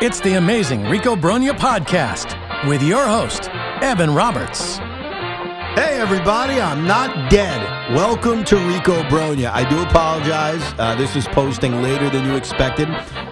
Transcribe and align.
It's 0.00 0.20
the 0.20 0.34
amazing 0.34 0.84
Rico 0.84 1.16
Brogna 1.16 1.58
podcast 1.58 2.68
with 2.68 2.84
your 2.84 3.04
host, 3.04 3.48
Evan 3.82 4.14
Roberts. 4.14 4.76
Hey, 4.76 5.98
everybody, 5.98 6.60
I'm 6.60 6.86
not 6.86 7.28
dead. 7.28 7.92
Welcome 7.96 8.44
to 8.44 8.56
Rico 8.68 9.02
Brogna. 9.08 9.50
I 9.50 9.68
do 9.68 9.82
apologize. 9.82 10.62
Uh, 10.78 10.94
this 10.94 11.16
is 11.16 11.26
posting 11.26 11.82
later 11.82 12.08
than 12.10 12.24
you 12.24 12.36
expected. 12.36 12.86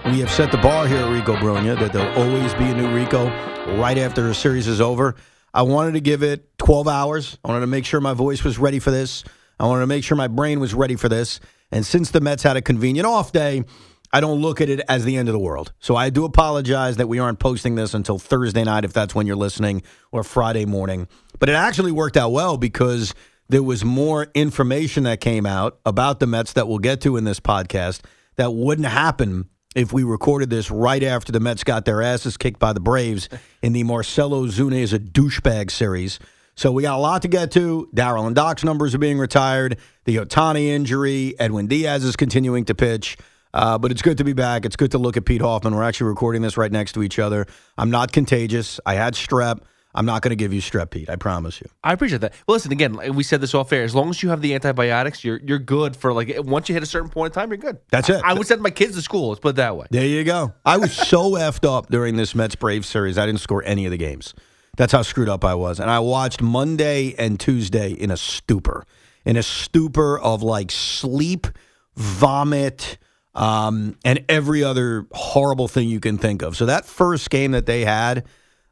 We 0.07 0.19
have 0.19 0.29
set 0.29 0.51
the 0.51 0.57
bar 0.57 0.87
here 0.87 0.97
at 0.97 1.09
Rico 1.09 1.37
Brogna 1.37 1.79
that 1.79 1.93
there'll 1.93 2.13
always 2.21 2.53
be 2.55 2.65
a 2.65 2.75
new 2.75 2.93
Rico 2.93 3.27
right 3.77 3.97
after 3.97 4.21
the 4.23 4.33
series 4.33 4.67
is 4.67 4.81
over. 4.81 5.15
I 5.53 5.61
wanted 5.61 5.93
to 5.93 6.01
give 6.01 6.21
it 6.21 6.57
12 6.57 6.89
hours. 6.89 7.37
I 7.45 7.47
wanted 7.47 7.61
to 7.61 7.67
make 7.67 7.85
sure 7.85 8.01
my 8.01 8.13
voice 8.13 8.43
was 8.43 8.59
ready 8.59 8.79
for 8.79 8.91
this. 8.91 9.23
I 9.57 9.67
wanted 9.67 9.83
to 9.83 9.87
make 9.87 10.03
sure 10.03 10.17
my 10.17 10.27
brain 10.27 10.59
was 10.59 10.73
ready 10.73 10.97
for 10.97 11.07
this. 11.07 11.39
And 11.71 11.85
since 11.85 12.11
the 12.11 12.19
Mets 12.19 12.43
had 12.43 12.57
a 12.57 12.61
convenient 12.61 13.07
off 13.07 13.31
day, 13.31 13.63
I 14.17 14.19
don't 14.19 14.41
look 14.41 14.61
at 14.61 14.67
it 14.67 14.81
as 14.89 15.05
the 15.05 15.15
end 15.15 15.29
of 15.29 15.33
the 15.33 15.39
world. 15.39 15.73
So 15.77 15.95
I 15.95 16.09
do 16.09 16.25
apologize 16.25 16.97
that 16.97 17.05
we 17.05 17.19
aren't 17.19 17.37
posting 17.37 17.75
this 17.75 17.93
until 17.93 18.17
Thursday 18.17 18.63
night, 18.63 18.83
if 18.83 18.91
that's 18.91 19.13
when 19.13 19.27
you're 19.27 19.35
listening, 19.35 19.83
or 20.11 20.23
Friday 20.23 20.65
morning. 20.65 21.07
But 21.37 21.49
it 21.49 21.53
actually 21.53 21.91
worked 21.91 22.17
out 22.17 22.31
well 22.31 22.57
because 22.57 23.13
there 23.49 23.61
was 23.61 23.85
more 23.85 24.31
information 24.33 25.03
that 25.03 25.21
came 25.21 25.45
out 25.45 25.77
about 25.85 26.19
the 26.19 26.25
Mets 26.25 26.53
that 26.53 26.67
we'll 26.67 26.79
get 26.79 26.99
to 27.01 27.15
in 27.15 27.25
this 27.25 27.39
podcast 27.39 28.01
that 28.37 28.55
wouldn't 28.55 28.87
happen 28.87 29.49
if 29.75 29.93
we 29.93 30.03
recorded 30.03 30.49
this 30.49 30.71
right 30.71 31.03
after 31.03 31.31
the 31.31 31.39
Mets 31.39 31.63
got 31.63 31.85
their 31.85 32.01
asses 32.01 32.37
kicked 32.37 32.57
by 32.57 32.73
the 32.73 32.79
Braves 32.79 33.29
in 33.61 33.73
the 33.73 33.83
Marcell 33.83 34.31
Ozuna 34.31 34.77
is 34.77 34.93
a 34.93 34.99
douchebag 34.99 35.69
series. 35.69 36.17
So 36.55 36.71
we 36.71 36.81
got 36.81 36.95
a 36.95 36.97
lot 36.97 37.21
to 37.21 37.27
get 37.27 37.51
to. 37.51 37.87
Darryl 37.95 38.25
and 38.25 38.35
Doc's 38.35 38.63
numbers 38.63 38.95
are 38.95 38.97
being 38.97 39.19
retired. 39.19 39.77
The 40.05 40.15
Ohtani 40.15 40.69
injury. 40.69 41.35
Edwin 41.37 41.67
Diaz 41.67 42.03
is 42.03 42.15
continuing 42.15 42.65
to 42.65 42.73
pitch. 42.73 43.15
Uh, 43.57 43.75
but 43.75 43.91
it's 43.91 44.03
good 44.03 44.19
to 44.19 44.23
be 44.23 44.33
back. 44.33 44.65
It's 44.65 44.75
good 44.75 44.91
to 44.91 44.99
look 44.99 45.17
at 45.17 45.25
Pete 45.25 45.41
Hoffman. 45.41 45.73
We're 45.73 45.81
actually 45.81 46.09
recording 46.09 46.43
this 46.43 46.57
right 46.57 46.71
next 46.71 46.91
to 46.91 47.01
each 47.01 47.17
other. 47.17 47.47
I'm 47.75 47.89
not 47.89 48.11
contagious. 48.11 48.79
I 48.85 48.93
had 48.93 49.15
strep. 49.15 49.61
I'm 49.95 50.05
not 50.05 50.21
going 50.21 50.29
to 50.29 50.35
give 50.35 50.53
you 50.53 50.61
strep, 50.61 50.91
Pete. 50.91 51.09
I 51.09 51.15
promise 51.15 51.59
you. 51.59 51.67
I 51.83 51.91
appreciate 51.91 52.21
that. 52.21 52.33
Well, 52.45 52.53
listen 52.53 52.71
again. 52.71 53.15
We 53.15 53.23
said 53.23 53.41
this 53.41 53.55
off 53.55 53.73
air. 53.73 53.83
As 53.83 53.95
long 53.95 54.11
as 54.11 54.21
you 54.21 54.29
have 54.29 54.41
the 54.41 54.53
antibiotics, 54.53 55.23
you're 55.23 55.39
you're 55.43 55.57
good 55.57 55.95
for 55.95 56.13
like 56.13 56.35
once 56.37 56.69
you 56.69 56.73
hit 56.73 56.83
a 56.83 56.85
certain 56.85 57.09
point 57.09 57.33
in 57.33 57.41
time, 57.41 57.49
you're 57.49 57.57
good. 57.57 57.79
That's 57.89 58.09
it. 58.09 58.21
I, 58.23 58.31
I 58.31 58.33
would 58.35 58.45
send 58.45 58.61
my 58.61 58.69
kids 58.69 58.95
to 58.95 59.01
school. 59.01 59.29
Let's 59.29 59.39
put 59.39 59.49
it 59.49 59.55
that 59.55 59.75
way. 59.75 59.87
There 59.89 60.05
you 60.05 60.23
go. 60.23 60.53
I 60.63 60.77
was 60.77 60.93
so 60.93 61.31
effed 61.31 61.67
up 61.67 61.89
during 61.89 62.15
this 62.15 62.35
Mets 62.35 62.53
Braves 62.53 62.87
series. 62.87 63.17
I 63.17 63.25
didn't 63.25 63.39
score 63.39 63.63
any 63.65 63.85
of 63.85 63.91
the 63.91 63.97
games. 63.97 64.35
That's 64.75 64.91
how 64.91 65.01
screwed 65.01 65.29
up 65.29 65.43
I 65.43 65.55
was. 65.55 65.79
And 65.79 65.89
I 65.89 65.97
watched 65.97 66.43
Monday 66.43 67.15
and 67.17 67.39
Tuesday 67.39 67.89
in 67.91 68.11
a 68.11 68.17
stupor, 68.17 68.85
in 69.25 69.35
a 69.35 69.41
stupor 69.41 70.19
of 70.19 70.43
like 70.43 70.69
sleep, 70.69 71.47
vomit 71.95 72.99
um, 73.37 73.95
and 74.03 74.25
every 74.27 74.63
other 74.63 75.05
horrible 75.11 75.67
thing 75.67 75.87
you 75.87 75.99
can 75.99 76.17
think 76.17 76.41
of. 76.41 76.57
So 76.57 76.65
that 76.65 76.85
first 76.85 77.29
game 77.29 77.51
that 77.51 77.67
they 77.67 77.85
had, 77.85 78.25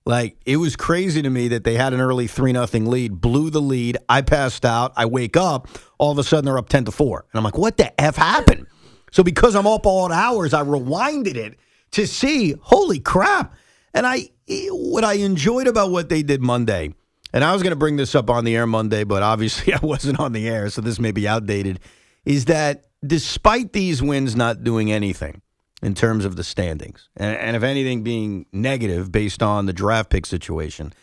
like 0.05 0.37
it 0.45 0.57
was 0.57 0.75
crazy 0.75 1.21
to 1.21 1.29
me 1.29 1.49
that 1.49 1.63
they 1.63 1.75
had 1.75 1.93
an 1.93 2.01
early 2.01 2.25
three 2.25 2.51
nothing 2.51 2.87
lead, 2.87 3.21
blew 3.21 3.51
the 3.51 3.61
lead. 3.61 3.97
I 4.09 4.23
passed 4.23 4.65
out. 4.65 4.91
I 4.97 5.05
wake 5.05 5.37
up. 5.37 5.67
All 5.99 6.11
of 6.11 6.17
a 6.17 6.23
sudden 6.23 6.45
they're 6.45 6.57
up 6.57 6.67
ten 6.67 6.83
to 6.85 6.91
four, 6.91 7.25
and 7.31 7.37
I'm 7.37 7.43
like, 7.43 7.57
what 7.57 7.77
the 7.77 7.99
f 8.01 8.15
happened? 8.15 8.65
So 9.11 9.23
because 9.23 9.55
I'm 9.55 9.67
up 9.67 9.85
all 9.85 10.11
hours, 10.11 10.53
I 10.53 10.63
rewinded 10.63 11.35
it 11.35 11.59
to 11.91 12.07
see. 12.07 12.55
Holy 12.59 12.99
crap! 12.99 13.55
And 13.93 14.05
I 14.07 14.29
what 14.47 15.03
I 15.03 15.13
enjoyed 15.13 15.67
about 15.67 15.91
what 15.91 16.09
they 16.09 16.23
did 16.23 16.41
Monday. 16.41 16.93
And 17.33 17.43
I 17.43 17.53
was 17.53 17.61
going 17.61 17.71
to 17.71 17.77
bring 17.77 17.97
this 17.97 18.15
up 18.15 18.29
on 18.29 18.45
the 18.45 18.55
air 18.55 18.65
Monday, 18.65 19.03
but 19.03 19.21
obviously 19.21 19.73
I 19.75 19.79
wasn't 19.81 20.19
on 20.19 20.31
the 20.31 20.47
air, 20.47 20.69
so 20.71 20.81
this 20.81 20.99
may 20.99 21.11
be 21.11 21.27
outdated. 21.27 21.79
Is 22.23 22.45
that 22.45 22.85
despite 23.05 23.73
these 23.73 24.01
wins 24.01 24.35
not 24.35 24.63
doing 24.63 24.91
anything 24.91 25.41
in 25.81 25.93
terms 25.93 26.25
of 26.25 26.35
the 26.35 26.43
standings, 26.43 27.09
and, 27.16 27.38
and 27.38 27.55
if 27.55 27.63
anything 27.63 28.03
being 28.03 28.45
negative 28.51 29.11
based 29.11 29.43
on 29.43 29.66
the 29.66 29.73
draft 29.73 30.09
pick 30.09 30.25
situation, 30.25 30.93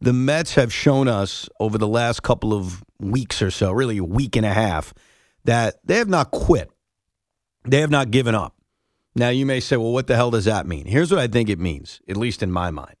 the 0.00 0.12
Mets 0.12 0.54
have 0.54 0.72
shown 0.72 1.08
us 1.08 1.48
over 1.58 1.76
the 1.78 1.88
last 1.88 2.22
couple 2.22 2.54
of 2.54 2.84
weeks 3.00 3.42
or 3.42 3.50
so, 3.50 3.72
really 3.72 3.98
a 3.98 4.04
week 4.04 4.36
and 4.36 4.46
a 4.46 4.52
half, 4.52 4.94
that 5.44 5.76
they 5.84 5.96
have 5.96 6.08
not 6.08 6.30
quit. 6.30 6.70
They 7.64 7.80
have 7.80 7.90
not 7.90 8.10
given 8.10 8.34
up. 8.34 8.54
Now, 9.14 9.30
you 9.30 9.44
may 9.44 9.60
say, 9.60 9.76
well, 9.76 9.92
what 9.92 10.06
the 10.06 10.14
hell 10.14 10.30
does 10.30 10.44
that 10.44 10.66
mean? 10.66 10.86
Here's 10.86 11.10
what 11.10 11.20
I 11.20 11.26
think 11.26 11.48
it 11.48 11.58
means, 11.58 12.00
at 12.08 12.16
least 12.16 12.42
in 12.42 12.52
my 12.52 12.70
mind. 12.70 12.94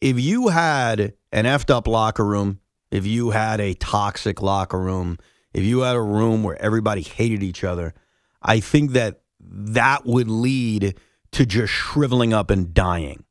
If 0.00 0.20
you 0.20 0.48
had 0.48 1.14
an 1.32 1.44
effed 1.44 1.70
up 1.70 1.88
locker 1.88 2.24
room, 2.24 2.60
if 2.90 3.06
you 3.06 3.30
had 3.30 3.60
a 3.60 3.74
toxic 3.74 4.40
locker 4.40 4.78
room, 4.78 5.18
if 5.54 5.62
you 5.62 5.80
had 5.80 5.96
a 5.96 6.02
room 6.02 6.42
where 6.42 6.60
everybody 6.60 7.00
hated 7.00 7.42
each 7.42 7.64
other, 7.64 7.94
I 8.42 8.60
think 8.60 8.90
that 8.92 9.20
that 9.40 10.04
would 10.04 10.28
lead 10.28 10.98
to 11.32 11.46
just 11.46 11.72
shriveling 11.72 12.34
up 12.34 12.50
and 12.50 12.74
dying. 12.74 13.24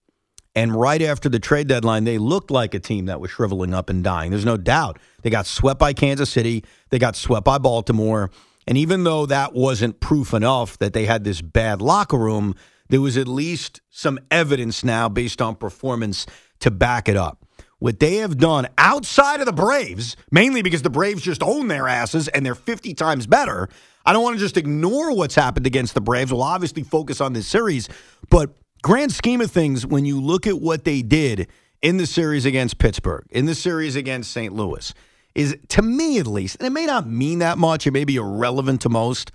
And 0.56 0.76
right 0.76 1.02
after 1.02 1.30
the 1.30 1.40
trade 1.40 1.68
deadline, 1.68 2.04
they 2.04 2.18
looked 2.18 2.52
like 2.52 2.74
a 2.74 2.80
team 2.80 3.08
that 3.08 3.20
was 3.20 3.32
shriveling 3.32 3.74
up 3.74 3.90
and 3.90 4.04
dying. 4.04 4.32
There's 4.32 4.46
no 4.46 4.58
doubt. 4.58 5.00
They 5.22 5.30
got 5.30 5.48
swept 5.48 5.80
by 5.80 5.94
Kansas 5.94 6.30
City, 6.30 6.64
they 6.90 7.00
got 7.00 7.16
swept 7.16 7.46
by 7.46 7.58
Baltimore. 7.58 8.32
And 8.66 8.78
even 8.78 9.04
though 9.04 9.26
that 9.26 9.54
wasn't 9.54 10.00
proof 10.00 10.34
enough 10.34 10.78
that 10.78 10.94
they 10.94 11.06
had 11.06 11.26
this 11.26 11.42
bad 11.42 11.82
locker 11.82 12.18
room, 12.18 12.56
there 12.88 13.02
was 13.02 13.18
at 13.18 13.28
least 13.28 13.82
some 13.90 14.20
evidence 14.32 14.84
now 14.86 15.10
based 15.10 15.42
on 15.42 15.56
performance 15.56 16.26
to 16.60 16.72
back 16.72 17.10
it 17.10 17.18
up 17.18 17.43
what 17.84 18.00
they 18.00 18.16
have 18.16 18.38
done 18.38 18.66
outside 18.78 19.42
of 19.42 19.46
the 19.46 19.52
Braves, 19.52 20.16
mainly 20.32 20.62
because 20.62 20.84
the 20.84 20.90
Braves 20.90 21.22
just 21.22 21.44
own 21.44 21.68
their 21.68 21.90
asses 21.90 22.30
and 22.30 22.46
they're 22.46 22.56
50 22.56 22.94
times 22.94 23.28
better. 23.28 23.68
I 24.06 24.14
don't 24.14 24.24
want 24.24 24.38
to 24.38 24.40
just 24.40 24.56
ignore 24.56 25.14
what's 25.14 25.36
happened 25.36 25.68
against 25.68 25.94
the 25.94 26.00
Braves. 26.00 26.32
We'll 26.32 26.44
obviously 26.44 26.84
focus 26.84 27.20
on 27.20 27.34
this 27.34 27.46
series, 27.46 27.90
but 28.30 28.52
grand 28.84 29.12
scheme 29.12 29.42
of 29.42 29.52
things, 29.52 29.86
when 29.86 30.06
you 30.06 30.22
look 30.22 30.48
at 30.48 30.62
what 30.62 30.86
they 30.86 31.02
did 31.02 31.50
in 31.82 31.98
the 31.98 32.06
series 32.06 32.46
against 32.46 32.78
Pittsburgh, 32.78 33.26
in 33.32 33.48
the 33.48 33.56
series 33.56 33.98
against 33.98 34.32
St. 34.32 34.54
Louis, 34.54 34.94
is 35.36 35.58
to 35.68 35.82
me 35.82 36.20
at 36.20 36.28
least, 36.28 36.56
and 36.62 36.68
it 36.68 36.72
may 36.72 36.86
not 36.86 37.06
mean 37.06 37.40
that 37.40 37.58
much, 37.58 37.86
it 37.86 37.92
may 37.92 38.06
be 38.06 38.16
irrelevant 38.16 38.80
to 38.84 38.90
most, 38.90 39.30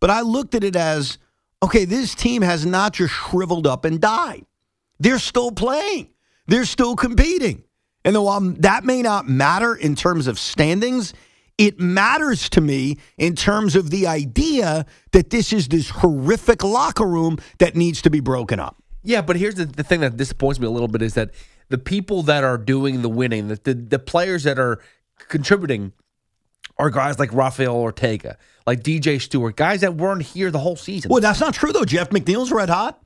but 0.00 0.10
I 0.10 0.22
looked 0.22 0.56
at 0.56 0.64
it 0.64 0.74
as 0.74 1.18
okay, 1.62 1.84
this 1.84 2.16
team 2.16 2.42
has 2.42 2.66
not 2.66 2.94
just 2.94 3.14
shriveled 3.14 3.68
up 3.68 3.84
and 3.84 4.00
died. 4.00 4.44
They're 4.98 5.20
still 5.20 5.52
playing, 5.52 6.08
they're 6.48 6.64
still 6.64 6.96
competing. 6.96 7.62
And 8.04 8.16
though 8.16 8.28
um, 8.28 8.54
that 8.56 8.84
may 8.84 9.02
not 9.02 9.28
matter 9.28 9.74
in 9.74 9.94
terms 9.94 10.26
of 10.26 10.38
standings, 10.38 11.14
it 11.58 11.78
matters 11.78 12.48
to 12.50 12.60
me 12.60 12.98
in 13.18 13.36
terms 13.36 13.76
of 13.76 13.90
the 13.90 14.06
idea 14.06 14.86
that 15.12 15.30
this 15.30 15.52
is 15.52 15.68
this 15.68 15.90
horrific 15.90 16.64
locker 16.64 17.06
room 17.06 17.38
that 17.58 17.76
needs 17.76 18.02
to 18.02 18.10
be 18.10 18.20
broken 18.20 18.58
up. 18.58 18.76
Yeah, 19.04 19.22
but 19.22 19.36
here's 19.36 19.56
the, 19.56 19.66
the 19.66 19.84
thing 19.84 20.00
that 20.00 20.16
disappoints 20.16 20.60
me 20.60 20.66
a 20.66 20.70
little 20.70 20.88
bit 20.88 21.02
is 21.02 21.14
that 21.14 21.30
the 21.68 21.78
people 21.78 22.22
that 22.24 22.44
are 22.44 22.58
doing 22.58 23.02
the 23.02 23.08
winning, 23.08 23.48
the, 23.48 23.60
the, 23.62 23.74
the 23.74 23.98
players 23.98 24.44
that 24.44 24.58
are 24.58 24.80
contributing 25.28 25.92
are 26.78 26.90
guys 26.90 27.18
like 27.18 27.32
Rafael 27.32 27.76
Ortega, 27.76 28.36
like 28.66 28.82
DJ 28.82 29.20
Stewart, 29.20 29.56
guys 29.56 29.82
that 29.82 29.94
weren't 29.94 30.22
here 30.22 30.50
the 30.50 30.58
whole 30.58 30.76
season. 30.76 31.10
Well, 31.10 31.20
that's 31.20 31.40
not 31.40 31.54
true, 31.54 31.72
though. 31.72 31.84
Jeff 31.84 32.10
McNeil's 32.10 32.50
red 32.50 32.70
hot. 32.70 33.00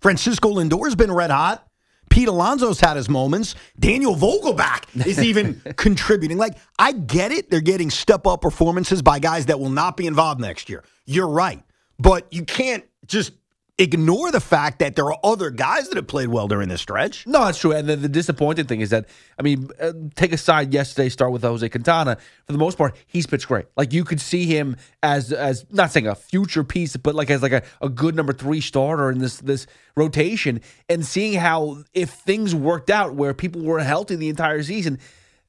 Francisco 0.00 0.48
Lindor's 0.48 0.94
been 0.94 1.12
red 1.12 1.30
hot. 1.30 1.67
Pete 2.10 2.28
Alonso's 2.28 2.80
had 2.80 2.96
his 2.96 3.08
moments. 3.08 3.54
Daniel 3.78 4.14
Vogelbach 4.14 5.06
is 5.06 5.22
even 5.22 5.60
contributing. 5.76 6.38
Like, 6.38 6.56
I 6.78 6.92
get 6.92 7.32
it. 7.32 7.50
They're 7.50 7.60
getting 7.60 7.90
step 7.90 8.26
up 8.26 8.40
performances 8.40 9.02
by 9.02 9.18
guys 9.18 9.46
that 9.46 9.60
will 9.60 9.70
not 9.70 9.96
be 9.96 10.06
involved 10.06 10.40
next 10.40 10.68
year. 10.68 10.84
You're 11.06 11.28
right. 11.28 11.62
But 11.98 12.32
you 12.32 12.44
can't 12.44 12.84
just 13.06 13.32
ignore 13.78 14.32
the 14.32 14.40
fact 14.40 14.80
that 14.80 14.96
there 14.96 15.06
are 15.06 15.18
other 15.22 15.50
guys 15.50 15.88
that 15.88 15.96
have 15.96 16.08
played 16.08 16.28
well 16.28 16.48
during 16.48 16.68
this 16.68 16.80
stretch. 16.80 17.26
No, 17.26 17.44
that's 17.44 17.58
true. 17.58 17.72
And 17.72 17.88
the, 17.88 17.96
the 17.96 18.08
disappointing 18.08 18.66
thing 18.66 18.80
is 18.80 18.90
that, 18.90 19.06
I 19.38 19.42
mean, 19.42 19.70
uh, 19.80 19.92
take 20.16 20.32
aside 20.32 20.74
yesterday, 20.74 21.08
start 21.08 21.30
with 21.30 21.42
Jose 21.42 21.66
Quintana. 21.68 22.16
For 22.46 22.52
the 22.52 22.58
most 22.58 22.76
part, 22.76 22.96
he's 23.06 23.26
pitched 23.26 23.46
great. 23.46 23.66
Like 23.76 23.92
you 23.92 24.04
could 24.04 24.20
see 24.20 24.46
him 24.46 24.76
as 25.02 25.32
as 25.32 25.64
not 25.70 25.92
saying 25.92 26.08
a 26.08 26.16
future 26.16 26.64
piece, 26.64 26.96
but 26.96 27.14
like 27.14 27.30
as 27.30 27.40
like 27.40 27.52
a, 27.52 27.62
a 27.80 27.88
good 27.88 28.16
number 28.16 28.32
three 28.32 28.60
starter 28.60 29.10
in 29.10 29.18
this 29.18 29.38
this 29.38 29.66
rotation. 29.96 30.60
And 30.88 31.06
seeing 31.06 31.34
how 31.34 31.84
if 31.94 32.10
things 32.10 32.54
worked 32.54 32.90
out 32.90 33.14
where 33.14 33.32
people 33.32 33.62
were 33.62 33.78
healthy 33.80 34.16
the 34.16 34.28
entire 34.28 34.62
season, 34.62 34.98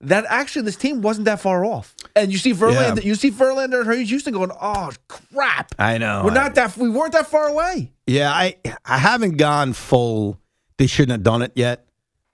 that 0.02 0.26
actually 0.30 0.62
this 0.64 0.76
team 0.76 1.02
wasn't 1.02 1.26
that 1.26 1.40
far 1.42 1.66
off. 1.66 1.94
And 2.16 2.32
you 2.32 2.38
see 2.38 2.54
Verlander, 2.54 2.98
Yeah. 2.98 3.02
you 3.04 3.16
see 3.16 3.32
Verlander 3.32 3.86
and 3.86 4.08
Houston 4.08 4.34
going, 4.34 4.52
oh 4.62 4.92
crap! 5.08 5.74
I 5.78 5.98
know. 5.98 6.24
We're 6.26 6.32
not 6.34 6.56
that 6.56 6.76
we 6.78 6.90
weren't 6.90 7.14
that 7.14 7.28
far 7.28 7.48
away. 7.48 7.92
Yeah, 8.08 8.32
I 8.32 8.56
I 8.86 8.98
haven't 8.98 9.38
gone 9.38 9.74
full. 9.74 10.40
They 10.78 10.88
shouldn't 10.88 11.12
have 11.12 11.24
done 11.24 11.42
it 11.42 11.52
yet. 11.56 11.86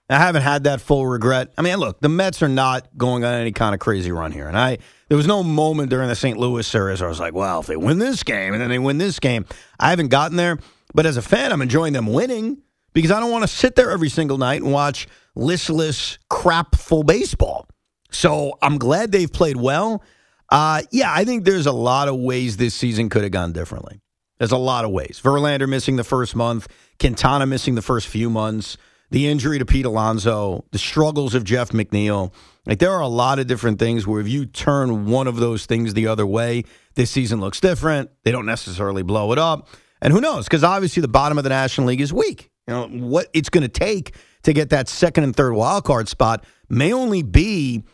I 0.08 0.18
haven't 0.18 0.42
had 0.42 0.64
that 0.64 0.80
full 0.80 1.04
regret. 1.04 1.52
I 1.58 1.62
mean, 1.62 1.78
look, 1.78 2.00
the 2.00 2.08
Mets 2.08 2.40
are 2.40 2.48
not 2.48 2.86
going 2.96 3.24
on 3.24 3.34
any 3.34 3.50
kind 3.50 3.74
of 3.74 3.80
crazy 3.80 4.12
run 4.12 4.30
here, 4.30 4.46
and 4.46 4.56
I 4.56 4.78
there 5.08 5.16
was 5.16 5.26
no 5.26 5.42
moment 5.42 5.90
during 5.90 6.08
the 6.08 6.14
St. 6.14 6.38
Louis 6.38 6.64
series 6.66 7.00
where 7.00 7.08
I 7.08 7.10
was 7.10 7.18
like, 7.18 7.34
well, 7.34 7.58
if 7.60 7.66
they 7.66 7.76
win 7.76 7.98
this 7.98 8.22
game 8.22 8.52
and 8.52 8.62
then 8.62 8.68
they 8.70 8.78
win 8.78 8.98
this 8.98 9.18
game, 9.18 9.44
I 9.80 9.90
haven't 9.90 10.08
gotten 10.08 10.36
there. 10.36 10.58
But 10.94 11.06
as 11.06 11.16
a 11.16 11.22
fan, 11.22 11.50
I'm 11.52 11.60
enjoying 11.62 11.92
them 11.92 12.06
winning 12.06 12.62
because 12.96 13.10
I 13.10 13.20
don't 13.20 13.30
want 13.30 13.42
to 13.42 13.48
sit 13.48 13.74
there 13.74 13.90
every 13.90 14.08
single 14.08 14.38
night 14.38 14.62
and 14.62 14.72
watch 14.72 15.06
listless, 15.34 16.18
crapful 16.30 17.02
baseball. 17.02 17.68
So 18.10 18.56
I'm 18.62 18.78
glad 18.78 19.12
they've 19.12 19.30
played 19.30 19.58
well. 19.58 20.02
Uh, 20.48 20.80
yeah, 20.90 21.12
I 21.12 21.26
think 21.26 21.44
there's 21.44 21.66
a 21.66 21.72
lot 21.72 22.08
of 22.08 22.16
ways 22.16 22.56
this 22.56 22.74
season 22.74 23.10
could 23.10 23.22
have 23.22 23.32
gone 23.32 23.52
differently. 23.52 24.00
There's 24.38 24.50
a 24.50 24.56
lot 24.56 24.86
of 24.86 24.92
ways. 24.92 25.20
Verlander 25.22 25.68
missing 25.68 25.96
the 25.96 26.04
first 26.04 26.34
month, 26.34 26.68
Quintana 26.98 27.44
missing 27.44 27.74
the 27.74 27.82
first 27.82 28.08
few 28.08 28.30
months, 28.30 28.78
the 29.10 29.28
injury 29.28 29.58
to 29.58 29.66
Pete 29.66 29.84
Alonso, 29.84 30.64
the 30.70 30.78
struggles 30.78 31.34
of 31.34 31.44
Jeff 31.44 31.72
McNeil. 31.72 32.32
Like 32.64 32.78
there 32.78 32.92
are 32.92 33.02
a 33.02 33.08
lot 33.08 33.38
of 33.38 33.46
different 33.46 33.78
things 33.78 34.06
where 34.06 34.22
if 34.22 34.28
you 34.28 34.46
turn 34.46 35.04
one 35.04 35.26
of 35.26 35.36
those 35.36 35.66
things 35.66 35.92
the 35.92 36.06
other 36.06 36.26
way, 36.26 36.64
this 36.94 37.10
season 37.10 37.42
looks 37.42 37.60
different. 37.60 38.08
They 38.24 38.32
don't 38.32 38.46
necessarily 38.46 39.02
blow 39.02 39.32
it 39.32 39.38
up. 39.38 39.68
And 40.00 40.14
who 40.14 40.20
knows? 40.22 40.46
Because 40.46 40.64
obviously 40.64 41.02
the 41.02 41.08
bottom 41.08 41.36
of 41.36 41.44
the 41.44 41.50
National 41.50 41.88
League 41.88 42.00
is 42.00 42.10
weak. 42.10 42.50
You 42.66 42.74
know, 42.74 42.88
what 42.88 43.28
it's 43.32 43.48
going 43.48 43.62
to 43.62 43.68
take 43.68 44.14
to 44.42 44.52
get 44.52 44.70
that 44.70 44.88
second 44.88 45.24
and 45.24 45.34
third 45.34 45.52
wild 45.52 45.84
card 45.84 46.08
spot 46.08 46.44
may 46.68 46.92
only 46.92 47.22
be 47.22 47.84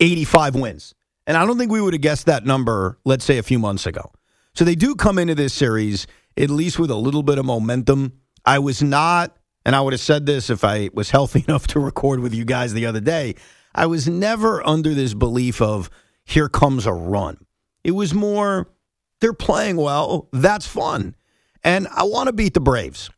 85 0.00 0.54
wins. 0.54 0.94
And 1.26 1.36
I 1.36 1.46
don't 1.46 1.58
think 1.58 1.70
we 1.70 1.80
would 1.80 1.94
have 1.94 2.00
guessed 2.00 2.26
that 2.26 2.44
number, 2.44 2.98
let's 3.04 3.24
say, 3.24 3.38
a 3.38 3.42
few 3.42 3.58
months 3.58 3.86
ago. 3.86 4.10
So 4.54 4.64
they 4.64 4.74
do 4.74 4.94
come 4.94 5.18
into 5.18 5.34
this 5.34 5.54
series 5.54 6.06
at 6.36 6.50
least 6.50 6.78
with 6.78 6.90
a 6.90 6.96
little 6.96 7.22
bit 7.22 7.38
of 7.38 7.44
momentum. 7.44 8.12
I 8.44 8.58
was 8.58 8.82
not, 8.82 9.36
and 9.64 9.76
I 9.76 9.80
would 9.80 9.92
have 9.92 10.00
said 10.00 10.26
this 10.26 10.50
if 10.50 10.64
I 10.64 10.90
was 10.92 11.10
healthy 11.10 11.44
enough 11.48 11.66
to 11.68 11.80
record 11.80 12.20
with 12.20 12.34
you 12.34 12.44
guys 12.44 12.72
the 12.72 12.86
other 12.86 13.00
day. 13.00 13.34
I 13.74 13.86
was 13.86 14.08
never 14.08 14.66
under 14.66 14.94
this 14.94 15.14
belief 15.14 15.62
of 15.62 15.90
here 16.24 16.48
comes 16.48 16.86
a 16.86 16.92
run. 16.92 17.38
It 17.84 17.92
was 17.92 18.14
more 18.14 18.68
they're 19.20 19.32
playing 19.32 19.76
well. 19.76 20.28
That's 20.32 20.66
fun. 20.66 21.14
And 21.64 21.86
I 21.88 22.04
want 22.04 22.26
to 22.26 22.32
beat 22.32 22.54
the 22.54 22.60
Braves. 22.60 23.10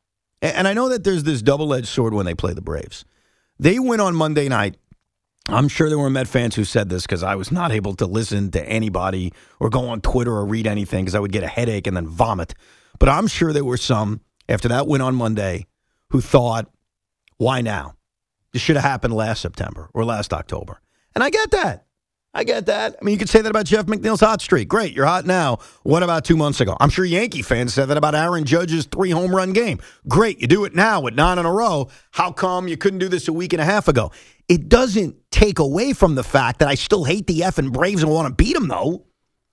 And 0.44 0.68
I 0.68 0.74
know 0.74 0.90
that 0.90 1.04
there's 1.04 1.24
this 1.24 1.40
double 1.40 1.72
edged 1.72 1.88
sword 1.88 2.12
when 2.12 2.26
they 2.26 2.34
play 2.34 2.52
the 2.52 2.60
Braves. 2.60 3.06
They 3.58 3.78
win 3.78 3.98
on 3.98 4.14
Monday 4.14 4.46
night. 4.48 4.76
I'm 5.48 5.68
sure 5.68 5.88
there 5.88 5.98
were 5.98 6.10
Met 6.10 6.28
fans 6.28 6.54
who 6.54 6.64
said 6.64 6.90
this 6.90 7.02
because 7.02 7.22
I 7.22 7.34
was 7.34 7.50
not 7.50 7.72
able 7.72 7.94
to 7.96 8.06
listen 8.06 8.50
to 8.50 8.62
anybody 8.68 9.32
or 9.58 9.70
go 9.70 9.88
on 9.88 10.02
Twitter 10.02 10.32
or 10.32 10.44
read 10.44 10.66
anything 10.66 11.04
because 11.04 11.14
I 11.14 11.20
would 11.20 11.32
get 11.32 11.44
a 11.44 11.48
headache 11.48 11.86
and 11.86 11.96
then 11.96 12.06
vomit. 12.06 12.54
But 12.98 13.08
I'm 13.08 13.26
sure 13.26 13.52
there 13.54 13.64
were 13.64 13.78
some 13.78 14.20
after 14.46 14.68
that 14.68 14.86
win 14.86 15.00
on 15.00 15.14
Monday 15.14 15.66
who 16.10 16.20
thought, 16.20 16.70
why 17.38 17.62
now? 17.62 17.94
This 18.52 18.60
should 18.60 18.76
have 18.76 18.84
happened 18.84 19.14
last 19.14 19.40
September 19.40 19.88
or 19.94 20.04
last 20.04 20.32
October. 20.32 20.80
And 21.14 21.24
I 21.24 21.30
get 21.30 21.50
that. 21.52 21.86
I 22.36 22.42
get 22.42 22.66
that. 22.66 22.96
I 23.00 23.04
mean, 23.04 23.12
you 23.12 23.18
could 23.18 23.28
say 23.28 23.42
that 23.42 23.48
about 23.48 23.64
Jeff 23.66 23.86
McNeil's 23.86 24.18
hot 24.18 24.40
streak. 24.40 24.66
Great, 24.66 24.92
you're 24.92 25.06
hot 25.06 25.24
now. 25.24 25.58
What 25.84 26.02
about 26.02 26.24
two 26.24 26.36
months 26.36 26.60
ago? 26.60 26.76
I'm 26.80 26.90
sure 26.90 27.04
Yankee 27.04 27.42
fans 27.42 27.72
said 27.72 27.86
that 27.86 27.96
about 27.96 28.16
Aaron 28.16 28.44
Judge's 28.44 28.86
three 28.86 29.10
home 29.10 29.34
run 29.34 29.52
game. 29.52 29.78
Great, 30.08 30.40
you 30.40 30.48
do 30.48 30.64
it 30.64 30.74
now 30.74 31.00
with 31.00 31.14
nine 31.14 31.38
in 31.38 31.46
a 31.46 31.52
row. 31.52 31.88
How 32.10 32.32
come 32.32 32.66
you 32.66 32.76
couldn't 32.76 32.98
do 32.98 33.08
this 33.08 33.28
a 33.28 33.32
week 33.32 33.52
and 33.52 33.62
a 33.62 33.64
half 33.64 33.86
ago? 33.86 34.10
It 34.48 34.68
doesn't 34.68 35.14
take 35.30 35.60
away 35.60 35.92
from 35.92 36.16
the 36.16 36.24
fact 36.24 36.58
that 36.58 36.68
I 36.68 36.74
still 36.74 37.04
hate 37.04 37.28
the 37.28 37.40
effing 37.40 37.72
Braves 37.72 38.02
and 38.02 38.10
want 38.10 38.26
to 38.26 38.34
beat 38.34 38.54
them, 38.54 38.66
though. 38.66 39.06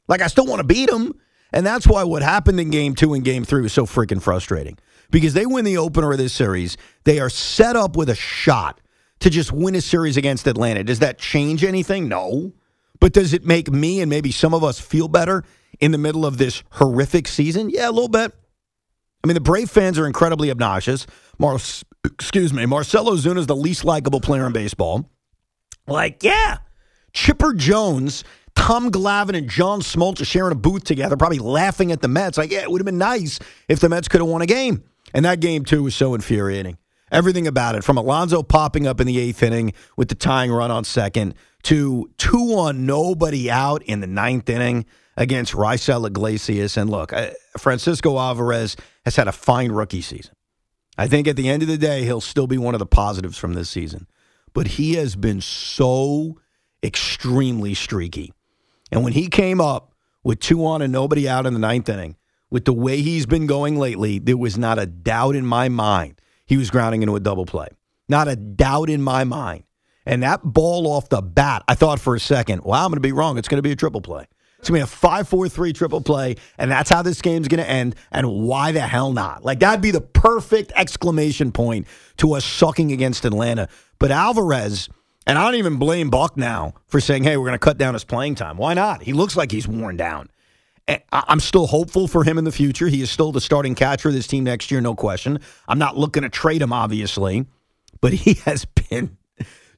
Like, 0.08 0.22
I 0.22 0.28
still 0.28 0.48
want 0.48 0.60
to 0.60 0.68
beat 0.68 0.90
them. 0.90 1.14
And 1.54 1.66
that's 1.66 1.86
why 1.86 2.04
what 2.04 2.24
happened 2.24 2.60
in 2.60 2.72
game 2.72 2.96
two 2.96 3.14
and 3.14 3.24
game 3.24 3.46
three 3.46 3.62
was 3.62 3.74
so 3.74 3.86
freaking 3.86 4.22
frustrating. 4.22 4.78
Because 5.12 5.34
they 5.34 5.46
win 5.46 5.66
the 5.66 5.78
opener 5.78 6.12
of 6.12 6.18
this 6.18 6.34
series, 6.34 6.78
they 7.04 7.20
are 7.20 7.30
set 7.30 7.76
up 7.76 7.96
with 7.96 8.10
a 8.10 8.16
shot 8.16 8.82
to 9.20 9.30
just 9.30 9.52
win 9.52 9.76
a 9.76 9.82
series 9.82 10.18
against 10.18 10.48
Atlanta. 10.48 10.84
Does 10.84 11.00
that 11.00 11.20
change 11.20 11.64
anything? 11.64 12.08
No. 12.08 12.54
But 13.02 13.12
does 13.14 13.34
it 13.34 13.46
make 13.46 13.70
me 13.70 14.00
and 14.00 14.10
maybe 14.10 14.32
some 14.32 14.54
of 14.54 14.64
us 14.64 14.80
feel 14.80 15.10
better 15.10 15.44
in 15.82 15.92
the 15.92 15.98
middle 15.98 16.26
of 16.26 16.38
this 16.38 16.64
horrific 16.70 17.28
season? 17.28 17.70
Yeah, 17.70 17.90
a 17.90 17.92
little 17.92 18.08
bit. 18.08 18.32
I 19.24 19.28
mean, 19.28 19.34
the 19.34 19.42
Brave 19.42 19.70
fans 19.70 20.00
are 20.00 20.08
incredibly 20.08 20.50
obnoxious. 20.52 21.08
Mar- 21.38 21.58
excuse 22.06 22.54
me, 22.54 22.66
Marcell 22.66 23.06
Ozuna 23.08 23.40
is 23.40 23.48
the 23.48 23.56
least 23.56 23.84
likable 23.84 24.22
player 24.22 24.46
in 24.46 24.54
baseball. 24.54 25.10
Like, 25.88 26.24
yeah, 26.24 26.60
Chipper 27.14 27.54
Jones, 27.54 28.24
Tom 28.56 28.92
Glavine, 28.92 29.38
and 29.38 29.50
John 29.50 29.82
Smoltz 29.82 30.22
are 30.22 30.26
sharing 30.26 30.52
a 30.52 30.56
booth 30.56 30.84
together, 30.84 31.18
probably 31.18 31.40
laughing 31.40 31.92
at 31.92 32.02
the 32.02 32.08
Mets. 32.08 32.38
Like, 32.38 32.52
yeah, 32.52 32.62
it 32.62 32.72
would 32.72 32.82
have 32.82 32.86
been 32.86 33.00
nice 33.00 33.40
if 33.68 33.80
the 33.80 33.90
Mets 33.90 34.08
could 34.08 34.22
have 34.22 34.30
won 34.30 34.42
a 34.42 34.46
game. 34.46 34.84
And 35.14 35.26
that 35.26 35.40
game, 35.40 35.66
too, 35.66 35.84
was 35.84 35.96
so 35.96 36.14
infuriating. 36.14 36.78
Everything 37.12 37.46
about 37.46 37.76
it, 37.76 37.84
from 37.84 37.98
Alonso 37.98 38.42
popping 38.42 38.88
up 38.88 39.02
in 39.02 39.08
the 39.08 39.20
eighth 39.20 39.44
inning 39.44 39.74
with 39.98 40.08
the 40.08 40.16
tying 40.16 40.52
run 40.52 40.72
on 40.72 40.84
second 40.86 41.34
to 41.64 42.10
two 42.18 42.54
on 42.58 42.86
nobody 42.86 43.50
out 43.50 43.84
in 43.84 44.02
the 44.02 44.08
ninth 44.08 44.50
inning 44.50 44.86
against 45.18 45.54
Raisel 45.54 46.08
Iglesias. 46.08 46.78
And 46.78 46.90
look, 46.90 47.14
Francisco 47.58 48.18
Alvarez 48.18 48.76
has 49.06 49.16
had 49.16 49.28
a 49.28 49.32
fine 49.32 49.72
rookie 49.72 50.02
season. 50.02 50.34
I 50.98 51.08
think 51.08 51.28
at 51.28 51.36
the 51.36 51.50
end 51.50 51.62
of 51.62 51.68
the 51.68 51.78
day, 51.78 52.04
he'll 52.04 52.22
still 52.22 52.48
be 52.48 52.58
one 52.58 52.76
of 52.76 52.80
the 52.80 52.86
positives 52.86 53.38
from 53.38 53.54
this 53.54 53.70
season. 53.70 54.08
But 54.54 54.68
he 54.68 54.96
has 54.96 55.16
been 55.16 55.42
so 55.42 56.40
extremely 56.84 57.74
streaky. 57.74 58.34
And 58.92 59.04
when 59.04 59.14
he 59.14 59.28
came 59.28 59.62
up 59.62 59.94
with 60.24 60.40
two 60.40 60.66
on 60.66 60.82
and 60.82 60.92
nobody 60.92 61.28
out 61.28 61.46
in 61.46 61.54
the 61.54 61.60
ninth 61.60 61.88
inning, 61.88 62.18
with 62.50 62.66
the 62.66 62.74
way 62.74 63.02
he's 63.02 63.26
been 63.26 63.48
going 63.48 63.78
lately, 63.78 64.20
there 64.20 64.38
was 64.38 64.58
not 64.58 64.78
a 64.78 64.86
doubt 64.86 65.36
in 65.36 65.46
my 65.46 65.70
mind 65.70 66.20
he 66.46 66.58
was 66.58 66.70
grounding 66.70 67.02
into 67.02 67.16
a 67.16 67.20
double 67.22 67.46
play. 67.46 67.70
Not 68.10 68.28
a 68.28 68.36
doubt 68.36 68.90
in 68.90 69.02
my 69.02 69.24
mind. 69.24 69.64
And 70.06 70.24
that 70.24 70.42
ball 70.44 70.88
off 70.88 71.10
the 71.10 71.22
bat, 71.22 71.64
I 71.68 71.76
thought 71.76 72.00
for 72.00 72.16
a 72.16 72.20
second, 72.20 72.64
wow, 72.64 72.84
I'm 72.84 72.90
going 72.90 72.96
to 72.96 73.02
be 73.02 73.12
wrong. 73.12 73.38
It's 73.38 73.48
going 73.48 73.60
to 73.60 73.62
be 73.62 73.72
a 73.72 73.76
triple 73.76 74.02
play. 74.02 74.26
It's 74.60 74.70
going 74.70 74.80
to 74.80 74.86
be 74.86 74.92
a 74.92 74.96
5 74.96 75.28
4 75.28 75.50
3 75.50 75.74
triple 75.74 76.02
play, 76.02 76.36
and 76.58 76.70
that's 76.70 76.90
how 76.90 77.02
this 77.02 77.22
game's 77.22 77.48
going 77.48 77.64
to 77.64 77.70
end. 77.70 77.96
And 78.12 78.32
why 78.32 78.72
the 78.72 78.82
hell 78.82 79.12
not? 79.12 79.44
Like, 79.44 79.60
that'd 79.60 79.82
be 79.82 79.90
the 79.92 80.02
perfect 80.02 80.72
exclamation 80.76 81.52
point 81.52 81.88
to 82.18 82.34
us 82.34 82.46
sucking 82.46 82.92
against 82.92 83.26
Atlanta. 83.26 83.70
But 83.98 84.12
Alvarez, 84.12 84.88
and 85.26 85.40
I 85.40 85.44
don't 85.46 85.56
even 85.56 85.78
blame 85.78 86.12
Buck 86.12 86.38
now 86.38 86.76
for 86.88 87.00
saying, 87.00 87.24
hey, 87.24 87.38
we're 87.38 87.46
going 87.46 87.54
to 87.54 87.60
cut 87.60 87.80
down 87.80 87.96
his 87.96 88.04
playing 88.04 88.36
time. 88.36 88.58
Why 88.58 88.76
not? 88.76 89.02
He 89.02 89.14
looks 89.14 89.36
like 89.36 89.52
he's 89.52 89.68
worn 89.68 89.98
down. 89.98 90.30
I'm 91.12 91.40
still 91.40 91.68
hopeful 91.68 92.08
for 92.08 92.24
him 92.24 92.38
in 92.38 92.44
the 92.44 92.52
future. 92.52 92.88
He 92.88 93.02
is 93.02 93.10
still 93.10 93.32
the 93.32 93.42
starting 93.42 93.76
catcher 93.76 94.10
of 94.10 94.14
this 94.14 94.28
team 94.28 94.44
next 94.44 94.72
year, 94.72 94.82
no 94.82 94.94
question. 94.94 95.40
I'm 95.68 95.80
not 95.80 95.98
looking 95.98 96.24
to 96.24 96.30
trade 96.30 96.62
him, 96.62 96.74
obviously, 96.74 97.46
but 98.02 98.14
he 98.14 98.34
has 98.46 98.66
been 98.66 99.18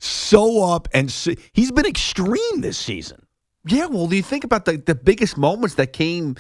so 0.04 0.64
up 0.64 0.88
and 0.94 1.10
he's 1.54 1.72
been 1.72 1.86
extreme 1.86 2.62
this 2.62 2.78
season. 2.78 3.26
Yeah, 3.66 3.86
well, 3.86 4.08
do 4.08 4.16
you 4.16 4.24
think 4.24 4.44
about 4.44 4.66
the, 4.66 4.78
the 4.78 4.96
biggest 4.96 5.38
moments 5.38 5.76
that 5.76 5.94
came, 5.94 6.36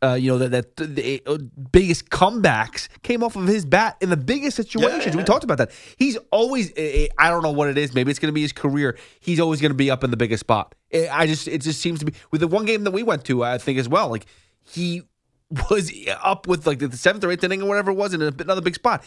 uh, 0.00 0.14
you 0.14 0.30
know, 0.30 0.38
that, 0.38 0.76
that 0.76 0.76
the, 0.76 1.20
uh, 1.26 1.38
biggest 1.72 2.08
comebacks 2.10 2.88
came 3.02 3.24
off 3.24 3.34
of 3.34 3.48
his 3.48 3.64
bat 3.64 3.96
in 4.00 4.10
the 4.10 4.16
biggest 4.16 4.56
situations? 4.56 5.16
We 5.16 5.24
talked 5.24 5.42
about 5.42 5.58
that. 5.58 5.72
He's 5.96 6.16
always, 6.30 6.70
eh, 6.76 7.06
eh, 7.06 7.08
I 7.18 7.30
don't 7.30 7.42
know 7.42 7.50
what 7.50 7.68
it 7.68 7.76
is. 7.76 7.94
Maybe 7.94 8.12
it's 8.12 8.20
going 8.20 8.28
to 8.28 8.34
be 8.34 8.42
his 8.42 8.52
career. 8.52 8.96
He's 9.18 9.40
always 9.40 9.60
going 9.60 9.72
to 9.72 9.76
be 9.76 9.90
up 9.90 10.04
in 10.04 10.12
the 10.12 10.16
biggest 10.16 10.40
spot. 10.40 10.76
Eh, 10.92 11.08
I 11.10 11.26
just, 11.26 11.48
it 11.48 11.62
just 11.62 11.80
seems 11.80 11.98
to 11.98 12.04
be 12.04 12.12
with 12.30 12.40
the 12.40 12.48
one 12.48 12.64
game 12.64 12.84
that 12.84 12.92
we 12.92 13.02
went 13.02 13.24
to. 13.24 13.42
I 13.42 13.58
think 13.58 13.80
as 13.80 13.88
well, 13.88 14.08
like 14.08 14.26
he 14.62 15.02
was 15.70 15.92
up 16.22 16.46
with 16.46 16.68
like 16.68 16.78
the 16.78 16.96
seventh 16.96 17.24
or 17.24 17.32
eighth 17.32 17.42
inning 17.42 17.62
or 17.62 17.68
whatever 17.68 17.90
it 17.90 17.94
was 17.96 18.14
in 18.14 18.22
another 18.22 18.60
big 18.60 18.76
spot. 18.76 19.02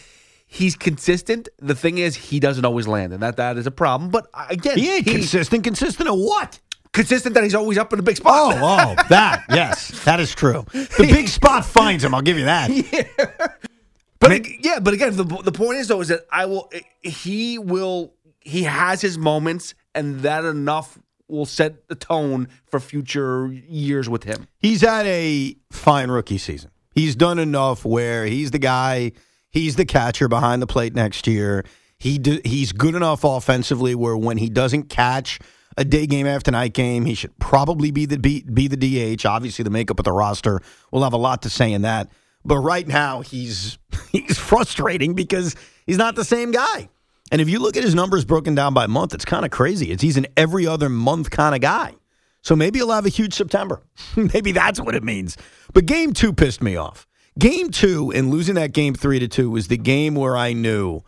He's 0.53 0.75
consistent. 0.75 1.47
The 1.59 1.75
thing 1.75 1.97
is, 1.97 2.15
he 2.17 2.41
doesn't 2.41 2.65
always 2.65 2.85
land, 2.85 3.13
and 3.13 3.23
that 3.23 3.37
that 3.37 3.55
is 3.57 3.65
a 3.67 3.71
problem. 3.71 4.09
But 4.11 4.27
uh, 4.33 4.47
again, 4.49 4.77
He 4.77 4.91
ain't 4.91 5.05
he's 5.07 5.15
consistent. 5.15 5.63
Consistent 5.63 6.09
of 6.09 6.19
what? 6.19 6.59
consistent 6.93 7.33
that 7.35 7.43
he's 7.45 7.55
always 7.55 7.77
up 7.77 7.93
in 7.93 7.97
the 7.97 8.03
big 8.03 8.17
spot. 8.17 8.33
Oh, 8.35 8.59
oh, 8.97 9.03
that 9.07 9.45
yes, 9.49 10.03
that 10.03 10.19
is 10.19 10.35
true. 10.35 10.65
The 10.73 11.07
big 11.09 11.29
spot 11.39 11.63
finds 11.63 12.03
him. 12.03 12.13
I'll 12.13 12.21
give 12.21 12.37
you 12.37 12.43
that. 12.45 12.69
Yeah. 12.91 13.47
But 14.19 14.33
ag- 14.33 14.59
yeah, 14.59 14.79
but 14.81 14.93
again, 14.93 15.15
the 15.15 15.23
the 15.23 15.53
point 15.53 15.77
is 15.79 15.87
though 15.87 16.01
is 16.01 16.09
that 16.09 16.25
I 16.29 16.45
will 16.47 16.69
he 17.01 17.57
will 17.57 18.13
he 18.41 18.63
has 18.63 18.99
his 19.01 19.17
moments, 19.17 19.73
and 19.95 20.19
that 20.19 20.43
enough 20.43 20.99
will 21.29 21.45
set 21.45 21.87
the 21.87 21.95
tone 21.95 22.49
for 22.69 22.81
future 22.81 23.47
years 23.53 24.09
with 24.09 24.25
him. 24.25 24.47
He's 24.59 24.81
had 24.81 25.05
a 25.07 25.55
fine 25.71 26.11
rookie 26.11 26.37
season. 26.39 26.71
He's 26.93 27.15
done 27.15 27.39
enough 27.39 27.85
where 27.85 28.25
he's 28.25 28.51
the 28.51 28.59
guy, 28.59 29.13
he's 29.51 29.75
the 29.75 29.85
catcher 29.85 30.27
behind 30.27 30.61
the 30.61 30.67
plate 30.67 30.95
next 30.95 31.27
year. 31.27 31.63
He 31.97 32.17
do, 32.17 32.39
he's 32.43 32.71
good 32.71 32.95
enough 32.95 33.23
offensively 33.23 33.93
where 33.93 34.17
when 34.17 34.37
he 34.37 34.49
doesn't 34.49 34.89
catch 34.89 35.39
a 35.77 35.85
day 35.85 36.07
game 36.07 36.25
after 36.25 36.51
night 36.51 36.73
game, 36.73 37.05
he 37.05 37.13
should 37.13 37.37
probably 37.39 37.91
be 37.91 38.05
the 38.05 38.17
be, 38.17 38.41
be 38.41 38.67
the 38.67 38.77
DH. 39.15 39.25
Obviously, 39.25 39.63
the 39.63 39.69
makeup 39.69 39.99
of 39.99 40.05
the 40.05 40.11
roster 40.11 40.61
will 40.91 41.03
have 41.03 41.13
a 41.13 41.17
lot 41.17 41.43
to 41.43 41.49
say 41.49 41.71
in 41.71 41.83
that. 41.83 42.09
But 42.43 42.57
right 42.57 42.87
now, 42.87 43.21
he's 43.21 43.77
he's 44.11 44.37
frustrating 44.37 45.13
because 45.13 45.55
he's 45.85 45.97
not 45.97 46.15
the 46.15 46.25
same 46.25 46.51
guy. 46.51 46.89
And 47.31 47.39
if 47.39 47.49
you 47.49 47.59
look 47.59 47.77
at 47.77 47.83
his 47.83 47.95
numbers 47.95 48.25
broken 48.25 48.55
down 48.55 48.73
by 48.73 48.87
month, 48.87 49.13
it's 49.13 49.23
kind 49.23 49.45
of 49.45 49.51
crazy. 49.51 49.91
It's 49.91 50.01
he's 50.01 50.17
an 50.17 50.27
every 50.35 50.67
other 50.67 50.89
month 50.89 51.29
kind 51.29 51.55
of 51.55 51.61
guy. 51.61 51.95
So 52.41 52.55
maybe 52.55 52.79
he'll 52.79 52.91
have 52.91 53.05
a 53.05 53.09
huge 53.09 53.33
September. 53.33 53.81
maybe 54.15 54.51
that's 54.51 54.79
what 54.79 54.95
it 54.95 55.03
means. 55.03 55.37
But 55.73 55.85
game 55.85 56.13
two 56.13 56.33
pissed 56.33 56.61
me 56.61 56.75
off. 56.75 57.07
Game 57.41 57.71
two 57.71 58.11
and 58.11 58.29
losing 58.29 58.53
that 58.53 58.71
game 58.71 58.93
three 58.93 59.17
to 59.17 59.27
two 59.27 59.49
was 59.49 59.67
the 59.67 59.75
game 59.75 60.13
where 60.13 60.37
I 60.37 60.53
knew 60.53 61.01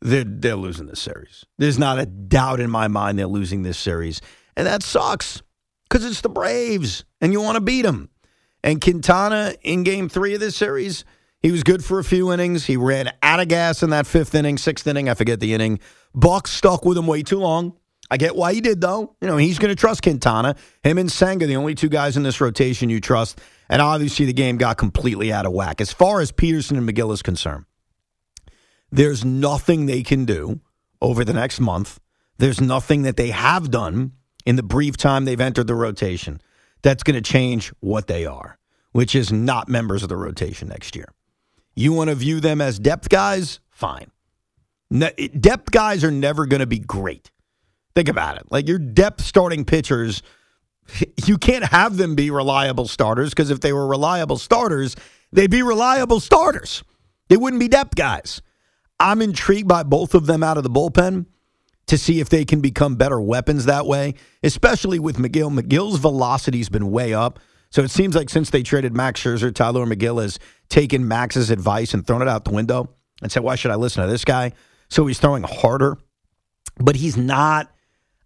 they're 0.00 0.22
they're 0.22 0.54
losing 0.54 0.86
this 0.86 1.00
series. 1.00 1.44
There's 1.58 1.76
not 1.76 1.98
a 1.98 2.06
doubt 2.06 2.60
in 2.60 2.70
my 2.70 2.86
mind 2.86 3.18
they're 3.18 3.26
losing 3.26 3.64
this 3.64 3.78
series, 3.78 4.20
and 4.56 4.64
that 4.64 4.84
sucks 4.84 5.42
because 5.90 6.04
it's 6.04 6.20
the 6.20 6.28
Braves 6.28 7.04
and 7.20 7.32
you 7.32 7.40
want 7.40 7.56
to 7.56 7.60
beat 7.60 7.82
them. 7.82 8.10
And 8.62 8.80
Quintana 8.80 9.54
in 9.62 9.82
Game 9.82 10.08
Three 10.08 10.34
of 10.34 10.40
this 10.40 10.54
series, 10.54 11.04
he 11.40 11.50
was 11.50 11.64
good 11.64 11.84
for 11.84 11.98
a 11.98 12.04
few 12.04 12.32
innings. 12.32 12.64
He 12.64 12.76
ran 12.76 13.12
out 13.20 13.40
of 13.40 13.48
gas 13.48 13.82
in 13.82 13.90
that 13.90 14.06
fifth 14.06 14.36
inning, 14.36 14.58
sixth 14.58 14.86
inning, 14.86 15.08
I 15.08 15.14
forget 15.14 15.40
the 15.40 15.52
inning. 15.52 15.80
Buck 16.14 16.46
stuck 16.46 16.84
with 16.84 16.96
him 16.96 17.08
way 17.08 17.24
too 17.24 17.40
long. 17.40 17.76
I 18.08 18.18
get 18.18 18.36
why 18.36 18.52
he 18.52 18.60
did 18.60 18.80
though. 18.80 19.16
You 19.20 19.26
know 19.26 19.36
he's 19.36 19.58
going 19.58 19.70
to 19.70 19.80
trust 19.80 20.02
Quintana. 20.02 20.54
Him 20.84 20.98
and 20.98 21.10
Senga, 21.10 21.46
the 21.46 21.56
only 21.56 21.74
two 21.74 21.88
guys 21.88 22.16
in 22.16 22.22
this 22.22 22.40
rotation 22.40 22.88
you 22.88 23.00
trust. 23.00 23.40
And 23.72 23.80
obviously 23.80 24.26
the 24.26 24.34
game 24.34 24.58
got 24.58 24.76
completely 24.76 25.32
out 25.32 25.46
of 25.46 25.52
whack 25.52 25.80
as 25.80 25.94
far 25.94 26.20
as 26.20 26.30
Peterson 26.30 26.76
and 26.76 26.86
Megill 26.86 27.10
is 27.10 27.22
concerned. 27.22 27.64
There's 28.90 29.24
nothing 29.24 29.86
they 29.86 30.02
can 30.02 30.26
do 30.26 30.60
over 31.00 31.24
the 31.24 31.32
next 31.32 31.58
month. 31.58 31.98
There's 32.36 32.60
nothing 32.60 33.00
that 33.02 33.16
they 33.16 33.30
have 33.30 33.70
done 33.70 34.12
in 34.44 34.56
the 34.56 34.62
brief 34.62 34.98
time 34.98 35.24
they've 35.24 35.40
entered 35.40 35.68
the 35.68 35.74
rotation 35.74 36.42
that's 36.82 37.02
going 37.02 37.14
to 37.14 37.22
change 37.22 37.72
what 37.80 38.08
they 38.08 38.26
are, 38.26 38.58
which 38.90 39.14
is 39.14 39.32
not 39.32 39.70
members 39.70 40.02
of 40.02 40.10
the 40.10 40.18
rotation 40.18 40.68
next 40.68 40.94
year. 40.94 41.08
You 41.74 41.94
want 41.94 42.10
to 42.10 42.14
view 42.14 42.40
them 42.40 42.60
as 42.60 42.78
depth 42.78 43.08
guys? 43.08 43.60
Fine. 43.70 44.10
Ne- 44.90 45.28
depth 45.28 45.70
guys 45.70 46.04
are 46.04 46.10
never 46.10 46.44
going 46.44 46.60
to 46.60 46.66
be 46.66 46.78
great. 46.78 47.30
Think 47.94 48.10
about 48.10 48.36
it. 48.36 48.42
Like 48.50 48.68
your 48.68 48.78
depth 48.78 49.22
starting 49.22 49.64
pitchers, 49.64 50.22
you 51.26 51.38
can't 51.38 51.64
have 51.64 51.96
them 51.96 52.14
be 52.14 52.30
reliable 52.30 52.88
starters 52.88 53.30
because 53.30 53.50
if 53.50 53.60
they 53.60 53.72
were 53.72 53.86
reliable 53.86 54.38
starters, 54.38 54.96
they'd 55.32 55.50
be 55.50 55.62
reliable 55.62 56.20
starters. 56.20 56.82
They 57.28 57.36
wouldn't 57.36 57.60
be 57.60 57.68
depth 57.68 57.94
guys. 57.94 58.42
I'm 59.00 59.22
intrigued 59.22 59.68
by 59.68 59.82
both 59.82 60.14
of 60.14 60.26
them 60.26 60.42
out 60.42 60.56
of 60.56 60.62
the 60.62 60.70
bullpen 60.70 61.26
to 61.86 61.98
see 61.98 62.20
if 62.20 62.28
they 62.28 62.44
can 62.44 62.60
become 62.60 62.94
better 62.96 63.20
weapons 63.20 63.64
that 63.64 63.86
way, 63.86 64.14
especially 64.42 64.98
with 64.98 65.16
Megill. 65.16 65.52
Megill's 65.52 65.98
velocity's 65.98 66.68
been 66.68 66.90
way 66.90 67.12
up. 67.12 67.40
So 67.70 67.82
it 67.82 67.90
seems 67.90 68.14
like 68.14 68.28
since 68.28 68.50
they 68.50 68.62
traded 68.62 68.94
Max 68.94 69.20
Scherzer, 69.20 69.52
Tylor 69.52 69.86
Megill 69.86 70.22
has 70.22 70.38
taken 70.68 71.08
Max's 71.08 71.50
advice 71.50 71.94
and 71.94 72.06
thrown 72.06 72.22
it 72.22 72.28
out 72.28 72.44
the 72.44 72.52
window 72.52 72.90
and 73.22 73.32
said, 73.32 73.42
why 73.42 73.56
should 73.56 73.70
I 73.70 73.76
listen 73.76 74.04
to 74.04 74.10
this 74.10 74.24
guy? 74.24 74.52
So 74.88 75.06
he's 75.06 75.18
throwing 75.18 75.42
harder, 75.42 75.96
but 76.76 76.96
he's 76.96 77.16
not. 77.16 77.70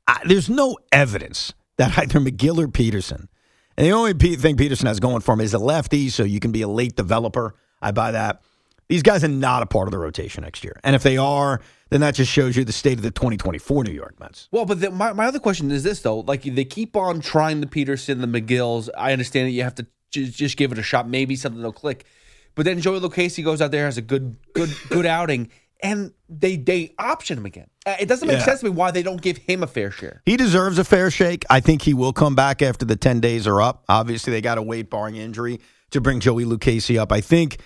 I, 0.08 0.20
there's 0.24 0.50
no 0.50 0.76
evidence 0.90 1.54
that 1.78 1.96
either 1.98 2.20
Megill 2.20 2.58
or 2.58 2.68
Peterson, 2.68 3.28
and 3.76 3.86
the 3.86 3.90
only 3.90 4.14
thing 4.14 4.56
Peterson 4.56 4.86
has 4.86 5.00
going 5.00 5.20
for 5.20 5.34
him 5.34 5.40
is 5.40 5.54
a 5.54 5.58
lefty, 5.58 6.08
so 6.08 6.24
you 6.24 6.40
can 6.40 6.52
be 6.52 6.62
a 6.62 6.68
late 6.68 6.96
developer. 6.96 7.54
I 7.82 7.92
buy 7.92 8.12
that. 8.12 8.42
These 8.88 9.02
guys 9.02 9.24
are 9.24 9.28
not 9.28 9.62
a 9.62 9.66
part 9.66 9.88
of 9.88 9.92
the 9.92 9.98
rotation 9.98 10.44
next 10.44 10.62
year. 10.62 10.78
And 10.84 10.94
if 10.94 11.02
they 11.02 11.16
are, 11.16 11.60
then 11.90 12.00
that 12.00 12.14
just 12.14 12.30
shows 12.30 12.56
you 12.56 12.64
the 12.64 12.72
state 12.72 12.98
of 12.98 13.02
the 13.02 13.10
2024 13.10 13.84
New 13.84 13.92
York 13.92 14.18
Mets. 14.20 14.48
Well, 14.52 14.64
but 14.64 14.80
the, 14.80 14.90
my, 14.90 15.12
my 15.12 15.26
other 15.26 15.40
question 15.40 15.70
is 15.70 15.82
this, 15.82 16.00
though. 16.00 16.20
Like, 16.20 16.42
they 16.42 16.64
keep 16.64 16.96
on 16.96 17.20
trying 17.20 17.60
the 17.60 17.66
Peterson, 17.66 18.20
the 18.20 18.40
Megills. 18.40 18.88
I 18.96 19.12
understand 19.12 19.48
that 19.48 19.52
you 19.52 19.64
have 19.64 19.74
to 19.74 19.86
just, 20.10 20.38
just 20.38 20.56
give 20.56 20.72
it 20.72 20.78
a 20.78 20.82
shot. 20.82 21.08
Maybe 21.08 21.36
something 21.36 21.62
will 21.62 21.72
click. 21.72 22.06
But 22.54 22.64
then 22.64 22.80
Joey 22.80 23.00
Lucchesi 23.00 23.44
goes 23.44 23.60
out 23.60 23.72
there, 23.72 23.84
has 23.84 23.98
a 23.98 24.02
good, 24.02 24.36
good, 24.54 24.70
good 24.88 25.04
outing, 25.04 25.50
and 25.82 26.12
they 26.28 26.56
they 26.56 26.94
option 26.98 27.38
him 27.38 27.46
again. 27.46 27.68
Uh, 27.84 27.96
it 28.00 28.06
doesn't 28.06 28.26
make 28.26 28.38
Yeah. 28.38 28.44
sense 28.44 28.60
to 28.60 28.66
me 28.66 28.70
why 28.70 28.90
they 28.90 29.02
don't 29.02 29.20
give 29.20 29.36
him 29.36 29.62
a 29.62 29.66
fair 29.66 29.90
share. 29.90 30.22
He 30.24 30.36
deserves 30.36 30.78
a 30.78 30.84
fair 30.84 31.10
shake. 31.10 31.44
I 31.50 31.60
think 31.60 31.82
he 31.82 31.94
will 31.94 32.12
come 32.12 32.34
back 32.34 32.62
after 32.62 32.84
the 32.84 32.96
10 32.96 33.20
days 33.20 33.46
are 33.46 33.60
up. 33.60 33.84
Obviously, 33.88 34.32
they 34.32 34.40
got 34.40 34.56
to 34.56 34.62
wait, 34.62 34.90
barring 34.90 35.16
injury, 35.16 35.60
to 35.90 36.00
bring 36.00 36.20
Joey 36.20 36.44
Lucchesi 36.44 36.98
up. 36.98 37.12
I 37.12 37.20
think 37.20 37.58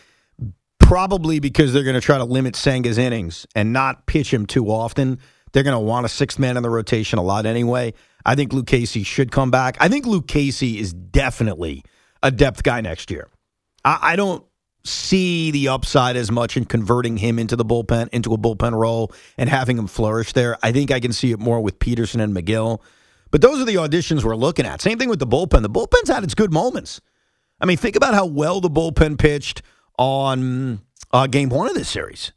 probably 0.79 1.38
because 1.38 1.73
they're 1.73 1.85
going 1.85 1.95
to 1.95 2.00
try 2.00 2.19
to 2.19 2.25
limit 2.25 2.55
Senga's 2.55 2.99
innings 2.99 3.47
and 3.55 3.73
not 3.73 4.07
pitch 4.07 4.33
him 4.33 4.47
too 4.47 4.67
often. 4.71 5.19
They're 5.52 5.62
going 5.62 5.75
to 5.75 5.79
want 5.81 6.07
a 6.07 6.09
sixth 6.09 6.38
man 6.38 6.57
in 6.57 6.62
the 6.62 6.71
rotation 6.71 7.19
a 7.19 7.23
lot 7.23 7.47
anyway. 7.47 7.95
I 8.26 8.35
think 8.35 8.52
Lucchesi 8.52 9.05
should 9.07 9.33
come 9.33 9.50
back. 9.50 9.76
I 9.81 9.88
think 9.88 10.05
Lucchesi 10.05 10.76
is 10.79 10.93
definitely 10.93 11.83
a 12.23 12.31
depth 12.31 12.62
guy 12.62 12.81
next 12.81 13.11
year. 13.11 13.29
I, 13.85 13.99
I 14.12 14.17
don't 14.17 14.45
see 14.84 15.50
the 15.50 15.68
upside 15.68 16.16
as 16.16 16.30
much 16.30 16.56
in 16.56 16.64
converting 16.64 17.18
him 17.18 17.38
into 17.38 17.56
the 17.56 17.64
bullpen, 17.64 18.08
into 18.12 18.32
a 18.32 18.38
bullpen 18.38 18.72
role, 18.72 19.12
and 19.37 19.49
having 19.49 19.76
him 19.78 19.87
flourish 19.87 20.32
there. 20.32 20.56
I 20.62 20.72
think 20.72 20.90
I 20.90 21.00
can 21.00 21.12
see 21.12 21.32
it 21.32 21.38
more 21.38 21.60
with 21.60 21.78
Peterson 21.78 22.20
and 22.20 22.34
Megill. 22.34 22.80
But 23.30 23.42
those 23.42 23.60
are 23.60 23.64
the 23.64 23.76
auditions 23.76 24.25
we're 24.25 24.37
looking 24.37 24.66
at. 24.66 24.80
Same 24.80 24.99
thing 24.99 25.08
with 25.08 25.18
the 25.18 25.26
bullpen. 25.26 25.62
The 25.62 25.70
bullpen's 25.70 26.08
had 26.08 26.25
its 26.25 26.34
good 26.34 26.52
moments. 26.52 27.00
I 27.60 27.66
mean, 27.66 27.76
think 27.76 27.94
about 27.94 28.14
how 28.14 28.26
well 28.26 28.60
the 28.60 28.70
bullpen 28.70 29.18
pitched 29.18 29.62
on 29.99 30.80
uh, 31.12 31.26
game 31.26 31.50
one 31.50 31.68
of 31.68 31.75
this 31.75 31.88
series. 31.88 32.32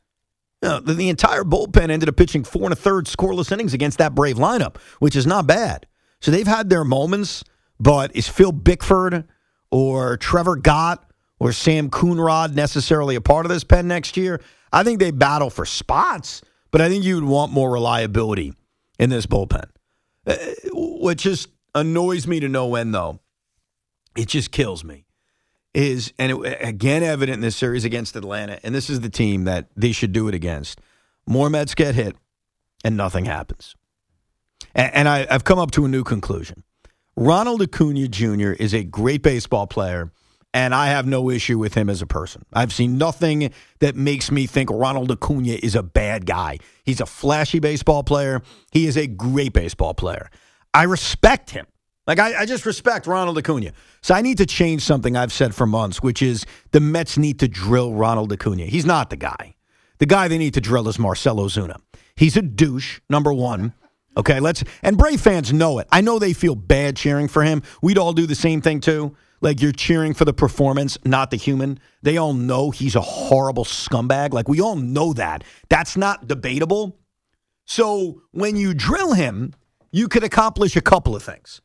You 0.62 0.70
know, 0.70 0.80
the, 0.80 0.94
the 0.94 1.10
entire 1.10 1.44
bullpen 1.44 1.90
ended 1.90 2.10
up 2.10 2.16
pitching 2.16 2.44
four 2.44 2.64
and 2.64 2.74
a 2.74 2.76
third 2.76 3.06
scoreless 3.06 3.52
innings 3.52 3.74
against 3.74 3.98
that 3.98 4.14
Brave 4.14 4.36
lineup, 4.38 4.78
which 5.00 5.16
is 5.16 5.26
not 5.26 5.48
bad. 5.48 5.88
So 6.20 6.32
they've 6.32 6.48
had 6.48 6.70
their 6.70 6.84
moments, 6.84 7.44
but 7.80 8.16
is 8.16 8.28
Phil 8.28 8.52
Bickford 8.52 9.26
or 9.72 10.18
Trevor 10.18 10.58
Gott 10.58 11.10
or 11.44 11.52
Sam 11.52 11.90
Coonrod 11.90 12.56
necessarily 12.56 13.16
a 13.16 13.22
part 13.22 13.46
of 13.46 13.52
this 13.52 13.66
pen 13.66 13.88
next 13.88 14.16
year? 14.16 14.40
I 14.72 14.84
think 14.84 15.00
they 15.00 15.12
battle 15.12 15.50
for 15.50 15.66
spots, 15.66 16.42
but 16.72 16.80
I 16.80 16.88
think 16.88 17.04
you 17.04 17.16
would 17.16 17.26
want 17.26 17.52
more 17.52 17.70
reliability 17.70 18.54
in 18.98 19.10
this 19.10 19.26
bullpen. 19.26 19.66
Uh, 20.26 20.38
what 20.72 21.18
just 21.18 21.50
annoys 21.76 22.28
me 22.28 22.40
to 22.40 22.48
no 22.48 22.76
end, 22.76 22.96
though, 22.96 23.20
it 24.16 24.30
just 24.30 24.52
kills 24.52 24.86
me 24.86 25.06
is, 25.74 26.14
and 26.18 26.32
it, 26.32 26.58
again, 26.62 27.04
evident 27.04 27.36
in 27.36 27.42
this 27.42 27.58
series 27.58 27.84
against 27.84 28.16
Atlanta, 28.16 28.60
and 28.64 28.74
this 28.74 28.90
is 28.90 29.02
the 29.02 29.10
team 29.10 29.44
that 29.44 29.68
they 29.76 29.92
should 29.92 30.14
do 30.14 30.30
it 30.30 30.36
against. 30.36 30.80
More 31.26 31.50
Mets 31.50 31.76
get 31.76 31.96
hit, 31.96 32.16
and 32.86 32.96
nothing 32.96 33.26
happens. 33.26 33.76
And, 34.74 34.94
and 34.94 35.10
I, 35.10 35.28
I've 35.30 35.44
come 35.44 35.60
up 35.60 35.72
to 35.72 35.84
a 35.84 35.90
new 35.90 36.04
conclusion. 36.04 36.64
Ronald 37.16 37.62
Acuna 37.62 38.08
Jr. 38.08 38.52
is 38.52 38.74
a 38.74 38.84
great 38.84 39.22
baseball 39.22 39.68
player, 39.68 40.12
and 40.54 40.76
I 40.76 40.88
have 40.88 41.08
no 41.08 41.30
issue 41.30 41.58
with 41.58 41.74
him 41.74 41.90
as 41.90 42.02
a 42.02 42.08
person. 42.08 42.46
I've 42.54 42.72
seen 42.72 42.98
nothing 42.98 43.52
that 43.80 43.96
makes 43.96 44.32
me 44.32 44.46
think 44.46 44.70
Ronald 44.70 45.12
Acuna 45.12 45.58
is 45.64 45.76
a 45.76 45.84
bad 45.84 46.26
guy. 46.26 46.60
He's 46.84 47.02
a 47.02 47.06
flashy 47.06 47.60
baseball 47.60 48.04
player. 48.04 48.42
He 48.72 48.86
is 48.86 48.96
a 48.96 49.08
great 49.08 49.54
baseball 49.54 49.94
player. 49.94 50.30
I 50.74 50.84
respect 50.84 51.50
him. 51.50 51.66
Like, 52.06 52.20
I, 52.20 52.42
I 52.42 52.46
just 52.46 52.66
respect 52.66 53.08
Ronald 53.08 53.38
Acuna. 53.38 53.72
So 54.02 54.14
I 54.14 54.22
need 54.22 54.38
to 54.40 54.46
change 54.46 54.82
something 54.82 55.16
I've 55.16 55.32
said 55.32 55.56
for 55.56 55.66
months, 55.66 56.04
which 56.04 56.22
is 56.22 56.46
the 56.72 56.82
Mets 56.82 57.18
need 57.18 57.40
to 57.40 57.48
drill 57.48 57.94
Ronald 57.94 58.32
Acuna. 58.34 58.66
He's 58.66 58.86
not 58.86 59.10
the 59.10 59.16
guy. 59.16 59.56
The 60.00 60.06
guy 60.06 60.28
they 60.28 60.38
need 60.38 60.54
to 60.56 60.62
drill 60.62 60.88
is 60.90 61.00
Marcell 61.00 61.38
Ozuna. 61.38 61.78
He's 62.16 62.36
a 62.36 62.42
douche, 62.42 63.00
number 63.10 63.34
one. 63.34 63.74
Okay, 64.16 64.40
let's 64.40 64.64
and 64.84 64.98
Brave 64.98 65.22
fans 65.22 65.52
know 65.52 65.80
it. 65.80 65.88
I 65.92 66.02
know 66.02 66.20
they 66.20 66.34
feel 66.34 66.56
bad 66.56 66.96
cheering 66.96 67.28
for 67.28 67.42
him. 67.42 67.64
We'd 67.82 67.98
all 67.98 68.14
do 68.14 68.28
the 68.28 68.36
same 68.36 68.62
thing 68.62 68.80
too. 68.80 69.16
Like 69.44 69.62
you're 69.62 69.74
cheering 69.74 70.14
for 70.14 70.24
the 70.24 70.34
performance, 70.34 70.98
not 71.04 71.30
the 71.30 71.36
human. 71.38 71.78
They 72.02 72.16
all 72.16 72.34
know 72.34 72.72
he's 72.72 72.96
a 72.96 73.02
horrible 73.02 73.66
scumbag. 73.66 74.32
Like 74.32 74.48
we 74.48 74.62
all 74.62 74.78
know 74.78 75.12
that. 75.14 75.44
That's 75.68 75.98
not 75.98 76.28
debatable. 76.30 76.98
So 77.66 78.22
when 78.32 78.56
you 78.56 78.74
drill 78.74 79.12
him, 79.12 79.54
you 79.92 80.08
could 80.08 80.24
accomplish 80.24 80.78
a 80.78 80.82
couple 80.82 81.14
of 81.14 81.24
things. 81.24 81.60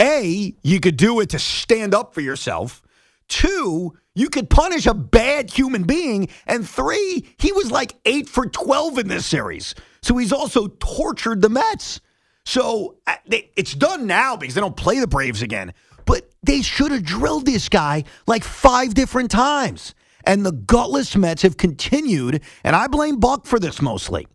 A, 0.00 0.54
you 0.62 0.78
could 0.78 0.96
do 0.96 1.18
it 1.18 1.30
to 1.30 1.40
stand 1.40 1.92
up 1.92 2.14
for 2.14 2.20
yourself. 2.20 2.82
Two, 3.28 3.96
you 4.14 4.28
could 4.28 4.48
punish 4.48 4.86
a 4.86 4.94
bad 4.94 5.50
human 5.50 5.82
being. 5.82 6.28
And 6.46 6.68
three, 6.68 7.34
he 7.38 7.50
was 7.50 7.72
like 7.72 7.96
eight 8.04 8.28
for 8.28 8.46
12 8.46 8.98
in 8.98 9.08
this 9.08 9.26
series. 9.26 9.74
So 10.02 10.16
he's 10.18 10.32
also 10.32 10.68
tortured 10.78 11.42
the 11.42 11.48
Mets. 11.48 12.00
So 12.44 12.98
uh, 13.08 13.16
it's 13.28 13.74
done 13.74 14.06
now 14.06 14.36
because 14.36 14.54
they 14.54 14.60
don't 14.60 14.76
play 14.76 15.00
the 15.00 15.08
Braves 15.08 15.42
again. 15.42 15.72
But 16.06 16.30
they 16.42 16.62
should 16.62 16.92
have 16.92 17.04
drilled 17.04 17.46
this 17.46 17.68
guy 17.68 18.04
like 18.26 18.44
five 18.44 18.94
different 18.94 19.30
times. 19.30 19.94
And 20.26 20.44
the 20.44 20.52
gutless 20.52 21.16
Mets 21.16 21.42
have 21.42 21.56
continued, 21.56 22.42
and 22.62 22.74
I 22.74 22.86
blame 22.86 23.20
Buck 23.20 23.46
for 23.46 23.58
this 23.58 23.82
mostly. 23.82 24.26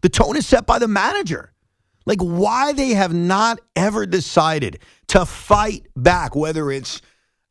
The 0.00 0.08
tone 0.08 0.36
is 0.36 0.46
set 0.46 0.66
by 0.66 0.78
the 0.78 0.88
manager. 0.88 1.52
Like 2.06 2.20
why 2.20 2.72
they 2.72 2.90
have 2.90 3.12
not 3.12 3.60
ever 3.74 4.06
decided 4.06 4.78
to 5.08 5.26
fight 5.26 5.86
back, 5.96 6.34
whether 6.34 6.70
it's, 6.70 7.02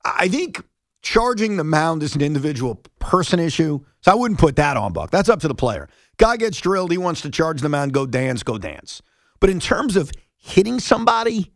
I 0.03 0.29
think 0.29 0.63
charging 1.01 1.57
the 1.57 1.63
mound 1.63 2.01
is 2.01 2.15
an 2.15 2.22
individual 2.22 2.81
person 3.00 3.39
issue. 3.39 3.81
So 4.01 4.12
I 4.12 4.15
wouldn't 4.15 4.39
put 4.39 4.55
that 4.55 4.77
on 4.77 4.93
Buck. 4.93 5.12
That's 5.12 5.29
up 5.29 5.41
to 5.41 5.48
the 5.48 5.55
player. 5.55 5.89
Guy 6.17 6.38
gets 6.38 6.60
drilled, 6.60 6.91
he 6.91 6.98
wants 6.98 7.22
to 7.22 7.29
charge 7.29 7.62
the 7.62 7.69
mound, 7.69 7.93
go 7.93 8.05
dance, 8.05 8.41
go 8.41 8.57
dance. 8.57 9.01
But 9.39 9.50
in 9.50 9.60
terms 9.60 9.95
of 9.95 10.12
hitting 10.38 10.79
somebody, 10.79 11.51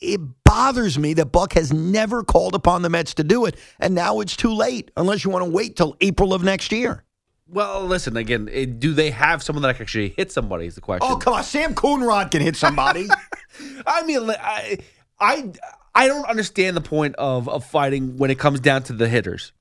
it 0.00 0.20
bothers 0.44 0.98
me 0.98 1.14
that 1.14 1.26
Buck 1.26 1.54
has 1.54 1.72
never 1.72 2.22
called 2.22 2.54
upon 2.54 2.82
the 2.82 2.90
Mets 2.90 3.14
to 3.14 3.24
do 3.24 3.46
it, 3.46 3.56
and 3.78 3.94
now 3.94 4.20
it's 4.20 4.36
too 4.36 4.52
late 4.52 4.90
unless 4.96 5.24
you 5.24 5.30
want 5.30 5.44
to 5.44 5.50
wait 5.50 5.76
till 5.76 5.96
April 6.00 6.34
of 6.34 6.42
next 6.42 6.72
year. 6.72 7.04
Well, 7.48 7.84
listen 7.86 8.16
again. 8.16 8.48
It, 8.50 8.80
do 8.80 8.92
they 8.92 9.10
have 9.10 9.42
someone 9.42 9.62
that 9.62 9.76
can 9.76 9.82
actually 9.82 10.08
hit 10.10 10.32
somebody? 10.32 10.66
Is 10.66 10.74
the 10.74 10.80
question. 10.80 11.08
Oh 11.10 11.16
come 11.16 11.34
on, 11.34 11.44
Sam 11.44 11.74
Coonrod 11.74 12.30
can 12.30 12.42
hit 12.42 12.56
somebody. 12.56 13.08
I 13.86 14.02
mean, 14.04 14.28
I, 14.30 14.78
I, 15.20 15.52
I 15.94 16.08
don't 16.08 16.26
understand 16.26 16.76
the 16.76 16.80
point 16.80 17.14
of 17.16 17.48
of 17.48 17.64
fighting 17.64 18.16
when 18.16 18.30
it 18.30 18.38
comes 18.38 18.60
down 18.60 18.82
to 18.84 18.92
the 18.92 19.08
hitters. 19.08 19.52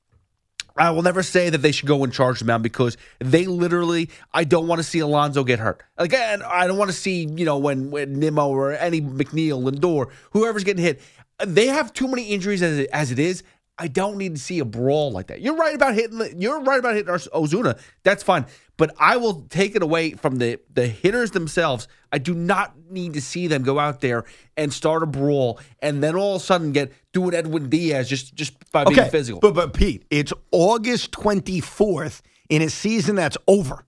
I 0.77 0.89
will 0.91 1.03
never 1.03 1.23
say 1.23 1.49
that 1.49 1.59
they 1.59 1.71
should 1.71 1.87
go 1.87 2.03
and 2.03 2.11
charge 2.11 2.39
the 2.39 2.45
mound 2.45 2.63
because 2.63 2.97
they 3.19 3.45
literally. 3.45 4.09
I 4.33 4.43
don't 4.43 4.67
want 4.67 4.79
to 4.79 4.83
see 4.83 4.99
Alonso 4.99 5.43
get 5.43 5.59
hurt. 5.59 5.83
Again, 5.97 6.41
I 6.43 6.67
don't 6.67 6.77
want 6.77 6.91
to 6.91 6.97
see 6.97 7.25
you 7.25 7.45
know 7.45 7.57
when 7.57 7.91
when 7.91 8.19
Nimmo 8.19 8.49
or 8.49 8.73
any 8.73 9.01
McNeil, 9.01 9.63
Lindor, 9.63 10.11
whoever's 10.31 10.63
getting 10.63 10.83
hit. 10.83 11.01
They 11.45 11.67
have 11.67 11.93
too 11.93 12.07
many 12.07 12.29
injuries 12.29 12.61
as 12.61 12.79
it, 12.79 12.89
as 12.91 13.11
it 13.11 13.19
is. 13.19 13.43
I 13.77 13.87
don't 13.87 14.17
need 14.17 14.35
to 14.35 14.41
see 14.41 14.59
a 14.59 14.65
brawl 14.65 15.11
like 15.11 15.27
that. 15.27 15.41
You're 15.41 15.55
right 15.55 15.75
about 15.75 15.95
hitting. 15.95 16.41
You're 16.41 16.61
right 16.61 16.79
about 16.79 16.95
hitting 16.95 17.13
Ozuna. 17.13 17.77
That's 18.03 18.23
fine, 18.23 18.45
but 18.77 18.95
I 18.97 19.17
will 19.17 19.41
take 19.49 19.75
it 19.75 19.83
away 19.83 20.11
from 20.11 20.37
the 20.37 20.59
the 20.73 20.87
hitters 20.87 21.31
themselves. 21.31 21.87
I 22.11 22.17
do 22.19 22.33
not 22.33 22.73
need 22.89 23.13
to 23.15 23.21
see 23.21 23.47
them 23.47 23.63
go 23.63 23.77
out 23.77 23.99
there 23.99 24.23
and 24.55 24.71
start 24.71 25.03
a 25.03 25.05
brawl, 25.05 25.59
and 25.79 26.01
then 26.01 26.15
all 26.15 26.37
of 26.37 26.41
a 26.41 26.45
sudden 26.45 26.71
get 26.71 26.93
doing 27.11 27.33
Edwin 27.33 27.69
Diaz 27.69 28.07
just 28.07 28.33
just 28.33 28.53
by 28.71 28.85
being 28.85 28.99
okay, 28.99 29.09
physical. 29.09 29.41
But 29.41 29.55
but 29.55 29.73
Pete, 29.73 30.05
it's 30.09 30.31
August 30.51 31.11
24th 31.11 32.21
in 32.49 32.61
a 32.61 32.69
season 32.69 33.15
that's 33.15 33.37
over. 33.47 33.85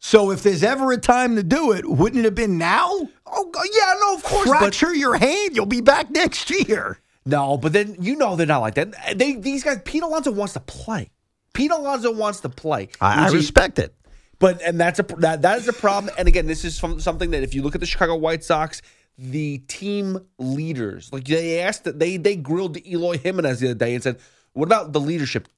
So 0.00 0.30
if 0.30 0.42
there's 0.42 0.62
ever 0.62 0.92
a 0.92 0.96
time 0.96 1.36
to 1.36 1.42
do 1.42 1.72
it, 1.72 1.84
wouldn't 1.84 2.20
it 2.20 2.24
have 2.24 2.34
been 2.34 2.56
now? 2.56 2.88
Oh 3.26 3.52
yeah, 3.74 3.94
no, 4.00 4.14
of 4.14 4.22
course. 4.22 4.48
Fracture 4.48 4.66
but, 4.66 4.72
cheer 4.72 4.94
your 4.94 5.16
hand, 5.16 5.54
you'll 5.54 5.66
be 5.66 5.82
back 5.82 6.10
next 6.10 6.48
year. 6.50 6.98
No, 7.28 7.58
but 7.58 7.74
then 7.74 7.96
you 8.00 8.16
know 8.16 8.36
they're 8.36 8.46
not 8.46 8.60
like 8.60 8.74
that. 8.74 8.94
They 9.16 9.34
these 9.34 9.62
guys. 9.62 9.80
Pete 9.84 10.02
Alonso 10.02 10.32
wants 10.32 10.54
to 10.54 10.60
play. 10.60 11.10
Pete 11.52 11.70
Alonso 11.70 12.10
wants 12.10 12.40
to 12.40 12.48
play. 12.48 12.88
I, 13.00 13.26
I 13.26 13.30
respect 13.30 13.78
it. 13.78 13.94
But 14.38 14.62
and 14.62 14.80
that's 14.80 14.98
a 14.98 15.02
that 15.18 15.42
that 15.42 15.58
is 15.58 15.68
a 15.68 15.72
problem. 15.74 16.14
And 16.16 16.26
again, 16.26 16.46
this 16.46 16.64
is 16.64 16.78
from 16.78 17.00
something 17.00 17.32
that 17.32 17.42
if 17.42 17.54
you 17.54 17.62
look 17.62 17.74
at 17.74 17.80
the 17.80 17.86
Chicago 17.86 18.14
White 18.14 18.44
Sox, 18.44 18.80
the 19.18 19.58
team 19.68 20.18
leaders, 20.38 21.12
like 21.12 21.24
they 21.24 21.60
asked 21.60 21.84
that 21.84 21.98
they 21.98 22.16
they 22.16 22.34
grilled 22.34 22.78
Eloy 22.86 23.18
Jimenez 23.18 23.60
the 23.60 23.68
other 23.68 23.74
day 23.74 23.94
and 23.94 24.02
said, 24.02 24.18
"What 24.54 24.64
about 24.64 24.92
the 24.92 25.00
leadership? 25.00 25.48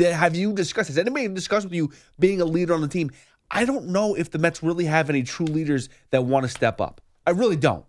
Have 0.00 0.34
you 0.34 0.52
discussed? 0.52 0.88
Has 0.88 0.98
anybody 0.98 1.28
discussed 1.28 1.66
with 1.66 1.74
you 1.74 1.92
being 2.18 2.40
a 2.40 2.46
leader 2.46 2.74
on 2.74 2.80
the 2.80 2.88
team?" 2.88 3.12
I 3.50 3.66
don't 3.66 3.88
know 3.88 4.14
if 4.14 4.30
the 4.30 4.38
Mets 4.38 4.64
really 4.64 4.86
have 4.86 5.10
any 5.10 5.22
true 5.22 5.46
leaders 5.46 5.88
that 6.10 6.24
want 6.24 6.44
to 6.44 6.48
step 6.48 6.80
up. 6.80 7.00
I 7.26 7.30
really 7.30 7.56
don't. 7.56 7.84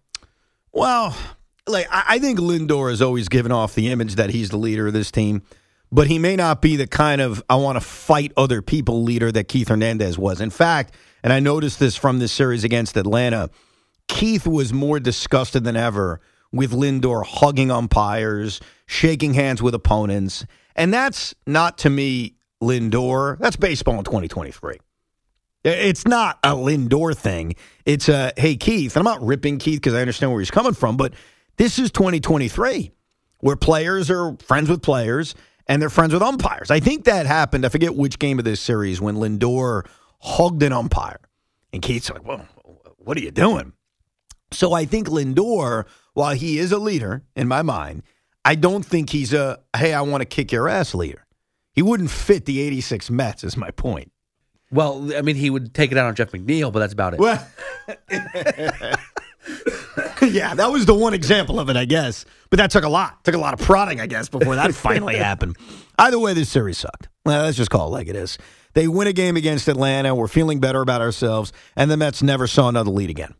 Well, 0.72 1.16
like 1.68 1.88
I 1.92 2.20
think 2.20 2.40
Lindor 2.40 2.90
has 2.90 3.02
always 3.02 3.30
given 3.30 3.52
off 3.52 3.76
the 3.76 3.90
image 3.90 4.16
that 4.16 4.30
he's 4.30 4.50
the 4.50 4.58
leader 4.58 4.88
of 4.88 4.94
this 4.94 5.12
team, 5.12 5.42
but 5.92 6.08
he 6.08 6.20
may 6.20 6.36
not 6.36 6.62
be 6.62 6.76
the 6.76 6.88
kind 6.88 7.22
of 7.22 7.44
I 7.50 7.56
want 7.56 7.78
to 7.78 7.82
fight 7.82 8.32
other 8.38 8.62
people 8.62 9.04
leader 9.04 9.32
that 9.32 9.48
Keith 9.48 9.70
Hernandez 9.70 10.18
was. 10.18 10.42
In 10.42 10.50
fact, 10.50 10.94
and 11.24 11.34
I 11.34 11.40
noticed 11.40 11.80
this 11.80 11.96
from 11.96 12.20
this 12.20 12.32
series 12.32 12.64
against 12.64 12.98
Atlanta, 12.98 13.50
Keith 14.08 14.46
was 14.46 14.74
more 14.74 15.00
disgusted 15.00 15.64
than 15.64 15.76
ever 15.76 16.22
with 16.52 16.72
Lindor 16.72 17.26
hugging 17.26 17.72
umpires, 17.72 18.62
shaking 18.86 19.34
hands 19.34 19.62
with 19.62 19.74
opponents, 19.74 20.46
and 20.76 20.94
that's 20.94 21.34
not 21.48 21.78
to 21.80 21.90
me 21.90 22.36
Lindor. 22.62 23.38
That's 23.40 23.56
baseball 23.56 23.98
in 23.98 24.04
2023. 24.04 24.78
It's 25.64 26.06
not 26.06 26.38
a 26.44 26.50
Lindor 26.50 27.18
thing. 27.18 27.56
It's 27.86 28.08
a 28.08 28.32
hey 28.38 28.56
Keith. 28.56 28.96
And 28.96 29.08
I'm 29.08 29.12
not 29.12 29.26
ripping 29.26 29.58
Keith 29.58 29.78
because 29.78 29.96
I 29.96 30.02
understand 30.02 30.32
where 30.32 30.40
he's 30.40 30.52
coming 30.52 30.74
from, 30.74 30.96
but 30.96 31.14
this 31.58 31.80
is 31.80 31.92
2023, 31.92 32.92
where 33.40 33.56
players 33.56 34.10
are 34.10 34.36
friends 34.44 34.70
with 34.70 34.82
players 34.82 35.36
and 35.68 35.82
they're 35.82 35.90
friends 35.90 36.14
with 36.14 36.22
umpires. 36.22 36.70
I 36.72 36.80
think 36.80 37.06
that 37.06 37.26
happened. 37.26 37.66
I 37.66 37.70
forget 37.70 37.96
which 37.96 38.20
game 38.20 38.40
of 38.40 38.46
this 38.46 38.60
series 38.60 39.02
when 39.02 39.16
Lindor 39.16 39.86
hugged 40.22 40.64
an 40.64 40.74
umpire. 40.74 41.20
And 41.74 41.82
Keith's 41.82 42.10
like, 42.10 42.26
well, 42.26 42.46
what 42.98 43.18
are 43.18 43.22
you 43.22 43.32
doing? 43.32 43.74
So 44.52 44.74
I 44.74 44.86
think 44.86 45.08
Lindor, 45.08 45.86
while 46.14 46.36
he 46.36 46.60
is 46.60 46.72
a 46.72 46.78
leader 46.78 47.24
in 47.36 47.48
my 47.48 47.62
mind, 47.62 48.04
I 48.44 48.56
don't 48.56 48.86
think 48.86 49.10
he's 49.10 49.34
a, 49.34 49.60
hey, 49.76 49.94
I 49.94 50.02
want 50.02 50.22
to 50.22 50.26
kick 50.26 50.52
your 50.52 50.70
ass 50.70 50.94
leader. 50.94 51.26
He 51.74 51.82
wouldn't 51.82 52.12
fit 52.12 52.46
the 52.46 52.62
86 52.62 53.10
Mets, 53.10 53.44
is 53.44 53.58
my 53.58 53.72
point. 53.72 54.12
Well, 54.72 55.16
I 55.16 55.22
mean, 55.22 55.36
he 55.36 55.50
would 55.50 55.74
take 55.74 55.92
it 55.92 55.98
out 55.98 56.08
on 56.08 56.16
Jeff 56.16 56.32
McNeil, 56.32 56.72
but 56.72 56.80
that's 56.80 56.94
about 56.94 57.14
it. 57.14 57.20
Well, 57.20 57.46
yeah, 60.22 60.56
that 60.56 60.72
was 60.72 60.86
the 60.86 60.94
one 60.94 61.14
example 61.14 61.60
of 61.60 61.70
it, 61.70 61.78
I 61.78 61.86
guess. 61.86 62.26
But 62.50 62.58
that 62.58 62.72
took 62.72 62.84
a 62.84 62.90
lot. 62.90 63.24
Took 63.24 63.36
a 63.36 63.40
lot 63.40 63.54
of 63.54 63.66
prodding, 63.66 64.00
I 64.00 64.08
guess, 64.08 64.30
before 64.30 64.56
that 64.56 64.74
finally 64.74 65.16
happened. 65.16 65.58
Either 65.98 66.20
way, 66.20 66.34
this 66.34 66.50
series 66.50 66.78
sucked. 66.78 67.10
Well, 67.26 67.44
let's 67.44 67.58
just 67.58 67.70
call 67.70 67.88
it 67.88 67.92
like 67.92 68.08
it 68.08 68.16
is. 68.16 68.38
They 68.74 68.88
win 68.88 69.08
a 69.08 69.14
game 69.14 69.38
against 69.38 69.68
Atlanta. 69.68 70.14
We're 70.14 70.28
feeling 70.28 70.60
better 70.60 70.82
about 70.82 71.02
ourselves, 71.02 71.54
and 71.76 71.90
the 71.90 71.98
Mets 71.98 72.22
never 72.22 72.48
saw 72.48 72.68
another 72.68 72.92
lead 72.92 73.10
again. 73.10 73.34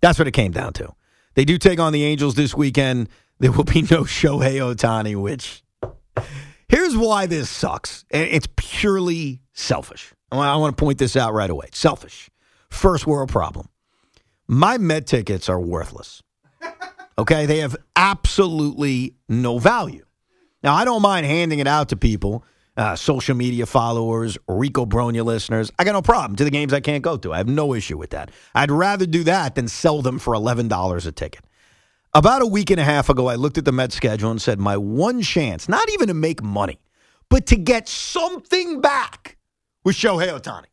That's 0.00 0.18
what 0.18 0.28
it 0.28 0.32
came 0.32 0.52
down 0.52 0.72
to. 0.74 0.94
They 1.34 1.44
do 1.44 1.58
take 1.58 1.78
on 1.78 1.92
the 1.92 2.04
Angels 2.04 2.34
this 2.34 2.54
weekend. 2.54 3.08
There 3.38 3.52
will 3.52 3.64
be 3.64 3.82
no 3.82 4.02
Shohei 4.02 4.56
Ohtani, 4.56 5.16
which 5.16 5.62
here's 6.68 6.96
why 6.96 7.26
this 7.26 7.48
sucks. 7.48 8.04
It's 8.10 8.48
purely 8.56 9.40
selfish. 9.52 10.12
I 10.32 10.56
want 10.56 10.76
to 10.76 10.80
point 10.80 10.98
this 10.98 11.16
out 11.16 11.32
right 11.34 11.50
away. 11.50 11.68
Selfish. 11.72 12.30
First 12.68 13.06
world 13.06 13.30
problem 13.30 13.68
my 14.50 14.78
Met 14.78 15.06
tickets 15.06 15.48
are 15.48 15.60
worthless. 15.60 16.24
Okay, 17.16 17.46
they 17.46 17.58
have 17.58 17.76
absolutely 17.94 19.14
no 19.28 19.60
value. 19.60 20.04
Now, 20.64 20.74
I 20.74 20.84
don't 20.84 21.02
mind 21.02 21.24
handing 21.24 21.60
it 21.60 21.68
out 21.68 21.90
to 21.90 21.96
people, 21.96 22.44
uh, 22.76 22.96
social 22.96 23.36
media 23.36 23.64
followers, 23.64 24.36
Rico 24.48 24.86
Brogna 24.86 25.24
listeners. 25.24 25.70
I 25.78 25.84
got 25.84 25.92
no 25.92 26.02
problem 26.02 26.34
to 26.34 26.42
the 26.42 26.50
games 26.50 26.72
I 26.72 26.80
can't 26.80 27.04
go 27.04 27.16
to. 27.18 27.32
I 27.32 27.36
have 27.36 27.48
no 27.48 27.74
issue 27.74 27.96
with 27.96 28.10
that. 28.10 28.32
I'd 28.52 28.72
rather 28.72 29.06
do 29.06 29.22
that 29.22 29.54
than 29.54 29.68
sell 29.68 30.02
them 30.02 30.18
for 30.18 30.34
$11 30.34 31.06
a 31.06 31.12
ticket. 31.12 31.44
About 32.12 32.42
a 32.42 32.46
week 32.46 32.70
and 32.70 32.80
a 32.80 32.84
half 32.84 33.08
ago, 33.08 33.28
I 33.28 33.36
looked 33.36 33.56
at 33.56 33.64
the 33.64 33.72
Met 33.72 33.92
schedule 33.92 34.32
and 34.32 34.42
said, 34.42 34.58
my 34.58 34.76
one 34.76 35.22
chance, 35.22 35.68
not 35.68 35.88
even 35.92 36.08
to 36.08 36.14
make 36.14 36.42
money, 36.42 36.80
but 37.28 37.46
to 37.46 37.56
get 37.56 37.88
something 37.88 38.80
back 38.80 39.36
was 39.84 39.94
Shohei 39.94 40.36
Ohtani. 40.36 40.64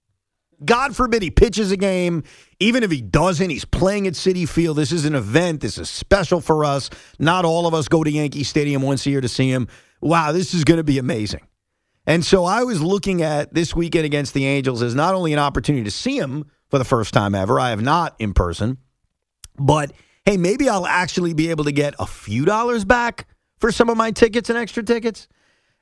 God 0.63 0.95
forbid 0.95 1.21
he 1.21 1.31
pitches 1.31 1.71
a 1.71 1.77
game. 1.77 2.23
Even 2.59 2.83
if 2.83 2.91
he 2.91 3.01
doesn't, 3.01 3.49
he's 3.49 3.65
playing 3.65 4.07
at 4.07 4.13
Citi 4.13 4.49
Field. 4.49 4.77
This 4.77 4.91
is 4.91 5.05
an 5.05 5.15
event. 5.15 5.61
This 5.61 5.77
is 5.77 5.89
special 5.89 6.41
for 6.41 6.65
us. 6.65 6.89
Not 7.19 7.45
all 7.45 7.67
of 7.67 7.73
us 7.73 7.87
go 7.87 8.03
to 8.03 8.09
Yankee 8.09 8.43
Stadium 8.43 8.81
once 8.81 9.05
a 9.05 9.11
year 9.11 9.21
to 9.21 9.29
see 9.29 9.51
him. 9.51 9.67
Wow, 10.01 10.31
this 10.31 10.53
is 10.53 10.63
going 10.63 10.77
to 10.77 10.83
be 10.83 10.97
amazing. 10.97 11.41
And 12.07 12.23
so 12.23 12.45
I 12.45 12.63
was 12.63 12.81
looking 12.81 13.21
at 13.21 13.53
this 13.53 13.75
weekend 13.75 14.05
against 14.05 14.33
the 14.33 14.45
Angels 14.45 14.81
as 14.81 14.95
not 14.95 15.13
only 15.13 15.33
an 15.33 15.39
opportunity 15.39 15.83
to 15.83 15.91
see 15.91 16.17
him 16.17 16.49
for 16.69 16.77
the 16.77 16.85
first 16.85 17.13
time 17.13 17.35
ever. 17.35 17.59
I 17.59 17.69
have 17.69 17.81
not 17.81 18.15
in 18.17 18.33
person, 18.33 18.77
but 19.59 19.91
hey, 20.25 20.37
maybe 20.37 20.69
I'll 20.69 20.87
actually 20.87 21.33
be 21.33 21.49
able 21.49 21.65
to 21.65 21.71
get 21.71 21.95
a 21.99 22.05
few 22.05 22.45
dollars 22.45 22.85
back 22.85 23.27
for 23.59 23.71
some 23.71 23.89
of 23.89 23.97
my 23.97 24.11
tickets 24.11 24.49
and 24.49 24.57
extra 24.57 24.83
tickets. 24.83 25.27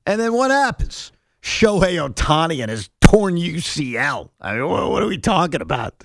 And 0.05 0.19
then 0.19 0.33
what 0.33 0.51
happens? 0.51 1.11
Shohei 1.41 2.09
Ohtani 2.09 2.61
and 2.61 2.71
his 2.71 2.89
torn 3.15 3.37
UCL. 3.37 4.29
I 4.41 4.55
mean, 4.55 4.67
what 4.67 5.01
are 5.01 5.07
we 5.07 5.17
talking 5.17 5.61
about? 5.61 6.03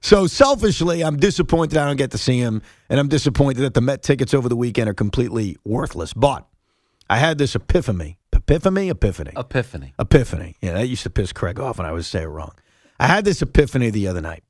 So 0.00 0.28
selfishly, 0.28 1.02
I'm 1.02 1.16
disappointed 1.16 1.76
I 1.76 1.86
don't 1.86 1.96
get 1.96 2.12
to 2.12 2.18
see 2.18 2.38
him, 2.38 2.62
and 2.88 3.00
I'm 3.00 3.08
disappointed 3.08 3.62
that 3.62 3.74
the 3.74 3.80
Met 3.80 4.02
tickets 4.02 4.32
over 4.32 4.48
the 4.48 4.54
weekend 4.54 4.88
are 4.88 4.94
completely 4.94 5.56
worthless. 5.64 6.12
But 6.12 6.46
I 7.10 7.18
had 7.18 7.38
this 7.38 7.56
epiphany. 7.56 8.18
Epiphany? 8.32 8.90
Epiphany. 8.90 9.32
Epiphany. 9.36 9.94
Epiphany. 9.98 10.54
Yeah, 10.60 10.74
that 10.74 10.86
used 10.86 11.02
to 11.02 11.10
piss 11.10 11.32
Craig 11.32 11.58
off 11.58 11.78
when 11.78 11.86
I 11.86 11.92
would 11.92 12.04
say 12.04 12.22
it 12.22 12.26
wrong. 12.26 12.52
I 13.00 13.08
had 13.08 13.24
this 13.24 13.42
epiphany 13.42 13.90
the 13.90 14.06
other 14.06 14.20
night. 14.20 14.44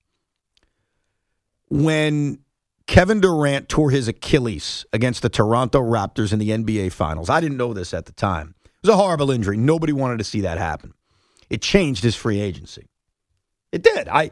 When 1.71 2.41
Kevin 2.87 3.21
Durant 3.21 3.71
tore 3.71 3.91
his 3.91 4.07
Achilles 4.07 4.85
against 4.93 5.23
the 5.23 5.31
Toronto 5.31 5.81
Raptors 5.81 6.35
in 6.35 6.39
the 6.39 6.51
NBA 6.51 6.93
Finals, 6.93 7.31
I 7.31 7.41
didn't 7.41 7.57
know 7.57 7.73
this 7.73 7.95
at 7.95 8.05
the 8.05 8.13
time. 8.13 8.55
It 8.65 8.89
was 8.89 8.95
a 8.95 8.99
horrible 8.99 9.31
injury. 9.31 9.57
Nobody 9.57 9.95
wanted 9.95 10.19
to 10.19 10.25
see 10.25 10.43
that 10.43 10.59
happen. 10.59 10.93
It 11.53 11.61
changed 11.61 12.03
his 12.03 12.17
free 12.17 12.41
agency. 12.41 12.89
It 13.73 13.83
did. 13.83 14.09
I 14.09 14.31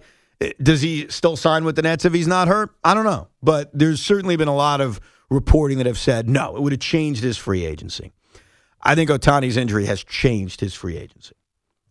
does 0.63 0.81
he 0.81 1.07
still 1.09 1.37
sign 1.37 1.65
with 1.65 1.77
the 1.77 1.83
Nets 1.83 2.07
if 2.07 2.15
he's 2.15 2.27
not 2.27 2.49
hurt? 2.49 2.75
I 2.83 2.95
don't 2.95 3.05
know. 3.05 3.29
But 3.43 3.71
there's 3.75 4.01
certainly 4.01 4.37
been 4.37 4.49
a 4.49 4.57
lot 4.57 4.81
of 4.81 5.01
reporting 5.29 5.77
that 5.77 5.87
have 5.87 5.99
said 5.99 6.31
no, 6.31 6.57
it 6.57 6.63
would 6.63 6.73
have 6.73 6.81
changed 6.81 7.23
his 7.23 7.37
free 7.37 7.67
agency. 7.67 8.13
I 8.81 8.95
think 8.95 9.11
Ohtani's 9.11 9.59
injury 9.59 9.85
has 9.85 10.03
changed 10.03 10.61
his 10.61 10.73
free 10.73 10.97
agency. 10.97 11.37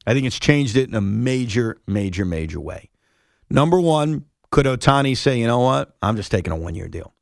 I 0.07 0.15
think 0.15 0.25
it's 0.25 0.39
changed 0.39 0.75
it 0.75 0.89
in 0.89 0.95
a 0.95 1.01
major, 1.01 1.77
major, 1.85 2.25
major 2.25 2.59
way. 2.59 2.89
Number 3.51 3.79
one, 3.79 4.25
could 4.49 4.65
Ohtani 4.65 5.15
say, 5.15 5.37
you 5.37 5.45
know 5.45 5.59
what? 5.59 5.95
I'm 6.01 6.15
just 6.15 6.31
taking 6.31 6.51
a 6.51 6.55
one 6.55 6.73
year 6.73 6.87
deal 6.87 7.13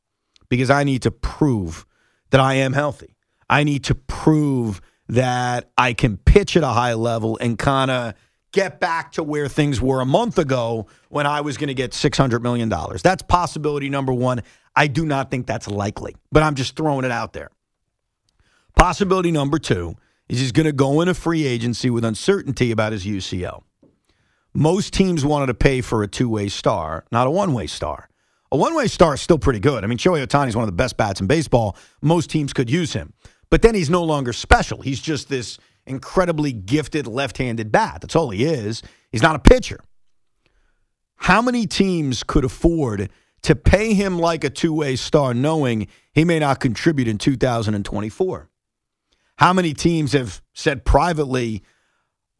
because 0.48 0.70
I 0.70 0.82
need 0.82 1.02
to 1.02 1.10
prove 1.10 1.84
that 2.30 2.40
I 2.40 2.54
am 2.54 2.72
healthy. 2.72 3.16
I 3.50 3.64
need 3.64 3.84
to 3.84 3.94
prove 3.94 4.80
that 5.08 5.70
I 5.76 5.92
can 5.92 6.16
pitch 6.16 6.56
at 6.56 6.62
a 6.62 6.68
high 6.68 6.94
level 6.94 7.38
and 7.40 7.58
kind 7.58 7.90
of 7.90 8.14
get 8.52 8.80
back 8.80 9.12
to 9.12 9.22
where 9.22 9.48
things 9.48 9.80
were 9.80 10.00
a 10.00 10.06
month 10.06 10.38
ago 10.38 10.86
when 11.08 11.26
I 11.26 11.40
was 11.40 11.56
going 11.56 11.68
to 11.68 11.74
get 11.74 11.92
$600 11.92 12.40
million. 12.42 12.72
That's 13.02 13.22
possibility 13.22 13.88
number 13.88 14.12
one. 14.12 14.42
I 14.74 14.86
do 14.86 15.04
not 15.04 15.30
think 15.30 15.46
that's 15.46 15.68
likely, 15.68 16.16
but 16.30 16.42
I'm 16.42 16.54
just 16.54 16.76
throwing 16.76 17.04
it 17.04 17.10
out 17.10 17.32
there. 17.32 17.50
Possibility 18.76 19.32
number 19.32 19.58
two 19.58 19.96
is 20.28 20.40
he's 20.40 20.52
going 20.52 20.66
to 20.66 20.72
go 20.72 21.00
in 21.00 21.08
a 21.08 21.14
free 21.14 21.44
agency 21.44 21.90
with 21.90 22.04
uncertainty 22.04 22.70
about 22.70 22.92
his 22.92 23.04
UCL. 23.04 23.62
Most 24.54 24.92
teams 24.92 25.24
wanted 25.24 25.46
to 25.46 25.54
pay 25.54 25.80
for 25.80 26.02
a 26.02 26.08
two 26.08 26.28
way 26.28 26.48
star, 26.48 27.04
not 27.10 27.26
a 27.26 27.30
one 27.30 27.54
way 27.54 27.66
star. 27.66 28.08
A 28.50 28.56
one 28.56 28.74
way 28.74 28.86
star 28.86 29.14
is 29.14 29.20
still 29.20 29.38
pretty 29.38 29.60
good. 29.60 29.84
I 29.84 29.86
mean, 29.86 29.98
Shohei 29.98 30.24
Ohtani 30.26 30.48
is 30.48 30.56
one 30.56 30.62
of 30.62 30.68
the 30.68 30.72
best 30.72 30.96
bats 30.96 31.20
in 31.20 31.26
baseball. 31.26 31.76
Most 32.00 32.30
teams 32.30 32.52
could 32.52 32.70
use 32.70 32.92
him. 32.92 33.12
But 33.50 33.62
then 33.62 33.74
he's 33.74 33.90
no 33.90 34.04
longer 34.04 34.32
special. 34.32 34.82
He's 34.82 35.00
just 35.00 35.28
this 35.28 35.58
incredibly 35.86 36.52
gifted 36.52 37.06
left 37.06 37.38
handed 37.38 37.72
bat. 37.72 38.02
That's 38.02 38.14
all 38.14 38.30
he 38.30 38.44
is. 38.44 38.82
He's 39.10 39.22
not 39.22 39.36
a 39.36 39.38
pitcher. 39.38 39.80
How 41.16 41.42
many 41.42 41.66
teams 41.66 42.22
could 42.22 42.44
afford 42.44 43.10
to 43.42 43.56
pay 43.56 43.94
him 43.94 44.18
like 44.18 44.44
a 44.44 44.50
two 44.50 44.72
way 44.72 44.96
star 44.96 45.34
knowing 45.34 45.88
he 46.12 46.24
may 46.24 46.38
not 46.38 46.60
contribute 46.60 47.08
in 47.08 47.18
2024? 47.18 48.48
How 49.36 49.52
many 49.52 49.72
teams 49.72 50.12
have 50.12 50.42
said 50.52 50.84
privately, 50.84 51.62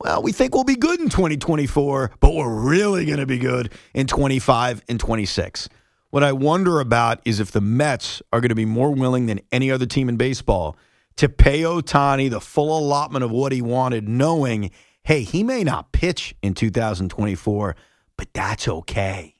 well, 0.00 0.22
we 0.22 0.32
think 0.32 0.54
we'll 0.54 0.64
be 0.64 0.76
good 0.76 1.00
in 1.00 1.08
2024, 1.08 2.12
but 2.20 2.34
we're 2.34 2.52
really 2.52 3.04
going 3.04 3.20
to 3.20 3.26
be 3.26 3.38
good 3.38 3.72
in 3.94 4.06
25 4.06 4.82
and 4.88 4.98
26? 4.98 5.68
What 6.10 6.24
I 6.24 6.32
wonder 6.32 6.80
about 6.80 7.20
is 7.24 7.38
if 7.38 7.52
the 7.52 7.60
Mets 7.60 8.22
are 8.32 8.40
going 8.40 8.48
to 8.48 8.54
be 8.54 8.64
more 8.64 8.92
willing 8.92 9.26
than 9.26 9.40
any 9.52 9.70
other 9.70 9.86
team 9.86 10.08
in 10.08 10.16
baseball 10.16 10.76
to 11.18 11.28
pay 11.28 11.62
Ohtani 11.62 12.30
the 12.30 12.40
full 12.40 12.78
allotment 12.78 13.24
of 13.24 13.30
what 13.32 13.50
he 13.50 13.60
wanted, 13.60 14.08
knowing, 14.08 14.70
hey, 15.02 15.22
he 15.22 15.42
may 15.42 15.64
not 15.64 15.90
pitch 15.90 16.34
in 16.42 16.54
2024, 16.54 17.76
but 18.16 18.32
that's 18.32 18.68
okay. 18.68 19.34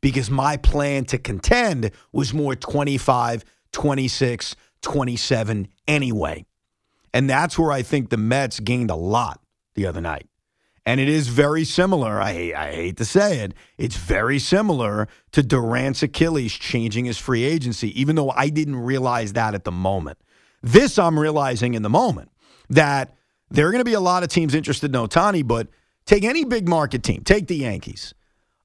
Because 0.00 0.30
my 0.30 0.56
plan 0.56 1.04
to 1.06 1.18
contend 1.18 1.90
was 2.12 2.32
more 2.32 2.54
25, 2.54 3.44
26, 3.72 4.56
27 4.82 5.68
anyway. 5.88 6.46
And 7.12 7.28
that's 7.28 7.58
where 7.58 7.72
I 7.72 7.82
think 7.82 8.10
the 8.10 8.16
Mets 8.16 8.60
gained 8.60 8.90
a 8.90 8.96
lot 8.96 9.40
the 9.74 9.86
other 9.86 10.00
night. 10.00 10.28
And 10.84 11.00
it 11.00 11.08
is 11.08 11.26
very 11.26 11.64
similar. 11.64 12.20
I, 12.20 12.52
I 12.56 12.70
hate 12.70 12.98
to 12.98 13.04
say 13.04 13.40
it. 13.40 13.52
It's 13.78 13.96
very 13.96 14.38
similar 14.38 15.08
to 15.32 15.42
Durant's 15.42 16.04
Achilles 16.04 16.52
changing 16.52 17.06
his 17.06 17.18
free 17.18 17.42
agency, 17.42 18.00
even 18.00 18.14
though 18.14 18.30
I 18.30 18.48
didn't 18.48 18.76
realize 18.76 19.32
that 19.32 19.56
at 19.56 19.64
the 19.64 19.72
moment. 19.72 20.18
This 20.62 20.98
I'm 20.98 21.18
realizing 21.18 21.74
in 21.74 21.82
the 21.82 21.90
moment 21.90 22.30
that 22.70 23.14
there 23.50 23.68
are 23.68 23.70
going 23.70 23.80
to 23.80 23.84
be 23.84 23.94
a 23.94 24.00
lot 24.00 24.22
of 24.22 24.28
teams 24.28 24.54
interested 24.54 24.94
in 24.94 25.00
Ohtani, 25.00 25.46
but 25.46 25.68
take 26.04 26.24
any 26.24 26.44
big 26.44 26.68
market 26.68 27.02
team, 27.02 27.22
take 27.22 27.46
the 27.46 27.56
Yankees. 27.56 28.14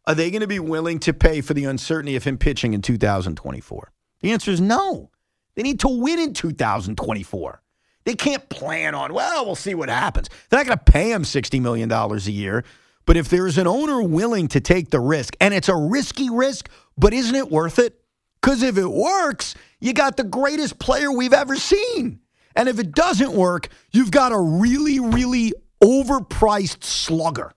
Are 0.08 0.15
they 0.15 0.32
going 0.32 0.41
to 0.41 0.47
be 0.47 0.60
willing 0.60 0.99
to 1.01 1.13
pay 1.13 1.41
for 1.41 1.54
the 1.54 1.65
uncertainty 1.65 2.15
of 2.15 2.23
him 2.23 2.38
pitching 2.38 2.73
in 2.73 2.82
2024? 2.82 3.91
The 4.21 4.32
answer 4.32 4.51
is 4.51 4.60
no. 4.60 5.12
They 5.56 5.63
need 5.63 5.80
to 5.82 5.88
win 5.88 6.19
in 6.19 6.34
2024. 6.34 7.62
They 8.04 8.15
can't 8.15 8.49
plan 8.49 8.95
on, 8.95 9.13
well, 9.13 9.45
we'll 9.45 9.56
see 9.56 9.75
what 9.75 9.89
happens. 9.89 10.30
They're 10.49 10.60
not 10.60 10.65
going 10.65 10.80
to 10.80 10.91
pay 10.91 11.12
him 11.12 11.23
$60 11.23 11.62
million 11.62 11.91
a 11.91 12.17
year. 12.17 12.63
But 13.06 13.17
if 13.17 13.30
there's 13.30 13.58
an 13.58 13.67
owner 13.67 14.01
willing 14.01 14.47
to 14.49 14.60
take 14.60 14.89
the 14.89 14.99
risk, 14.99 15.36
and 15.39 15.54
it's 15.54 15.69
a 15.69 15.75
risky 15.75 16.30
risk, 16.30 16.69
but 16.97 17.13
isn't 17.13 17.36
it 17.36 17.51
worth 17.51 17.77
it? 17.77 18.01
Because 18.41 18.63
if 18.63 18.77
it 18.77 18.88
works, 18.88 19.56
you 19.80 19.93
got 19.93 20.17
the 20.17 20.23
greatest 20.23 20.80
player 20.80 21.12
we've 21.12 21.34
ever 21.34 21.56
seen. 21.56 22.19
And 22.56 22.67
if 22.67 22.80
it 22.80 22.93
doesn't 22.93 23.34
work, 23.34 23.69
you've 23.91 24.12
got 24.12 24.32
a 24.32 24.39
really, 24.39 24.99
really 24.99 25.54
overpriced 25.82 26.84
slugger. 26.84 27.54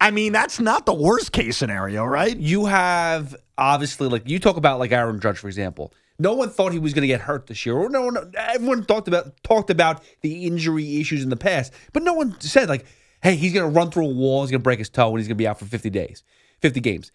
I 0.00 0.10
mean, 0.10 0.32
that's 0.32 0.58
not 0.58 0.84
the 0.84 0.94
worst 0.94 1.32
case 1.32 1.56
scenario, 1.56 2.04
right? 2.04 2.36
You 2.36 2.66
have 2.66 3.36
obviously 3.56 4.08
like 4.08 4.28
you 4.28 4.40
talk 4.40 4.56
about 4.56 4.80
like 4.80 4.90
Aaron 4.90 5.20
Judge, 5.20 5.38
for 5.38 5.46
example. 5.46 5.92
No 6.18 6.34
one 6.34 6.50
thought 6.50 6.72
he 6.72 6.78
was 6.78 6.92
going 6.92 7.02
to 7.02 7.08
get 7.08 7.20
hurt 7.20 7.46
this 7.46 7.64
year. 7.64 7.76
Or 7.76 7.88
no 7.88 8.02
one, 8.02 8.32
everyone 8.36 8.84
talked 8.84 9.08
about 9.08 9.42
talked 9.44 9.70
about 9.70 10.02
the 10.20 10.44
injury 10.44 11.00
issues 11.00 11.22
in 11.22 11.30
the 11.30 11.36
past, 11.36 11.72
but 11.92 12.02
no 12.02 12.14
one 12.14 12.38
said 12.40 12.68
like, 12.68 12.84
"Hey, 13.22 13.36
he's 13.36 13.52
going 13.52 13.72
to 13.72 13.78
run 13.78 13.90
through 13.90 14.06
a 14.06 14.12
wall, 14.12 14.42
he's 14.42 14.50
going 14.50 14.60
to 14.60 14.64
break 14.64 14.80
his 14.80 14.88
toe, 14.88 15.10
and 15.10 15.18
he's 15.18 15.28
going 15.28 15.36
to 15.36 15.42
be 15.42 15.46
out 15.46 15.58
for 15.58 15.66
50 15.66 15.88
days, 15.90 16.24
50 16.60 16.80
games." 16.80 17.12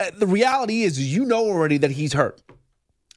Uh, 0.00 0.10
the 0.16 0.26
reality 0.26 0.82
is, 0.82 1.14
you 1.14 1.26
know 1.26 1.44
already 1.44 1.76
that 1.78 1.92
he's 1.92 2.14
hurt. 2.14 2.42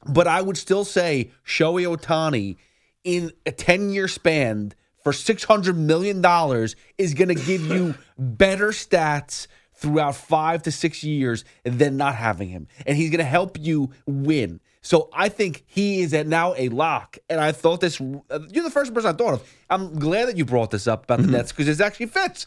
But 0.06 0.26
I 0.26 0.42
would 0.42 0.58
still 0.58 0.84
say 0.84 1.30
Shohei 1.46 1.96
Ohtani 1.96 2.56
in 3.04 3.32
a 3.46 3.52
10 3.52 3.90
year 3.90 4.06
span 4.06 4.74
for 5.02 5.12
$600 5.12 5.76
million 5.76 6.18
is 6.98 7.14
going 7.14 7.28
to 7.28 7.34
give 7.34 7.66
you 7.66 7.94
better 8.18 8.68
stats 8.68 9.46
throughout 9.74 10.14
five 10.14 10.62
to 10.62 10.72
six 10.72 11.02
years 11.02 11.44
than 11.64 11.96
not 11.96 12.14
having 12.14 12.48
him. 12.48 12.68
And 12.86 12.96
he's 12.96 13.10
going 13.10 13.18
to 13.18 13.24
help 13.24 13.58
you 13.58 13.90
win. 14.06 14.60
So 14.80 15.08
I 15.14 15.30
think 15.30 15.64
he 15.66 16.00
is 16.00 16.12
at 16.12 16.26
now 16.26 16.54
a 16.56 16.68
lock. 16.68 17.18
And 17.30 17.40
I 17.40 17.52
thought 17.52 17.80
this, 17.80 18.00
uh, 18.00 18.40
you're 18.50 18.64
the 18.64 18.70
first 18.70 18.92
person 18.92 19.10
I 19.10 19.12
thought 19.14 19.34
of. 19.34 19.54
I'm 19.70 19.98
glad 19.98 20.28
that 20.28 20.36
you 20.36 20.44
brought 20.44 20.70
this 20.70 20.86
up 20.86 21.04
about 21.04 21.20
the 21.20 21.26
Nets 21.26 21.52
because 21.52 21.68
it 21.68 21.82
actually 21.82 22.06
fits. 22.06 22.46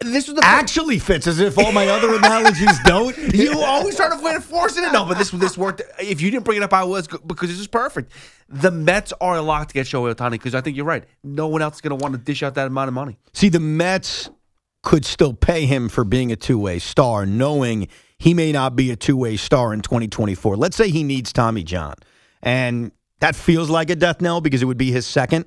This 0.00 0.28
was 0.28 0.36
the 0.36 0.44
Actually 0.44 0.98
fits 0.98 1.26
as 1.26 1.40
if 1.40 1.58
all 1.58 1.72
my 1.72 1.88
other 1.88 2.14
analogies 2.18 2.78
don't. 2.84 3.16
you 3.34 3.58
always 3.60 3.96
try 3.96 4.10
to 4.10 4.18
find 4.18 4.44
force 4.44 4.76
it. 4.76 4.92
No, 4.92 5.06
but 5.06 5.16
this 5.16 5.30
this 5.30 5.56
worked. 5.56 5.80
If 5.98 6.20
you 6.20 6.30
didn't 6.30 6.44
bring 6.44 6.58
it 6.58 6.62
up, 6.62 6.74
I 6.74 6.84
was 6.84 7.08
because 7.08 7.48
this 7.48 7.58
is 7.58 7.66
perfect. 7.66 8.12
The 8.48 8.70
Mets 8.70 9.12
are 9.20 9.36
a 9.36 9.42
lock 9.42 9.68
to 9.68 9.74
get 9.74 9.86
Shohei 9.86 10.14
Ohtani 10.14 10.32
because 10.32 10.54
I 10.54 10.60
think 10.60 10.76
you're 10.76 10.84
right. 10.86 11.04
No 11.24 11.48
one 11.48 11.62
else 11.62 11.76
is 11.76 11.80
going 11.80 11.98
to 11.98 12.02
want 12.02 12.14
to 12.14 12.20
dish 12.20 12.42
out 12.42 12.54
that 12.56 12.66
amount 12.66 12.88
of 12.88 12.94
money. 12.94 13.18
See, 13.32 13.48
the 13.48 13.58
Mets 13.60 14.28
could 14.82 15.04
still 15.06 15.32
pay 15.32 15.64
him 15.66 15.88
for 15.88 16.04
being 16.04 16.30
a 16.30 16.36
two 16.36 16.58
way 16.58 16.78
star, 16.78 17.24
knowing 17.24 17.88
he 18.18 18.34
may 18.34 18.52
not 18.52 18.76
be 18.76 18.90
a 18.90 18.96
two 18.96 19.16
way 19.16 19.36
star 19.38 19.72
in 19.72 19.80
2024. 19.80 20.56
Let's 20.56 20.76
say 20.76 20.90
he 20.90 21.04
needs 21.04 21.32
Tommy 21.32 21.64
John, 21.64 21.94
and 22.42 22.92
that 23.20 23.34
feels 23.34 23.70
like 23.70 23.88
a 23.88 23.96
death 23.96 24.20
knell 24.20 24.42
because 24.42 24.60
it 24.60 24.66
would 24.66 24.78
be 24.78 24.92
his 24.92 25.06
second. 25.06 25.46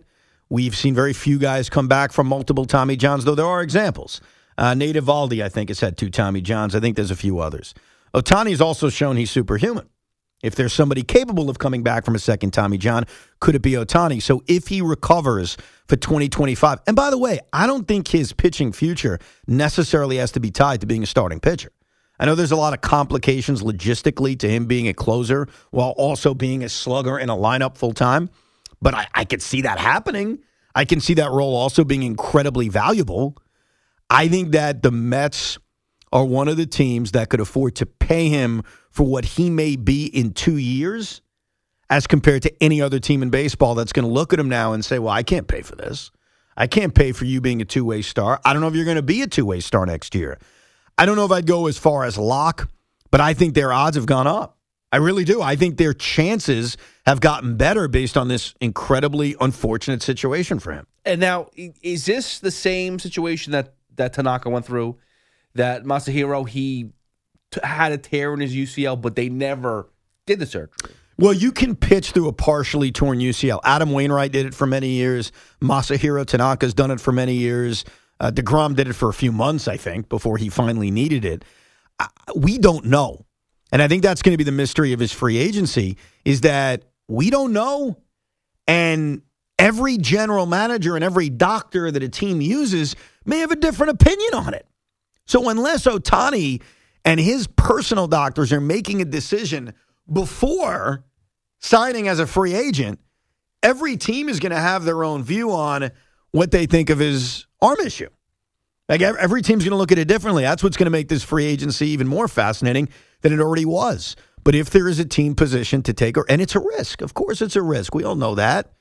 We've 0.50 0.76
seen 0.76 0.96
very 0.96 1.14
few 1.14 1.38
guys 1.38 1.70
come 1.70 1.88
back 1.88 2.12
from 2.12 2.26
multiple 2.26 2.66
Tommy 2.66 2.96
Johns, 2.96 3.26
though 3.26 3.36
there 3.36 3.46
are 3.46 3.62
examples. 3.62 4.20
Uh, 4.60 4.74
Nate 4.74 4.98
Eovaldi, 4.98 5.42
I 5.42 5.48
think, 5.48 5.70
has 5.70 5.80
had 5.80 5.98
two 5.98 6.10
Tommy 6.10 6.42
Johns. 6.42 6.76
I 6.76 6.82
think 6.82 6.98
there's 6.98 7.12
a 7.12 7.16
few 7.16 7.40
others. 7.40 7.74
Ohtani's 8.14 8.60
also 8.60 8.90
shown 8.90 9.16
he's 9.16 9.32
superhuman. 9.32 9.88
If 10.44 10.56
there's 10.56 10.74
somebody 10.74 11.02
capable 11.02 11.50
of 11.50 11.60
coming 11.60 11.82
back 11.82 12.04
from 12.04 12.14
a 12.14 12.20
second 12.20 12.52
Tommy 12.52 12.78
John, 12.78 13.06
could 13.40 13.56
it 13.56 13.62
be 13.62 13.72
Ohtani? 13.72 14.22
So 14.22 14.44
if 14.48 14.68
he 14.68 14.82
recovers 14.82 15.56
for 15.88 15.96
2025, 15.96 16.80
and 16.88 16.96
by 16.96 17.10
the 17.10 17.18
way, 17.18 17.40
I 17.54 17.68
don't 17.68 17.88
think 17.88 18.10
his 18.10 18.34
pitching 18.34 18.74
future 18.74 19.18
necessarily 19.48 20.18
has 20.18 20.34
to 20.34 20.42
be 20.42 20.52
tied 20.52 20.82
to 20.82 20.88
being 20.88 21.04
a 21.04 21.08
starting 21.08 21.40
pitcher. 21.40 21.72
I 22.20 22.26
know 22.26 22.36
there's 22.36 22.52
a 22.52 22.58
lot 22.58 22.74
of 22.74 22.82
complications 22.82 23.64
logistically 23.64 24.38
to 24.40 24.50
him 24.50 24.66
being 24.66 24.90
a 24.90 24.94
closer 24.94 25.48
while 25.72 25.92
also 25.92 26.34
being 26.34 26.66
a 26.66 26.70
slugger 26.70 27.18
in 27.18 27.30
a 27.30 27.36
lineup 27.36 27.78
full 27.78 27.94
time, 27.94 28.30
but 28.82 28.94
I, 28.94 29.08
I 29.14 29.24
could 29.24 29.42
see 29.42 29.62
that 29.62 29.80
happening. 29.80 30.40
I 30.76 30.84
can 30.84 31.00
see 31.00 31.14
that 31.14 31.32
role 31.32 31.56
also 31.56 31.86
being 31.86 32.04
incredibly 32.04 32.68
valuable. 32.68 33.38
I 34.10 34.28
think 34.28 34.52
that 34.52 34.82
the 34.82 34.92
Mets 34.92 35.58
are 36.12 36.26
one 36.26 36.48
of 36.48 36.58
the 36.58 36.66
teams 36.66 37.12
that 37.12 37.30
could 37.30 37.40
afford 37.40 37.76
to 37.76 37.86
pay 37.86 38.30
him 38.30 38.64
for 38.90 39.06
what 39.06 39.24
he 39.24 39.50
may 39.50 39.76
be 39.76 40.06
in 40.06 40.34
two 40.34 40.58
years 40.58 41.22
as 41.90 42.08
compared 42.08 42.44
to 42.44 42.64
any 42.64 42.82
other 42.82 43.00
team 43.00 43.22
in 43.22 43.30
baseball 43.30 43.76
that's 43.76 43.94
going 43.94 44.06
to 44.06 44.12
look 44.12 44.34
at 44.34 44.40
him 44.40 44.50
now 44.50 44.74
and 44.74 44.84
say, 44.84 45.00
well, 45.00 45.14
I 45.14 45.24
can't 45.24 45.48
pay 45.48 45.62
for 45.62 45.76
this. 45.76 46.12
I 46.58 46.68
can't 46.68 46.94
pay 46.94 47.12
for 47.12 47.26
you 47.26 47.40
being 47.42 47.62
a 47.62 47.66
two 47.66 47.86
way 47.86 48.02
star. 48.02 48.40
I 48.44 48.54
don't 48.54 48.62
know 48.62 48.68
if 48.68 48.76
you're 48.76 48.86
going 48.86 48.98
to 48.98 49.02
be 49.02 49.22
a 49.22 49.28
two 49.28 49.46
way 49.46 49.60
star 49.60 49.86
next 49.86 50.14
year. 50.16 50.40
I 50.98 51.06
don't 51.06 51.16
know 51.16 51.26
if 51.26 51.32
I'd 51.32 51.48
go 51.48 51.68
as 51.68 51.78
far 51.78 52.04
as 52.04 52.18
lock, 52.18 52.70
but 53.12 53.22
I 53.22 53.34
think 53.34 53.54
their 53.54 53.72
odds 53.72 53.96
have 53.96 54.06
gone 54.06 54.28
up. 54.28 54.58
I 54.92 54.98
really 54.98 55.24
do. 55.24 55.42
I 55.42 55.56
think 55.56 55.78
their 55.78 55.94
chances 55.94 56.76
have 57.06 57.22
gotten 57.22 57.58
better 57.58 57.88
based 57.88 58.18
on 58.18 58.28
this 58.28 58.56
incredibly 58.60 59.36
unfortunate 59.40 60.02
situation 60.02 60.60
for 60.60 60.74
him. 60.74 60.88
And 61.06 61.22
now, 61.22 61.50
is 61.56 62.06
this 62.06 62.40
the 62.40 62.52
same 62.52 62.98
situation 62.98 63.52
that 63.52 63.76
that 64.00 64.14
Tanaka 64.14 64.50
went 64.50 64.66
through. 64.66 64.98
That 65.56 65.84
Masahiro 65.84 66.48
he 66.48 66.92
t- 67.52 67.62
had 67.64 67.92
a 67.92 67.98
tear 67.98 68.34
in 68.34 68.40
his 68.40 68.56
UCL, 68.56 69.02
but 69.02 69.16
they 69.16 69.30
never 69.30 69.90
did 70.26 70.40
the 70.40 70.46
surgery. 70.46 70.74
Well, 71.18 71.34
you 71.34 71.52
can 71.52 71.76
pitch 71.76 72.12
through 72.12 72.30
a 72.30 72.34
partially 72.34 72.92
torn 72.92 73.20
UCL. 73.20 73.60
Adam 73.64 73.92
Wainwright 73.92 74.32
did 74.32 74.46
it 74.46 74.54
for 74.54 74.66
many 74.66 74.90
years. 74.90 75.32
Masahiro 75.62 76.26
Tanaka's 76.26 76.74
done 76.74 76.92
it 76.92 77.02
for 77.02 77.12
many 77.12 77.36
years. 77.36 77.84
Uh, 78.22 78.32
DeGrom 78.32 78.76
did 78.76 78.88
it 78.88 78.94
for 78.94 79.10
a 79.10 79.14
few 79.14 79.32
months, 79.32 79.68
I 79.68 79.78
think, 79.78 80.08
before 80.08 80.38
he 80.38 80.50
finally 80.50 80.92
needed 80.92 81.26
it. 81.26 81.44
We 82.36 82.58
don't 82.58 82.86
know. 82.86 83.26
And 83.72 83.82
I 83.82 83.88
think 83.88 84.02
that's 84.02 84.22
going 84.22 84.34
to 84.34 84.38
be 84.38 84.44
the 84.44 84.52
mystery 84.52 84.94
of 84.94 85.00
his 85.00 85.12
free 85.12 85.38
agency 85.38 85.98
is 86.26 86.42
that 86.42 86.86
we 87.08 87.30
don't 87.30 87.54
know. 87.54 87.98
And 88.68 89.22
every 89.58 89.98
general 89.98 90.46
manager 90.46 90.96
and 90.96 91.04
every 91.04 91.30
doctor 91.30 91.92
that 91.92 92.02
a 92.02 92.10
team 92.10 92.40
uses 92.42 92.96
may 93.26 93.40
have 93.40 93.52
a 93.52 93.56
different 93.56 93.92
opinion 93.92 94.34
on 94.34 94.54
it. 94.54 94.66
So 95.26 95.50
unless 95.50 95.86
Ohtani 95.86 96.62
and 97.06 97.20
his 97.20 97.48
personal 97.48 98.08
doctors 98.08 98.52
are 98.52 98.62
making 98.62 99.02
a 99.02 99.06
decision 99.06 99.74
before 100.12 101.06
signing 101.60 102.08
as 102.08 102.20
a 102.20 102.28
free 102.28 102.56
agent, 102.56 103.00
every 103.62 103.98
team 103.98 104.30
is 104.30 104.40
going 104.40 104.52
to 104.52 104.60
have 104.60 104.84
their 104.84 105.04
own 105.04 105.24
view 105.24 105.52
on 105.52 105.92
what 106.32 106.52
they 106.52 106.66
think 106.66 106.90
of 106.90 107.00
his 107.00 107.46
arm 107.62 107.78
issue. 107.86 108.10
Like 108.88 109.02
every 109.02 109.44
team's 109.44 109.64
going 109.64 109.72
to 109.72 109.78
look 109.78 109.92
at 109.92 110.00
it 110.00 110.08
differently. 110.08 110.44
That's 110.44 110.64
what's 110.64 110.78
going 110.78 110.88
to 110.88 110.92
make 110.92 111.10
this 111.10 111.24
free 111.24 111.46
agency 111.46 111.90
even 111.90 112.08
more 112.08 112.28
fascinating 112.28 112.90
than 113.22 113.32
it 113.32 113.40
already 113.40 113.66
was. 113.66 114.16
But 114.44 114.56
if 114.56 114.72
there 114.72 114.88
is 114.88 114.98
a 115.00 115.06
team 115.06 115.36
position 115.36 115.84
to 115.84 115.94
take, 115.94 116.18
or 116.18 116.26
and 116.28 116.42
it's 116.42 116.56
a 116.56 116.60
risk, 116.60 117.02
of 117.02 117.14
course 117.14 117.42
it's 117.42 117.56
a 117.56 117.62
risk. 117.62 117.94
We 117.94 118.04
all 118.04 118.16
know 118.16 118.36
that. 118.36 118.74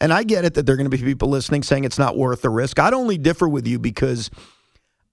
And 0.00 0.12
I 0.12 0.24
get 0.24 0.44
it 0.44 0.54
that 0.54 0.66
there 0.66 0.74
are 0.74 0.76
going 0.76 0.90
to 0.90 0.96
be 0.96 1.02
people 1.02 1.28
listening 1.28 1.62
saying 1.62 1.84
it's 1.84 1.98
not 1.98 2.16
worth 2.16 2.42
the 2.42 2.50
risk. 2.50 2.78
I'd 2.78 2.92
only 2.94 3.16
differ 3.16 3.48
with 3.48 3.66
you 3.66 3.78
because 3.78 4.30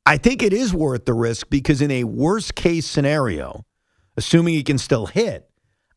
I 0.06 0.17
think 0.17 0.43
it 0.43 0.52
is 0.52 0.74
worth 0.74 1.06
the 1.06 1.13
risk 1.13 1.50
because 1.50 1.82
in 1.82 1.89
a 1.89 2.04
worst 2.04 2.56
case 2.56 2.86
scenario, 2.86 3.65
assuming 4.17 4.56
he 4.56 4.63
can 4.63 4.78
still 4.78 5.06
hit, 5.06 5.50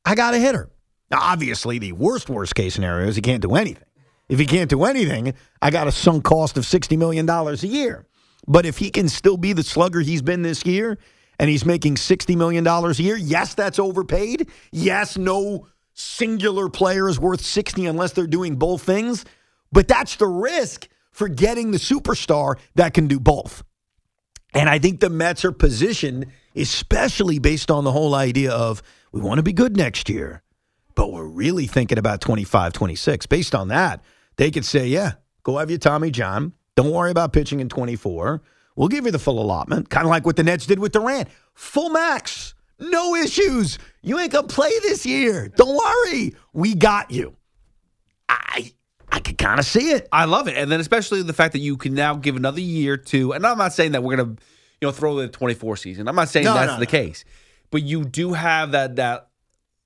I 0.04 0.14
got 0.14 0.34
a 0.34 0.38
hitter. 0.38 0.70
Now, 1.10 1.18
obviously, 1.20 1.78
the 1.78 1.92
worst, 1.92 2.28
worst 2.30 2.54
case 2.54 2.74
scenario 2.74 3.08
is 3.08 3.16
he 3.16 3.22
can't 3.22 3.42
do 3.42 3.54
anything. 3.54 3.82
If 4.28 4.38
he 4.38 4.46
can't 4.46 4.70
do 4.70 4.84
anything, 4.84 5.34
I 5.62 5.70
got 5.70 5.86
a 5.86 5.92
sunk 5.92 6.24
cost 6.24 6.56
of 6.56 6.64
$60 6.64 6.96
million 6.98 7.28
a 7.28 7.54
year. 7.54 8.06
But 8.48 8.66
if 8.66 8.78
he 8.78 8.90
can 8.90 9.08
still 9.08 9.36
be 9.36 9.52
the 9.52 9.62
slugger 9.62 10.00
he's 10.00 10.22
been 10.22 10.42
this 10.42 10.64
year 10.64 10.98
and 11.38 11.50
he's 11.50 11.64
making 11.64 11.96
$60 11.96 12.36
million 12.36 12.66
a 12.66 12.90
year, 12.92 13.16
yes, 13.16 13.54
that's 13.54 13.78
overpaid. 13.78 14.48
Yes, 14.72 15.16
no 15.16 15.66
singular 15.96 16.68
player 16.68 17.08
is 17.08 17.18
worth 17.18 17.40
60 17.40 17.86
unless 17.86 18.12
they're 18.12 18.26
doing 18.26 18.56
both 18.56 18.82
things. 18.82 19.24
But 19.72 19.88
that's 19.88 20.16
the 20.16 20.28
risk 20.28 20.88
for 21.10 21.28
getting 21.28 21.70
the 21.70 21.78
superstar 21.78 22.58
that 22.74 22.94
can 22.94 23.08
do 23.08 23.18
both. 23.18 23.64
And 24.54 24.68
I 24.68 24.78
think 24.78 25.00
the 25.00 25.10
Mets 25.10 25.44
are 25.44 25.52
positioned, 25.52 26.26
especially 26.54 27.38
based 27.38 27.70
on 27.70 27.84
the 27.84 27.92
whole 27.92 28.14
idea 28.14 28.52
of 28.52 28.82
we 29.12 29.20
want 29.20 29.38
to 29.38 29.42
be 29.42 29.52
good 29.52 29.76
next 29.76 30.08
year, 30.08 30.42
but 30.94 31.12
we're 31.12 31.26
really 31.26 31.66
thinking 31.66 31.98
about 31.98 32.20
25, 32.20 32.72
26. 32.72 33.26
Based 33.26 33.54
on 33.54 33.68
that, 33.68 34.04
they 34.36 34.50
could 34.50 34.64
say, 34.64 34.86
yeah, 34.86 35.12
go 35.42 35.58
have 35.58 35.70
your 35.70 35.78
Tommy 35.78 36.10
John. 36.10 36.52
Don't 36.74 36.90
worry 36.90 37.10
about 37.10 37.32
pitching 37.32 37.60
in 37.60 37.68
24. 37.68 38.42
We'll 38.76 38.88
give 38.88 39.06
you 39.06 39.10
the 39.10 39.18
full 39.18 39.40
allotment, 39.40 39.88
kind 39.88 40.04
of 40.04 40.10
like 40.10 40.26
what 40.26 40.36
the 40.36 40.42
Nets 40.42 40.66
did 40.66 40.78
with 40.78 40.92
Durant. 40.92 41.28
Full 41.54 41.88
max, 41.88 42.54
no 42.78 43.14
issues. 43.14 43.78
You 44.02 44.18
ain't 44.18 44.32
gonna 44.32 44.46
play 44.46 44.70
this 44.82 45.04
year. 45.06 45.48
Don't 45.48 45.76
worry, 45.76 46.34
we 46.52 46.74
got 46.74 47.10
you. 47.10 47.36
I 48.28 48.72
I 49.10 49.20
could 49.20 49.38
kind 49.38 49.58
of 49.58 49.66
see 49.66 49.90
it. 49.92 50.08
I 50.12 50.24
love 50.24 50.48
it, 50.48 50.56
and 50.56 50.70
then 50.70 50.80
especially 50.80 51.22
the 51.22 51.32
fact 51.32 51.52
that 51.52 51.60
you 51.60 51.76
can 51.76 51.94
now 51.94 52.14
give 52.14 52.36
another 52.36 52.60
year 52.60 52.96
to. 52.96 53.32
And 53.32 53.46
I'm 53.46 53.58
not 53.58 53.72
saying 53.72 53.92
that 53.92 54.02
we're 54.02 54.16
gonna, 54.16 54.30
you 54.80 54.88
know, 54.88 54.92
throw 54.92 55.16
the 55.16 55.28
24 55.28 55.76
season. 55.76 56.08
I'm 56.08 56.16
not 56.16 56.28
saying 56.28 56.44
No, 56.44 56.54
that's 56.54 56.72
no, 56.72 56.78
the 56.78 56.84
no. 56.84 56.90
case, 56.90 57.24
but 57.70 57.82
you 57.82 58.04
do 58.04 58.32
have 58.34 58.72
that 58.72 58.96
that 58.96 59.28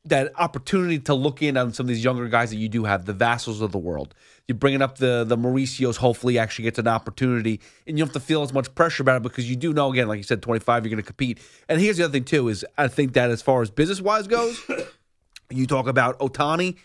that 0.07 0.33
opportunity 0.39 0.99
to 0.99 1.15
look 1.15 1.43
in 1.43 1.57
on 1.57 1.73
some 1.75 1.85
of 1.85 1.89
these 1.89 2.03
younger 2.03 2.27
guys 2.29 2.51
that 2.51 2.57
you 2.57 2.69
do 2.71 2.85
have, 2.85 3.05
the 3.05 3.13
vassals 3.13 3.61
of 3.61 3.71
the 3.71 3.79
world. 3.79 4.15
You're 4.51 4.57
bringing 4.57 4.83
up 4.83 4.99
the 4.99 5.23
the 5.23 5.37
Mauricios. 5.37 5.97
Hopefully, 5.99 6.37
actually 6.37 6.65
gets 6.65 6.81
an 6.81 6.89
opportunity, 6.89 7.61
and 7.87 7.97
you 7.97 8.03
don't 8.03 8.13
have 8.13 8.21
to 8.21 8.27
feel 8.27 8.43
as 8.43 8.53
much 8.53 8.75
pressure 8.75 9.01
about 9.01 9.19
it 9.19 9.23
because 9.23 9.49
you 9.49 9.55
do 9.55 9.73
know 9.73 9.93
again, 9.93 10.09
like 10.09 10.17
you 10.17 10.25
said, 10.25 10.43
25, 10.43 10.85
you're 10.85 10.91
going 10.91 11.01
to 11.01 11.07
compete. 11.07 11.39
And 11.69 11.81
here's 11.81 11.99
the 11.99 12.03
other 12.03 12.13
thing 12.13 12.25
too 12.25 12.49
is 12.49 12.67
I 12.77 12.89
think 12.89 13.13
that 13.13 13.31
as 13.31 13.43
far 13.43 13.63
as 13.63 13.71
business 13.71 14.01
wise 14.01 14.27
goes, 14.27 14.61
you 15.51 15.69
talk 15.69 15.87
about 15.87 16.19
Ohtani 16.19 16.79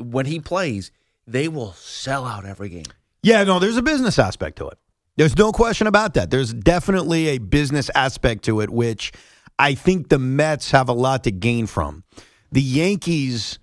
when 0.00 0.26
he 0.26 0.40
plays, 0.40 0.90
they 1.24 1.46
will 1.46 1.74
sell 1.74 2.24
out 2.24 2.44
every 2.44 2.68
game. 2.68 2.86
Yeah, 3.22 3.44
no, 3.44 3.60
there's 3.60 3.76
a 3.76 3.82
business 3.82 4.18
aspect 4.18 4.58
to 4.58 4.66
it. 4.66 4.78
There's 5.14 5.38
no 5.38 5.52
question 5.52 5.86
about 5.86 6.14
that. 6.14 6.32
There's 6.32 6.52
definitely 6.52 7.28
a 7.28 7.38
business 7.38 7.92
aspect 7.94 8.44
to 8.46 8.60
it, 8.60 8.70
which 8.70 9.12
I 9.56 9.74
think 9.76 10.08
the 10.08 10.18
Mets 10.18 10.72
have 10.72 10.88
a 10.88 10.92
lot 10.92 11.22
to 11.22 11.30
gain 11.30 11.68
from. 11.68 12.02
The 12.50 12.60
Yankees 12.60 13.60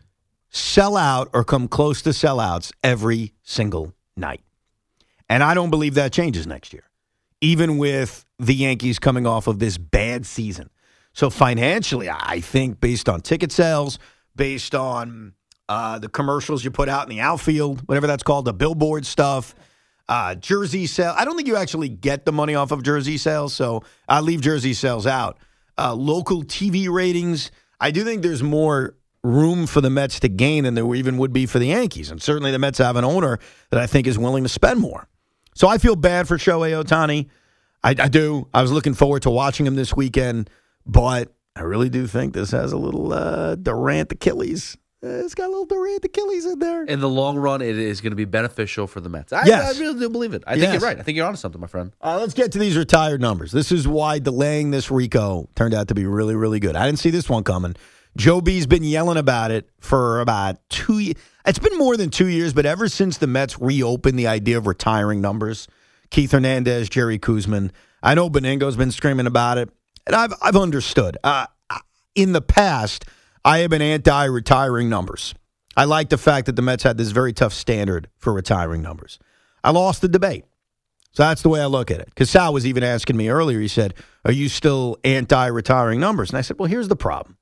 sell 0.52 0.96
out 0.98 1.30
or 1.34 1.44
come 1.44 1.68
close 1.68 2.02
to 2.04 2.10
sellouts 2.10 2.72
every 2.84 3.34
single 3.42 3.96
night. 4.16 4.42
And 5.30 5.42
I 5.42 5.54
don't 5.54 5.70
believe 5.70 5.96
that 5.96 6.12
changes 6.12 6.46
next 6.46 6.74
year, 6.74 6.84
even 7.40 7.78
with 7.78 8.26
the 8.38 8.54
Yankees 8.54 9.00
coming 9.00 9.26
off 9.26 9.48
of 9.48 9.60
this 9.60 9.78
bad 9.78 10.26
season. 10.26 10.70
So 11.14 11.30
financially, 11.30 12.10
I 12.10 12.42
think 12.42 12.80
based 12.82 13.10
on 13.10 13.22
ticket 13.22 13.52
sales, 13.52 13.98
based 14.36 14.76
on 14.76 15.34
uh, 15.70 16.00
the 16.00 16.10
commercials 16.10 16.64
you 16.66 16.72
put 16.72 16.90
out 16.90 17.04
in 17.04 17.10
the 17.10 17.22
outfield, 17.22 17.82
whatever 17.88 18.08
that's 18.08 18.24
called, 18.24 18.46
the 18.46 18.54
billboard 18.54 19.06
stuff, 19.06 19.56
uh, 20.10 20.36
jersey 20.36 20.86
sale. 20.86 21.14
I 21.18 21.24
don't 21.24 21.38
think 21.38 21.48
you 21.48 21.56
actually 21.56 21.88
get 21.88 22.26
the 22.26 22.34
money 22.34 22.56
off 22.56 22.72
of 22.72 22.84
jersey 22.84 23.18
sales, 23.18 23.54
so 23.54 23.84
I 24.10 24.20
leave 24.20 24.42
jersey 24.42 24.74
sales 24.74 25.08
out. 25.08 25.38
Uh, 25.78 25.94
local 25.94 26.44
TV 26.44 26.90
ratings. 26.90 27.52
I 27.80 27.92
do 27.92 28.04
think 28.04 28.22
there's 28.22 28.44
more 28.44 28.96
room 29.24 29.68
for 29.68 29.82
the 29.82 29.90
Mets 29.90 30.20
to 30.22 30.30
gain 30.30 30.64
than 30.64 30.74
there 30.74 30.96
even 30.96 31.18
would 31.18 31.32
be 31.34 31.46
for 31.46 31.60
the 31.60 31.68
Yankees, 31.68 32.10
and 32.12 32.22
certainly 32.22 32.52
the 32.52 32.60
Mets 32.60 32.80
have 32.80 32.96
an 32.96 33.06
owner 33.06 33.40
that 33.70 33.80
I 33.80 33.88
think 33.88 34.08
is 34.08 34.18
willing 34.18 34.44
to 34.44 34.50
spend 34.50 34.80
more. 34.80 35.08
So 35.54 35.68
I 35.68 35.78
feel 35.78 35.96
bad 35.96 36.28
for 36.28 36.38
Shohei 36.38 36.82
Ohtani. 36.84 37.28
I, 37.84 37.90
I 37.92 38.08
do. 38.08 38.48
I 38.54 38.62
was 38.62 38.72
looking 38.72 38.94
forward 38.94 39.24
to 39.24 39.30
watching 39.30 39.66
him 39.68 39.76
this 39.76 39.96
weekend, 39.96 40.50
but 40.86 41.32
I 41.56 41.62
really 41.62 41.90
do 41.90 42.08
think 42.08 42.34
this 42.34 42.52
has 42.52 42.72
a 42.72 42.78
little 42.78 43.12
uh, 43.14 43.56
Durant 43.56 44.12
Achilles. 44.12 44.78
Uh, 45.04 45.08
It's 45.08 45.34
got 45.36 45.48
a 45.48 45.50
little 45.50 45.66
Durant 45.66 46.06
Achilles 46.06 46.46
in 46.46 46.60
there. 46.60 46.84
In 46.86 47.00
the 47.00 47.10
long 47.10 47.38
run, 47.38 47.62
it 47.62 47.78
is 47.78 48.02
going 48.02 48.12
to 48.12 48.16
be 48.16 48.26
beneficial 48.26 48.86
for 48.88 49.02
the 49.02 49.10
Mets. 49.10 49.34
I, 49.34 49.46
Yes. 49.46 49.76
I 49.76 49.80
really 49.82 50.00
do 50.00 50.10
believe 50.10 50.34
it. 50.34 50.44
I 50.48 50.52
think 50.54 50.64
Yes. 50.64 50.74
you're 50.74 50.82
right. 50.90 51.00
I 51.00 51.02
think 51.04 51.16
you're 51.18 51.26
onto 51.28 51.38
something, 51.38 51.60
my 51.60 51.68
friend. 51.68 51.92
Uh, 52.02 52.18
let's 52.20 52.34
get 52.36 52.52
to 52.54 52.60
these 52.60 52.78
retired 52.78 53.20
numbers. 53.20 53.52
This 53.52 53.72
is 53.72 53.88
why 53.88 54.20
delaying 54.20 54.72
this 54.72 54.90
Rico 54.92 55.50
turned 55.56 55.74
out 55.74 55.88
to 55.90 55.96
be 55.96 56.06
really, 56.06 56.36
really 56.36 56.60
good. 56.60 56.76
I 56.76 56.86
didn't 56.86 57.00
see 57.00 57.10
this 57.10 57.28
one 57.30 57.44
coming. 57.44 57.76
Joe 58.18 58.42
B's 58.42 58.68
been 58.68 58.84
yelling 58.84 59.18
about 59.18 59.52
it 59.52 59.70
for 59.80 60.20
about 60.20 60.58
two 60.70 61.00
years. 61.00 61.16
It's 61.46 61.60
been 61.60 61.78
more 61.78 61.98
than 61.98 62.10
two 62.10 62.28
years, 62.28 62.54
but 62.54 62.66
ever 62.66 62.88
since 62.88 63.18
the 63.18 63.28
Mets 63.28 63.60
reopened 63.60 64.20
the 64.20 64.28
idea 64.28 64.58
of 64.58 64.68
retiring 64.68 65.22
numbers, 65.22 65.68
Keith 66.10 66.32
Hernandez, 66.32 66.90
Jerry 66.90 67.18
Koosman, 67.18 67.72
I 68.04 68.14
know 68.16 68.30
Benengo's 68.30 68.76
been 68.76 68.92
screaming 68.92 69.28
about 69.28 69.58
it, 69.58 69.70
and 70.06 70.16
I've 70.16 70.34
I've 70.42 70.56
understood. 70.56 71.18
Uh, 71.24 71.48
in 72.16 72.34
the 72.34 72.42
past, 72.42 73.06
I 73.46 73.60
have 73.60 73.70
been 73.70 73.82
anti-retiring 73.82 74.90
numbers. 74.90 75.34
I 75.78 75.86
like 75.86 76.10
the 76.10 76.18
fact 76.18 76.48
that 76.48 76.56
the 76.56 76.62
Mets 76.62 76.84
had 76.84 76.98
this 76.98 77.12
very 77.12 77.32
tough 77.32 77.54
standard 77.54 78.10
for 78.18 78.34
retiring 78.34 78.82
numbers. 78.82 79.20
I 79.64 79.72
lost 79.72 80.02
the 80.02 80.10
debate. 80.10 80.46
So 81.14 81.24
that's 81.24 81.42
the 81.42 81.50
way 81.50 81.62
I 81.62 81.66
look 81.66 81.92
at 81.92 82.00
it. 82.00 82.06
Because 82.06 82.30
Sal 82.30 82.54
was 82.54 82.66
even 82.66 82.84
asking 82.84 83.18
me 83.18 83.30
earlier, 83.30 83.60
he 83.60 83.68
said, 83.68 83.94
Are 84.26 84.32
you 84.32 84.50
still 84.50 84.98
anti 85.04 85.46
retiring 85.48 86.00
numbers? 86.00 86.30
And 86.30 86.38
I 86.38 86.42
said, 86.42 86.58
Well, 86.60 86.70
here's 86.70 86.88
the 86.88 86.96
problem. 86.96 87.38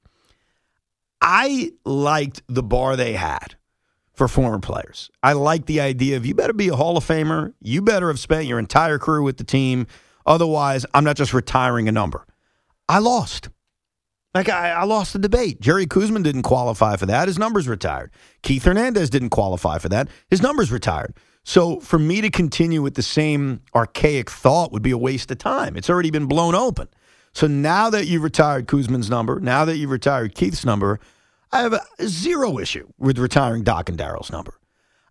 I 1.21 1.71
liked 1.85 2.41
the 2.47 2.63
bar 2.63 2.95
they 2.95 3.13
had 3.13 3.55
for 4.13 4.27
former 4.27 4.59
players. 4.59 5.09
I 5.23 5.33
like 5.33 5.65
the 5.65 5.81
idea 5.81 6.17
of 6.17 6.25
you 6.25 6.35
better 6.35 6.53
be 6.53 6.69
a 6.69 6.75
Hall 6.75 6.97
of 6.97 7.05
Famer. 7.05 7.53
You 7.61 7.81
better 7.81 8.07
have 8.07 8.19
spent 8.19 8.47
your 8.47 8.59
entire 8.59 8.99
career 8.99 9.21
with 9.21 9.37
the 9.37 9.43
team. 9.43 9.87
Otherwise, 10.25 10.85
I'm 10.93 11.03
not 11.03 11.15
just 11.15 11.33
retiring 11.33 11.87
a 11.87 11.91
number. 11.91 12.25
I 12.87 12.99
lost. 12.99 13.49
Like 14.35 14.49
I, 14.49 14.71
I 14.71 14.83
lost 14.83 15.13
the 15.13 15.19
debate. 15.19 15.59
Jerry 15.59 15.87
Koosman 15.87 16.23
didn't 16.23 16.43
qualify 16.43 16.95
for 16.97 17.05
that. 17.07 17.27
His 17.27 17.39
numbers 17.39 17.67
retired. 17.67 18.11
Keith 18.43 18.63
Hernandez 18.63 19.09
didn't 19.09 19.29
qualify 19.29 19.79
for 19.79 19.89
that. 19.89 20.07
His 20.29 20.41
numbers 20.41 20.71
retired. 20.71 21.15
So 21.43 21.79
for 21.79 21.97
me 21.97 22.21
to 22.21 22.29
continue 22.29 22.81
with 22.81 22.93
the 22.93 23.01
same 23.01 23.61
archaic 23.73 24.29
thought 24.29 24.71
would 24.71 24.83
be 24.83 24.91
a 24.91 24.97
waste 24.97 25.31
of 25.31 25.39
time. 25.39 25.75
It's 25.75 25.89
already 25.89 26.11
been 26.11 26.27
blown 26.27 26.53
open. 26.53 26.89
So 27.33 27.47
now 27.47 27.89
that 27.89 28.07
you've 28.07 28.23
retired 28.23 28.67
Koosman's 28.67 29.09
number, 29.09 29.39
now 29.39 29.65
that 29.65 29.77
you've 29.77 29.91
retired 29.91 30.35
Keith's 30.35 30.65
number, 30.65 30.99
I 31.51 31.61
have 31.61 31.73
a 31.73 32.07
zero 32.07 32.59
issue 32.59 32.87
with 32.97 33.17
retiring 33.17 33.63
Doc 33.63 33.89
and 33.89 33.97
Darryl's 33.97 34.31
number. 34.31 34.53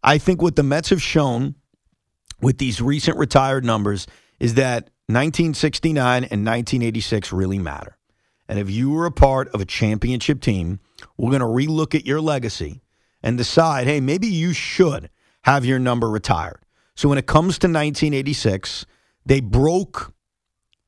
I 0.03 0.19
think 0.19 0.41
what 0.41 0.57
the 0.57 0.63
Mets 0.63 0.91
have 0.91 1.03
shown 1.03 1.57
with 2.41 2.59
these 2.59 2.81
recent 2.81 3.19
retired 3.19 3.65
numbers 3.65 4.07
is 4.39 4.55
that 4.55 4.91
1969 5.07 6.25
and 6.25 6.47
1986 6.47 7.33
really 7.33 7.59
matter. 7.59 7.97
And 8.49 8.59
if 8.59 8.71
you 8.71 8.91
were 8.91 9.07
a 9.07 9.13
part 9.13 9.49
of 9.49 9.61
a 9.61 9.65
championship 9.65 10.41
team, 10.41 10.81
we're 11.17 11.31
going 11.31 11.41
to 11.41 11.47
relook 11.47 11.95
at 11.95 12.07
your 12.07 12.21
legacy 12.21 12.83
and 13.23 13.37
decide, 13.37 13.87
hey, 13.87 14.01
maybe 14.01 14.27
you 14.27 14.53
should 14.53 15.11
have 15.43 15.65
your 15.65 15.79
number 15.79 16.09
retired. 16.09 16.61
So 16.95 17.09
when 17.09 17.19
it 17.19 17.27
comes 17.27 17.59
to 17.59 17.67
1986, 17.67 18.87
they 19.27 19.41
broke 19.41 20.13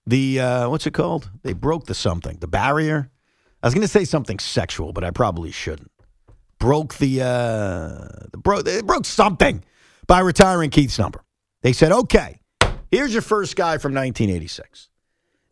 the 0.06 0.40
uh, 0.40 0.68
what's 0.68 0.86
it 0.86 0.94
called? 0.94 1.30
They 1.42 1.52
broke 1.52 1.86
the 1.86 1.94
something, 1.94 2.38
the 2.40 2.48
barrier. 2.48 3.10
I 3.62 3.66
was 3.66 3.74
going 3.74 3.82
to 3.82 3.88
say 3.88 4.04
something 4.04 4.38
sexual, 4.38 4.92
but 4.92 5.04
I 5.04 5.10
probably 5.10 5.50
shouldn't. 5.50 5.90
Broke 6.58 6.94
the 6.94 7.22
uh, 7.22 8.26
the 8.30 8.38
bro. 8.38 8.62
They 8.62 8.82
broke 8.82 9.06
something 9.06 9.64
by 10.06 10.20
retiring 10.20 10.70
Keith's 10.70 10.98
number. 10.98 11.24
They 11.62 11.72
said, 11.72 11.92
okay, 11.92 12.40
here's 12.90 13.12
your 13.12 13.22
first 13.22 13.56
guy 13.56 13.78
from 13.78 13.94
1986. 13.94 14.88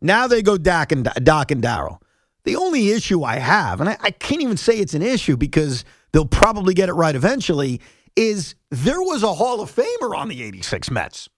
Now 0.01 0.27
they 0.27 0.43
go 0.43 0.59
Doc 0.59 0.93
and 0.93 1.05
Doc 1.23 1.51
and 1.51 1.63
Darryl. 1.63 2.01
The 2.45 2.57
only 2.57 2.91
issue 2.91 3.25
I 3.25 3.39
have, 3.39 3.81
and 3.81 3.91
I, 3.91 3.97
I 4.01 4.11
can't 4.11 4.41
even 4.41 4.57
say 4.57 4.79
it's 4.79 4.95
an 4.95 5.03
issue 5.03 5.37
because 5.37 5.85
they'll 6.13 6.25
probably 6.25 6.73
get 6.73 6.89
it 6.89 6.95
right 6.95 7.15
eventually, 7.15 7.81
is 8.17 8.55
there 8.71 9.03
was 9.03 9.23
a 9.23 9.35
Hall 9.35 9.61
of 9.61 9.75
Famer 9.75 10.17
on 10.17 10.29
the 10.29 10.43
86 10.43 10.91
Mets. 10.91 11.29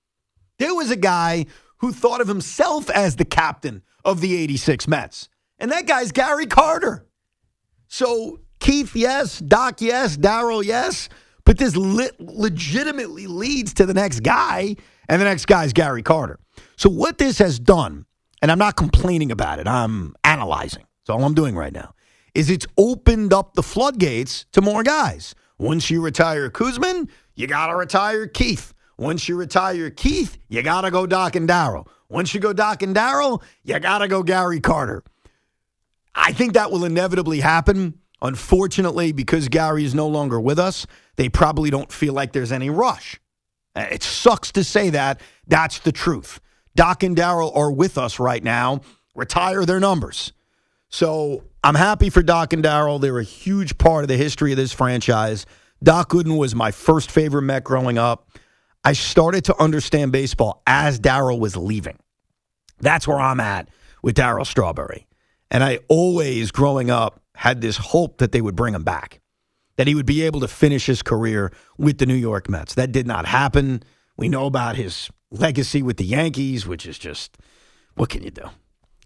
There 0.59 0.75
was 0.75 0.91
a 0.91 0.97
guy 0.97 1.47
who 1.81 1.93
thought 1.93 2.21
of 2.21 2.29
himself 2.29 2.89
as 2.91 3.17
the 3.17 3.25
captain 3.25 3.83
of 4.05 4.21
the 4.21 4.37
86 4.37 4.87
Mets. 4.89 5.29
And 5.59 5.73
that 5.73 5.87
guy's 5.87 6.13
Gary 6.13 6.47
Carter. 6.47 7.07
So 7.89 8.41
Keith, 8.61 8.95
yes. 8.95 9.39
Doc, 9.39 9.81
yes. 9.81 10.17
Darryl, 10.17 10.65
yes. 10.65 11.09
But 11.45 11.59
this 11.59 11.77
le- 11.77 12.11
legitimately 12.19 13.27
leads 13.27 13.75
to 13.75 13.87
the 13.87 13.95
next 13.95 14.21
guy, 14.21 14.77
and 15.09 15.21
the 15.21 15.25
next 15.25 15.47
guy 15.47 15.65
is 15.65 15.73
Gary 15.73 16.03
Carter. 16.03 16.39
So 16.77 16.89
what 16.89 17.19
this 17.19 17.39
has 17.39 17.59
done, 17.59 18.05
and 18.43 18.53
I'm 18.53 18.59
not 18.59 18.77
complaining 18.77 19.33
about 19.33 19.59
it, 19.59 19.67
I'm 19.67 20.15
analyzing. 20.23 20.85
That's 21.01 21.11
all 21.11 21.25
I'm 21.25 21.35
doing 21.35 21.57
right 21.57 21.73
now. 21.73 21.95
Is 22.35 22.51
it's 22.51 22.67
opened 22.77 23.33
up 23.33 23.55
the 23.55 23.63
floodgates 23.63 24.45
to 24.53 24.61
more 24.61 24.83
guys. 24.83 25.35
Once 25.59 25.91
you 25.91 26.01
retire 26.01 26.49
Koosman, 26.51 27.09
you 27.35 27.47
gotta 27.47 27.75
retire 27.75 28.27
Keith. 28.27 28.73
Once 29.01 29.31
you 29.31 29.35
retire 29.35 29.89
Keith, 29.89 30.37
you 30.51 30.63
gotta 30.63 30.91
go 30.91 31.07
Doc 31.07 31.35
and 31.35 31.49
Darryl. 31.49 31.87
Once 32.11 32.35
you 32.35 32.39
go 32.41 32.53
Doc 32.53 32.83
and 32.83 32.95
Darryl, 32.95 33.43
you 33.65 33.79
gotta 33.81 34.07
go 34.07 34.23
Gary 34.23 34.61
Carter. 34.61 35.03
I 36.15 36.35
think 36.35 36.53
that 36.53 36.71
will 36.71 36.85
inevitably 36.85 37.41
happen. 37.41 37.99
Unfortunately, 38.21 39.13
because 39.13 39.49
Gary 39.49 39.87
is 39.87 39.95
no 39.95 40.07
longer 40.07 40.39
with 40.39 40.59
us, 40.59 40.87
they 41.17 41.31
probably 41.31 41.71
don't 41.71 41.91
feel 41.91 42.13
like 42.13 42.35
there's 42.35 42.53
any 42.53 42.69
rush. 42.69 43.19
Uh, 43.75 43.87
It 43.91 44.03
sucks 44.03 44.53
to 44.53 44.63
say 44.63 44.91
that. 44.91 45.23
That's 45.47 45.79
the 45.79 45.93
truth. 45.93 46.39
Doc 46.77 47.03
and 47.03 47.17
Darryl 47.17 47.57
are 47.57 47.73
with 47.73 47.97
us 47.97 48.21
right 48.21 48.45
now. 48.45 48.83
Retire 49.15 49.65
their 49.65 49.81
numbers. 49.81 50.35
So 50.91 51.45
I'm 51.65 51.75
happy 51.75 52.11
for 52.11 52.23
Doc 52.23 52.53
and 52.53 52.63
Darryl. 52.63 53.01
They're 53.01 53.19
a 53.19 53.25
huge 53.25 53.79
part 53.79 54.05
of 54.05 54.09
the 54.09 54.19
history 54.19 54.51
of 54.53 54.59
this 54.59 54.75
franchise. 54.75 55.47
Doc 55.83 56.11
Gooden 56.11 56.37
was 56.37 56.55
my 56.55 56.71
first 56.71 57.11
favorite 57.11 57.43
Met 57.43 57.65
growing 57.65 57.97
up. 57.97 58.27
I 58.85 58.93
started 58.95 59.45
to 59.45 59.61
understand 59.61 60.13
baseball 60.13 60.63
as 60.67 60.99
Darryl 60.99 61.39
was 61.39 61.57
leaving. 61.57 61.99
That's 62.81 63.07
where 63.07 63.19
I'm 63.19 63.41
at 63.41 63.69
with 64.03 64.17
Darryl 64.17 64.47
Strawberry. 64.47 65.07
And 65.51 65.63
I 65.63 65.81
always, 65.89 66.51
growing 66.51 66.91
up, 66.91 67.21
had 67.35 67.61
this 67.61 67.77
hope 67.77 68.19
that 68.19 68.33
they 68.33 68.41
would 68.41 68.57
bring 68.57 68.75
him 68.75 68.85
back, 68.85 69.21
that 69.77 69.87
he 69.87 69.95
would 69.95 70.07
be 70.07 70.23
able 70.23 70.41
to 70.41 70.49
finish 70.49 70.87
his 70.87 71.03
career 71.03 71.53
with 71.77 71.99
the 71.99 72.07
New 72.07 72.15
York 72.15 72.49
Mets. 72.49 72.75
That 72.75 72.93
did 72.93 73.07
not 73.07 73.27
happen. 73.27 73.83
We 74.17 74.29
know 74.29 74.47
about 74.47 74.77
his 74.77 75.11
legacy 75.31 75.83
with 75.83 75.97
the 75.97 76.05
Yankees, 76.05 76.67
which 76.67 76.87
is 76.87 76.99
just, 76.99 77.37
what 77.95 78.09
can 78.09 78.23
you 78.23 78.31
do? 78.31 78.49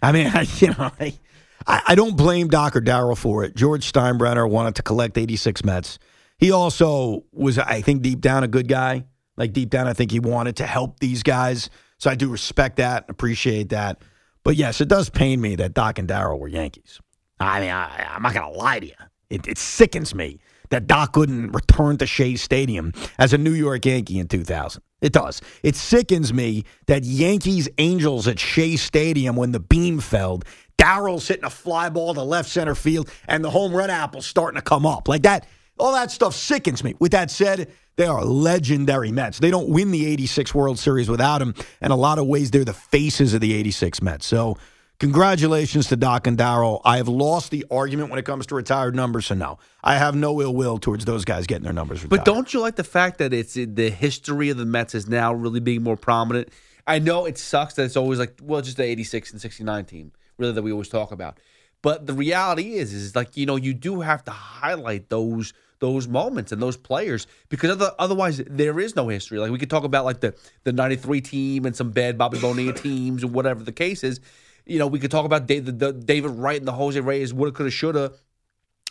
I 0.03 0.13
mean, 0.13 0.27
I, 0.35 0.47
you 0.59 0.69
know, 0.69 0.91
I, 1.01 1.19
I 1.67 1.95
don't 1.95 2.17
blame 2.17 2.49
Doc 2.49 2.77
or 2.77 2.81
Darryl 2.81 3.17
for 3.17 3.45
it. 3.45 3.57
George 3.57 3.91
Steinbrenner 3.91 4.49
wanted 4.49 4.77
to 4.77 4.83
collect 4.83 5.19
86 5.19 5.65
Mets. 5.65 5.99
He 6.39 6.51
also 6.51 7.25
was, 7.33 7.59
I 7.59 7.81
think, 7.81 8.03
deep 8.03 8.21
down 8.21 8.45
a 8.45 8.49
good 8.49 8.69
guy. 8.69 9.05
Like 9.37 9.53
deep 9.53 9.71
down, 9.71 9.87
I 9.87 9.93
think 9.93 10.11
he 10.11 10.21
wanted 10.21 10.57
to 10.57 10.67
help 10.67 11.01
these 11.01 11.23
guys. 11.23 11.71
So 11.99 12.11
I 12.11 12.15
do 12.15 12.29
respect 12.29 12.77
that, 12.77 13.07
appreciate 13.09 13.71
that. 13.71 14.03
But 14.43 14.57
yes, 14.57 14.81
it 14.81 14.89
does 14.89 15.09
pain 15.09 15.41
me 15.41 15.57
that 15.57 15.75
Doc 15.75 15.99
and 15.99 16.09
Darryl 16.09 16.39
were 16.39 16.49
Yankees. 16.49 17.01
I 17.41 17.61
mean, 17.61 17.71
I, 17.71 18.15
I'm 18.15 18.23
not 18.23 18.35
going 18.35 18.53
to 18.53 18.59
lie 18.59 18.81
to 18.81 18.87
you. 18.87 18.93
It, 19.31 19.49
it 19.49 19.59
sickens 19.59 20.15
me 20.15 20.39
that 20.71 20.87
Doc 20.87 21.13
couldn't 21.13 21.53
return 21.53 21.97
to 21.99 22.07
Shea 22.07 22.37
Stadium 22.37 22.93
as 23.19 23.33
a 23.33 23.39
New 23.39 23.53
York 23.53 23.85
Yankee 23.85 24.19
in 24.19 24.29
2000. 24.29 24.83
It 25.01 25.13
does. 25.13 25.43
It 25.63 25.77
sickens 25.77 26.33
me 26.33 26.65
that 26.87 27.05
Yankees 27.05 27.69
Angels 27.79 28.27
at 28.27 28.39
Shea 28.39 28.77
Stadium 28.77 29.37
when 29.37 29.53
the 29.53 29.61
beam 29.61 30.01
fell, 30.01 30.41
Darryl's 30.79 31.29
hitting 31.29 31.45
a 31.45 31.51
fly 31.51 31.89
ball 31.91 32.15
to 32.15 32.23
left 32.23 32.49
center 32.49 32.75
field, 32.75 33.11
and 33.29 33.45
the 33.45 33.51
home 33.51 33.73
run 33.73 33.91
apple's 33.91 34.27
starting 34.27 34.57
to 34.57 34.63
come 34.63 34.87
up. 34.87 35.09
Like 35.09 35.23
that, 35.23 35.47
all 35.79 35.93
that 35.93 36.11
stuff 36.11 36.35
sickens 36.35 36.83
me. 36.83 36.95
With 36.99 37.13
that 37.13 37.31
said, 37.31 37.71
they 37.97 38.07
are 38.07 38.25
legendary 38.25 39.13
Mets. 39.13 39.39
They 39.39 39.51
don't 39.51 39.69
win 39.69 39.91
the 39.91 40.07
86 40.07 40.55
World 40.55 40.79
Series 40.79 41.09
without 41.09 41.41
him. 41.41 41.55
And 41.81 41.93
a 41.93 41.97
lot 41.97 42.19
of 42.19 42.27
ways, 42.27 42.51
they're 42.51 42.65
the 42.65 42.73
faces 42.73 43.35
of 43.35 43.41
the 43.41 43.55
86 43.55 44.03
Mets. 44.03 44.27
So, 44.27 44.59
congratulations 44.99 45.89
to 45.89 45.97
Doc 45.97 46.27
and 46.27 46.37
Darryl. 46.37 46.81
I 46.85 46.97
have 46.97 47.09
lost 47.09 47.51
the 47.51 47.65
argument 47.71 48.11
when 48.11 48.19
it 48.19 48.25
comes 48.25 48.47
to 48.47 48.55
retired 48.55 48.95
numbers, 48.95 49.27
so 49.27 49.35
no. 49.35 49.59
I 49.83 49.97
have 49.97 50.15
no 50.15 50.41
ill 50.41 50.55
will 50.55 50.79
towards 50.79 51.05
those 51.05 51.25
guys 51.25 51.47
getting 51.47 51.65
their 51.65 51.73
numbers 51.73 52.03
retired. 52.03 52.19
But 52.19 52.25
don't 52.25 52.53
you 52.53 52.61
like 52.61 52.77
the 52.77 52.85
fact 52.85 53.19
that 53.19 53.33
it's 53.33 53.55
the 53.55 53.91
history 53.91 54.51
of 54.51 54.57
the 54.57 54.67
Mets 54.67 54.95
is 54.95 55.09
now 55.09 55.33
really 55.33 55.61
being 55.61 55.83
more 55.83 55.97
prominent? 55.97 56.49
I 56.87 56.99
know 56.99 57.25
it 57.25 57.39
sucks 57.39 57.75
that 57.75 57.85
it's 57.85 57.97
always 57.97 58.19
like, 58.19 58.39
well, 58.43 58.61
just 58.61 58.77
the 58.77 58.85
86 58.85 59.33
and 59.33 59.41
69 59.41 59.85
team, 59.85 60.13
really, 60.37 60.53
that 60.53 60.63
we 60.63 60.73
always 60.73 60.89
talk 60.89 61.13
about. 61.13 61.39
But 61.81 62.07
the 62.07 62.15
reality 62.15 62.75
is, 62.75 62.93
is 62.93 63.15
like, 63.15 63.37
you 63.37 63.47
know, 63.47 63.57
you 63.57 63.75
do 63.75 64.01
have 64.01 64.25
to 64.25 64.31
highlight 64.31 65.11
those 65.11 65.53
those 65.85 66.09
moments 66.09 66.51
and 66.51 66.63
those 66.63 66.79
players 66.79 67.27
because 67.51 67.71
other, 67.71 67.93
otherwise 67.99 68.39
there 68.47 68.81
is 68.81 68.97
no 68.97 69.09
history. 69.09 69.39
Like 69.39 69.51
we 69.51 69.59
could 69.59 69.69
talk 69.69 69.85
about 69.85 70.07
like 70.07 70.21
the 70.21 70.35
the 70.65 70.73
93 70.73 71.21
team 71.21 71.67
and 71.67 71.77
some 71.77 71.91
bad 71.91 72.17
Bobby 72.17 72.39
Bonilla 72.41 72.73
teams 72.87 73.23
or 73.23 73.27
whatever 73.27 73.63
the 73.63 73.73
case 73.73 74.03
is. 74.03 74.19
You 74.65 74.79
know, 74.79 74.87
we 74.87 74.99
could 74.99 75.11
talk 75.11 75.27
about 75.27 75.47
David, 75.47 75.79
the, 75.79 75.93
David 75.93 76.31
Wright 76.31 76.57
and 76.59 76.67
the 76.67 76.73
Jose 76.73 76.99
Reyes, 76.99 77.35
woulda, 77.35 77.53
coulda, 77.53 77.71
shoulda. 77.71 78.13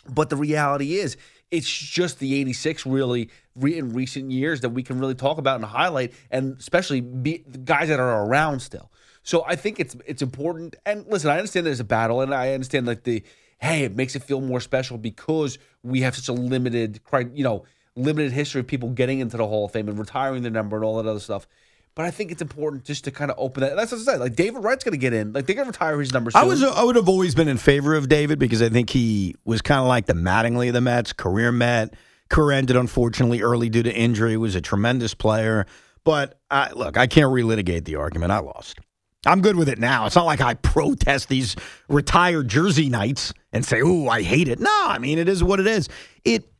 But 0.08 0.30
the 0.30 0.36
reality 0.36 0.94
is, 0.94 1.16
it's 1.50 1.68
just 1.68 2.20
the 2.20 2.40
86 2.40 2.86
really 2.86 3.30
re- 3.56 3.76
in 3.76 3.92
recent 3.92 4.30
years 4.30 4.60
that 4.60 4.68
we 4.68 4.84
can 4.84 5.00
really 5.00 5.16
talk 5.16 5.38
about 5.38 5.56
and 5.56 5.64
highlight, 5.64 6.12
and 6.30 6.56
especially 6.60 7.00
be, 7.00 7.42
the 7.48 7.58
guys 7.58 7.88
that 7.88 7.98
are 7.98 8.24
around 8.24 8.60
still. 8.60 8.92
So 9.24 9.42
I 9.44 9.56
think 9.56 9.80
it's 9.80 9.96
it's 10.06 10.22
important. 10.22 10.76
And 10.86 11.06
listen, 11.08 11.30
I 11.30 11.38
understand 11.38 11.66
there's 11.66 11.80
a 11.80 11.84
battle, 11.84 12.20
and 12.20 12.32
I 12.32 12.52
understand 12.52 12.86
like 12.86 13.02
the 13.02 13.24
hey, 13.58 13.84
it 13.84 13.96
makes 13.96 14.14
it 14.16 14.22
feel 14.22 14.40
more 14.40 14.60
special 14.60 14.98
because 14.98 15.58
we 15.82 16.00
have 16.00 16.14
such 16.14 16.28
a 16.28 16.32
limited, 16.32 17.00
you 17.32 17.44
know, 17.44 17.64
limited 17.96 18.32
history 18.32 18.60
of 18.60 18.66
people 18.66 18.90
getting 18.90 19.20
into 19.20 19.36
the 19.36 19.46
Hall 19.46 19.64
of 19.66 19.72
Fame 19.72 19.88
and 19.88 19.98
retiring 19.98 20.42
their 20.42 20.52
number 20.52 20.76
and 20.76 20.84
all 20.84 20.96
that 21.02 21.08
other 21.08 21.20
stuff. 21.20 21.46
But 21.94 22.06
I 22.06 22.10
think 22.10 22.32
it's 22.32 22.42
important 22.42 22.84
just 22.84 23.04
to 23.04 23.12
kind 23.12 23.30
of 23.30 23.36
open 23.38 23.60
that. 23.60 23.76
That's 23.76 23.92
what 23.92 24.00
I 24.00 24.04
said. 24.04 24.20
Like 24.20 24.34
David 24.34 24.64
Wright's 24.64 24.82
going 24.82 24.94
to 24.94 24.98
get 24.98 25.12
in. 25.12 25.32
Like 25.32 25.46
they're 25.46 25.54
going 25.54 25.66
to 25.66 25.70
retire 25.70 26.00
his 26.00 26.12
number. 26.12 26.32
Soon. 26.32 26.42
I 26.42 26.44
was 26.44 26.62
I 26.62 26.82
would 26.82 26.96
have 26.96 27.08
always 27.08 27.36
been 27.36 27.46
in 27.46 27.56
favor 27.56 27.94
of 27.94 28.08
David 28.08 28.40
because 28.40 28.60
I 28.62 28.68
think 28.68 28.90
he 28.90 29.36
was 29.44 29.62
kind 29.62 29.80
of 29.80 29.86
like 29.86 30.06
the 30.06 30.14
Mattingly 30.14 30.68
of 30.68 30.74
the 30.74 30.80
Mets, 30.80 31.12
career 31.12 31.52
Met. 31.52 31.94
Career 32.30 32.58
ended 32.58 32.74
unfortunately 32.76 33.42
early 33.42 33.68
due 33.68 33.84
to 33.84 33.94
injury. 33.94 34.36
Was 34.36 34.56
a 34.56 34.60
tremendous 34.60 35.14
player, 35.14 35.66
but 36.02 36.40
I, 36.50 36.72
look, 36.72 36.96
I 36.96 37.06
can't 37.06 37.30
relitigate 37.30 37.84
the 37.84 37.96
argument. 37.96 38.32
I 38.32 38.40
lost. 38.40 38.80
I'm 39.26 39.40
good 39.40 39.56
with 39.56 39.68
it 39.68 39.78
now. 39.78 40.06
It's 40.06 40.16
not 40.16 40.26
like 40.26 40.40
I 40.40 40.54
protest 40.54 41.28
these 41.28 41.56
retired 41.88 42.48
jersey 42.48 42.88
nights 42.88 43.32
and 43.52 43.64
say, 43.64 43.80
"Ooh, 43.80 44.08
I 44.08 44.22
hate 44.22 44.48
it." 44.48 44.60
No, 44.60 44.84
I 44.86 44.98
mean 44.98 45.18
it 45.18 45.28
is 45.28 45.42
what 45.42 45.60
it 45.60 45.66
is. 45.66 45.88
It 46.24 46.50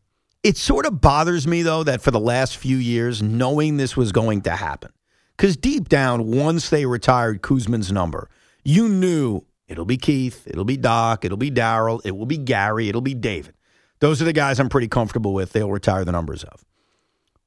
it 0.43 0.57
sort 0.57 0.87
of 0.87 1.01
bothers 1.01 1.47
me 1.47 1.63
though 1.63 1.85
that 1.85 2.03
for 2.03 2.11
the 2.11 2.21
last 2.21 2.57
few 2.57 2.77
years, 2.77 3.23
knowing 3.23 3.77
this 3.77 3.97
was 3.97 4.13
going 4.13 4.43
to 4.43 4.51
happen, 4.51 4.93
because 5.37 5.57
deep 5.57 5.89
down, 5.89 6.27
once 6.31 6.71
they 6.71 6.87
retired 6.87 7.43
Koosman's 7.43 7.91
number, 7.91 8.29
you 8.65 8.89
knew 8.89 9.43
it'll 9.69 9.85
be 9.85 9.97
Keith, 9.97 10.47
it'll 10.47 10.65
be 10.65 10.77
Doc, 10.77 11.25
it'll 11.25 11.37
be 11.37 11.51
Darryl, 11.51 12.01
it 12.05 12.17
will 12.17 12.27
be 12.27 12.39
Gary, 12.39 12.89
it'll 12.89 13.01
be 13.01 13.15
David. 13.15 13.55
Those 14.01 14.21
are 14.21 14.27
the 14.27 14.33
guys 14.33 14.61
I'm 14.61 14.69
pretty 14.69 14.89
comfortable 14.89 15.33
with. 15.33 15.53
They'll 15.53 15.71
retire 15.71 16.05
the 16.05 16.13
numbers 16.13 16.45
of. 16.45 16.65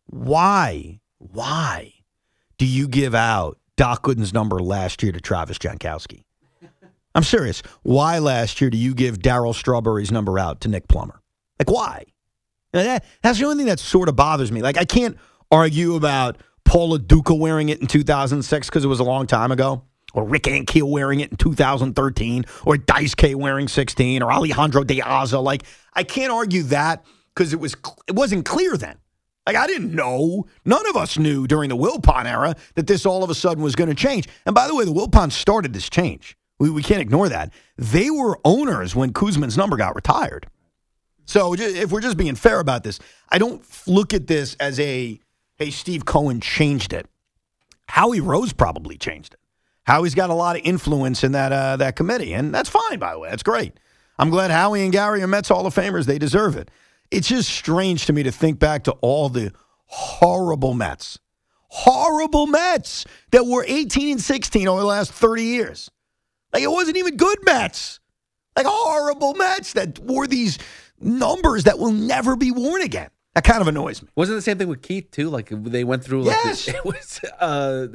Why? 0.08 1.00
Why 1.20 1.94
do 2.58 2.66
you 2.66 2.88
give 2.88 3.14
out 3.14 3.60
Doc 3.78 4.04
Gooden's 4.04 4.34
number 4.34 4.60
last 4.60 5.02
year 5.02 5.12
to 5.12 5.22
Travis 5.22 5.58
Jankowski? 5.58 6.24
I'm 7.16 7.24
serious. 7.24 7.64
Why 7.84 8.20
last 8.20 8.60
year 8.60 8.70
do 8.70 8.78
you 8.78 8.94
give 8.94 9.20
Darryl 9.20 9.56
Strawberry's 9.56 10.12
number 10.12 10.38
out 10.38 10.62
to 10.62 10.68
Nick 10.68 10.88
Plummer? 10.88 11.22
Like, 11.58 11.72
why? 11.72 12.04
That's 12.74 13.40
the 13.40 13.46
only 13.46 13.58
thing 13.58 13.66
that 13.68 13.80
sort 13.80 14.10
of 14.10 14.16
bothers 14.16 14.52
me. 14.52 14.62
Like, 14.62 14.78
I 14.78 14.86
can't 14.86 15.18
argue 15.52 15.96
about 15.96 16.38
Paul 16.66 16.90
Lo 16.90 16.98
Duca 16.98 17.34
wearing 17.34 17.70
it 17.70 17.80
in 17.82 17.88
2006 17.88 18.68
because 18.68 18.84
it 18.84 18.88
was 18.88 19.00
a 19.00 19.04
long 19.04 19.26
time 19.26 19.52
ago, 19.52 19.84
or 20.14 20.26
Rick 20.26 20.44
Ankiel 20.44 20.90
wearing 20.90 21.22
it 21.22 21.32
in 21.32 21.38
2013, 21.38 22.46
or 22.66 22.78
Dice 22.78 23.16
K 23.16 23.34
wearing 23.36 23.68
16, 23.68 24.22
or 24.22 24.32
Alejandro 24.32 24.84
De 24.84 25.00
Aza. 25.00 25.42
Like, 25.42 25.64
I 25.94 26.04
can't 26.04 26.32
argue 26.32 26.64
that 26.64 27.06
because 27.34 27.54
it 27.54 27.60
was 27.60 27.76
it 28.08 28.16
wasn't 28.16 28.46
clear 28.46 28.78
then. 28.78 28.98
Like 29.48 29.56
I 29.56 29.66
didn't 29.66 29.96
know. 29.96 30.46
None 30.66 30.86
of 30.88 30.98
us 30.98 31.18
knew 31.18 31.48
during 31.48 31.70
the 31.70 31.78
Wilpon 31.78 32.26
era 32.26 32.54
that 32.76 32.86
this 32.86 33.06
all 33.06 33.24
of 33.24 33.30
a 33.30 33.34
sudden 33.34 33.64
was 33.64 33.76
going 33.78 33.88
to 33.88 33.96
change. 33.96 34.28
And 34.46 34.54
by 34.54 34.68
the 34.68 34.76
way, 34.76 34.84
the 34.84 34.92
Wilpon 34.92 35.32
started 35.32 35.72
this 35.72 35.90
change. 35.90 36.38
We, 36.60 36.70
we 36.70 36.84
can't 36.84 37.00
ignore 37.00 37.30
that. 37.30 37.54
They 37.78 38.10
were 38.10 38.38
owners 38.44 38.94
when 38.94 39.14
Koosman's 39.14 39.56
number 39.56 39.78
got 39.78 39.96
retired. 39.96 40.48
So 41.24 41.56
if 41.58 41.94
we're 41.94 42.02
just 42.02 42.18
being 42.18 42.36
fair 42.36 42.60
about 42.60 42.84
this, 42.84 43.00
I 43.30 43.38
don't 43.38 43.64
look 43.88 44.14
at 44.14 44.28
this 44.28 44.56
as 44.60 44.82
a 44.82 45.18
hey, 45.56 45.70
Steve 45.72 46.04
Cohen 46.04 46.42
changed 46.42 46.92
it. 46.92 47.08
Howie 47.88 48.20
Rose 48.20 48.52
probably 48.52 48.98
changed 48.98 49.34
it. 49.34 49.40
Howie's 49.84 50.14
got 50.14 50.30
a 50.30 50.34
lot 50.34 50.58
of 50.58 50.62
influence 50.66 51.24
in 51.24 51.32
that 51.32 51.54
uh, 51.54 51.78
that 51.78 51.96
committee, 51.96 52.34
and 52.34 52.54
that's 52.54 52.70
fine. 52.70 53.00
By 53.00 53.14
the 53.14 53.20
way, 53.20 53.30
that's 53.30 53.44
great. 53.44 53.80
I'm 54.20 54.30
glad 54.30 54.52
Howie 54.52 54.84
and 54.84 54.92
Gary 54.92 55.22
are 55.22 55.28
Mets 55.28 55.48
Hall 55.48 55.66
of 55.66 55.74
Famers. 55.74 56.06
They 56.06 56.20
deserve 56.20 56.58
it. 56.58 56.70
It's 57.12 57.28
just 57.28 57.50
strange 57.50 58.06
to 58.08 58.14
me 58.14 58.24
to 58.24 58.32
think 58.32 58.60
back 58.60 58.84
to 58.86 58.92
all 59.02 59.30
the 59.30 59.52
horrible 59.86 60.74
Mets, 60.74 61.20
horrible 61.70 62.48
Mets 62.48 63.06
that 63.32 63.46
were 63.46 63.64
18 63.68 64.12
and 64.14 64.22
16 64.22 64.68
over 64.68 64.80
the 64.82 64.86
last 64.86 65.12
30 65.14 65.44
years. 65.44 65.90
Like 66.54 66.64
it 66.64 66.72
wasn't 66.72 66.98
even 66.98 67.16
good 67.18 67.38
Mets, 67.46 68.00
like 68.56 68.66
horrible 68.68 69.34
Mets 69.36 69.74
that 69.74 70.00
wore 70.00 70.28
these 70.28 70.58
numbers 71.00 71.66
that 71.66 71.80
will 71.80 71.92
never 71.92 72.36
be 72.36 72.52
worn 72.52 72.82
again. 72.82 73.10
That 73.36 73.44
kind 73.44 73.62
of 73.62 73.68
annoys 73.68 74.02
me. 74.02 74.10
Wasn't 74.16 74.34
it 74.34 74.38
the 74.38 74.42
same 74.42 74.58
thing 74.58 74.68
with 74.68 74.82
Keith 74.82 75.12
too? 75.12 75.30
Like 75.30 75.50
they 75.50 75.84
went 75.84 76.04
through. 76.04 76.24
Like 76.24 76.36
Yes. 76.44 76.66
this, 76.66 76.76
it 76.76 76.84
was 76.86 77.20
uh, 77.40 77.88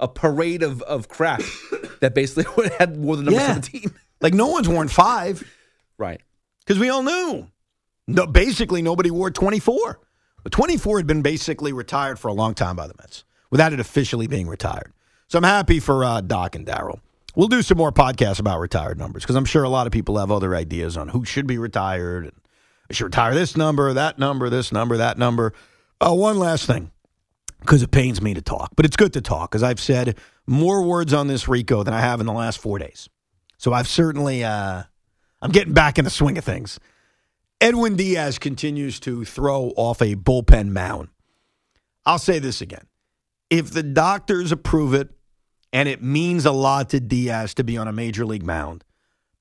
a 0.00 0.08
parade 0.08 0.62
of 0.62 0.80
of 0.82 1.08
crap 1.08 1.42
that 2.00 2.14
basically 2.14 2.70
had 2.78 2.96
more 2.96 3.14
than 3.16 3.26
number 3.26 3.38
Yeah. 3.40 3.46
seventeen. 3.48 3.90
Like 4.22 4.32
no 4.34 4.46
one's 4.46 4.68
worn 4.68 4.88
five 4.88 5.44
Right. 5.98 6.22
because 6.64 6.78
we 6.80 6.88
all 6.88 7.02
knew. 7.02 7.46
No, 8.06 8.26
basically, 8.26 8.82
nobody 8.82 9.10
wore 9.10 9.30
24. 9.30 10.00
But 10.42 10.52
24 10.52 10.98
had 10.98 11.06
been 11.06 11.22
basically 11.22 11.72
retired 11.72 12.18
for 12.18 12.28
a 12.28 12.32
long 12.32 12.54
time 12.54 12.76
by 12.76 12.86
the 12.86 12.94
Mets 13.00 13.24
without 13.50 13.72
it 13.72 13.80
officially 13.80 14.26
being 14.26 14.46
retired. 14.46 14.92
So 15.28 15.38
I'm 15.38 15.44
happy 15.44 15.80
for 15.80 16.04
uh, 16.04 16.20
Doc 16.20 16.54
and 16.54 16.64
Darryl. 16.64 17.00
We'll 17.34 17.48
do 17.48 17.62
some 17.62 17.76
more 17.76 17.92
podcasts 17.92 18.38
about 18.38 18.60
retired 18.60 18.98
numbers 18.98 19.24
because 19.24 19.36
I'm 19.36 19.44
sure 19.44 19.64
a 19.64 19.68
lot 19.68 19.86
of 19.86 19.92
people 19.92 20.18
have 20.18 20.30
other 20.30 20.54
ideas 20.54 20.96
on 20.96 21.08
who 21.08 21.24
should 21.24 21.46
be 21.46 21.58
retired 21.58 22.24
and 22.24 22.32
I 22.88 22.94
should 22.94 23.06
retire 23.06 23.34
this 23.34 23.56
number, 23.56 23.92
that 23.92 24.18
number, 24.18 24.48
this 24.48 24.70
number, 24.70 24.96
that 24.96 25.18
number. 25.18 25.52
Uh, 26.00 26.14
one 26.14 26.38
last 26.38 26.66
thing 26.66 26.92
because 27.60 27.82
it 27.82 27.90
pains 27.90 28.22
me 28.22 28.32
to 28.34 28.42
talk, 28.42 28.70
but 28.76 28.86
it's 28.86 28.96
good 28.96 29.12
to 29.14 29.20
talk 29.20 29.50
because 29.50 29.62
I've 29.64 29.80
said 29.80 30.16
more 30.46 30.82
words 30.82 31.12
on 31.12 31.26
this 31.26 31.48
Rico 31.48 31.82
than 31.82 31.92
I 31.92 32.00
have 32.00 32.20
in 32.20 32.26
the 32.26 32.32
last 32.32 32.58
four 32.58 32.78
days. 32.78 33.08
So 33.58 33.72
I've 33.72 33.88
certainly, 33.88 34.44
uh, 34.44 34.84
I'm 35.42 35.50
getting 35.50 35.74
back 35.74 35.98
in 35.98 36.04
the 36.04 36.10
swing 36.10 36.38
of 36.38 36.44
things. 36.44 36.78
Edwin 37.60 37.96
Diaz 37.96 38.38
continues 38.38 39.00
to 39.00 39.24
throw 39.24 39.72
off 39.76 40.02
a 40.02 40.14
bullpen 40.14 40.68
mound. 40.68 41.08
I'll 42.04 42.18
say 42.18 42.38
this 42.38 42.60
again. 42.60 42.86
If 43.48 43.70
the 43.70 43.82
doctors 43.82 44.52
approve 44.52 44.92
it 44.92 45.08
and 45.72 45.88
it 45.88 46.02
means 46.02 46.44
a 46.44 46.52
lot 46.52 46.90
to 46.90 47.00
Diaz 47.00 47.54
to 47.54 47.64
be 47.64 47.78
on 47.78 47.88
a 47.88 47.92
major 47.92 48.26
league 48.26 48.44
mound, 48.44 48.84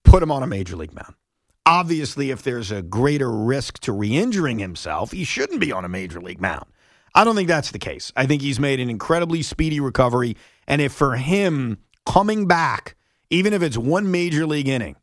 put 0.05 0.23
him 0.23 0.31
on 0.31 0.43
a 0.43 0.47
major 0.47 0.77
league 0.77 0.93
mound. 0.93 1.13
Obviously, 1.65 2.31
if 2.31 2.41
there's 2.41 2.71
a 2.71 2.81
greater 2.81 3.29
risk 3.29 3.79
to 3.79 3.91
re 3.91 4.15
injuring 4.15 4.59
himself, 4.59 5.11
he 5.11 5.25
shouldn't 5.25 5.59
be 5.59 5.73
on 5.73 5.83
a 5.83 5.89
major 5.89 6.21
league 6.21 6.39
mound. 6.39 6.65
I 7.13 7.25
don't 7.25 7.35
think 7.35 7.49
that's 7.49 7.71
the 7.71 7.79
case. 7.79 8.13
I 8.15 8.27
think 8.27 8.41
he's 8.41 8.59
made 8.61 8.79
an 8.79 8.89
incredibly 8.89 9.41
speedy 9.41 9.81
recovery. 9.81 10.37
And 10.67 10.81
if 10.81 10.93
for 10.93 11.17
him 11.17 11.79
coming 12.05 12.47
back, 12.47 12.95
even 13.29 13.51
if 13.51 13.61
it's 13.61 13.77
one 13.77 14.09
major 14.09 14.45
league 14.45 14.69
inning 14.69 14.95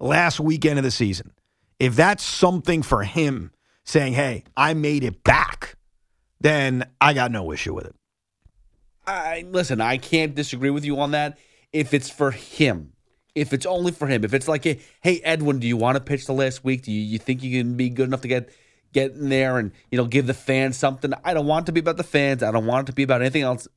last 0.00 0.40
weekend 0.40 0.78
of 0.78 0.84
the 0.84 0.90
season, 0.90 1.32
if 1.78 1.96
that's 1.96 2.22
something 2.22 2.82
for 2.82 3.02
him 3.02 3.52
saying, 3.84 4.14
hey, 4.14 4.44
I 4.56 4.74
made 4.74 5.04
it 5.04 5.22
back, 5.22 5.76
then 6.40 6.86
I 7.00 7.12
got 7.14 7.30
no 7.30 7.52
issue 7.52 7.74
with 7.74 7.86
it. 7.86 7.94
I 9.06 9.44
listen. 9.48 9.80
I 9.80 9.98
can't 9.98 10.34
disagree 10.34 10.70
with 10.70 10.84
you 10.84 10.98
on 11.00 11.12
that. 11.12 11.38
If 11.72 11.94
it's 11.94 12.10
for 12.10 12.32
him, 12.32 12.92
if 13.34 13.52
it's 13.52 13.66
only 13.66 13.92
for 13.92 14.06
him, 14.08 14.24
if 14.24 14.34
it's 14.34 14.48
like, 14.48 14.64
hey 14.64 15.20
Edwin, 15.22 15.60
do 15.60 15.66
you 15.66 15.76
want 15.76 15.96
to 15.96 16.02
pitch 16.02 16.26
the 16.26 16.32
last 16.32 16.64
week? 16.64 16.82
Do 16.82 16.92
you, 16.92 17.00
you 17.00 17.18
think 17.18 17.42
you 17.42 17.62
can 17.62 17.76
be 17.76 17.88
good 17.88 18.08
enough 18.08 18.22
to 18.22 18.28
get 18.28 18.50
get 18.92 19.12
in 19.12 19.28
there 19.28 19.58
and 19.58 19.72
you 19.90 19.98
know 19.98 20.06
give 20.06 20.26
the 20.26 20.34
fans 20.34 20.76
something? 20.76 21.12
I 21.24 21.34
don't 21.34 21.46
want 21.46 21.64
it 21.64 21.66
to 21.66 21.72
be 21.72 21.80
about 21.80 21.96
the 21.96 22.04
fans. 22.04 22.42
I 22.42 22.50
don't 22.50 22.66
want 22.66 22.88
it 22.88 22.92
to 22.92 22.94
be 22.94 23.02
about 23.02 23.20
anything 23.20 23.42
else 23.42 23.68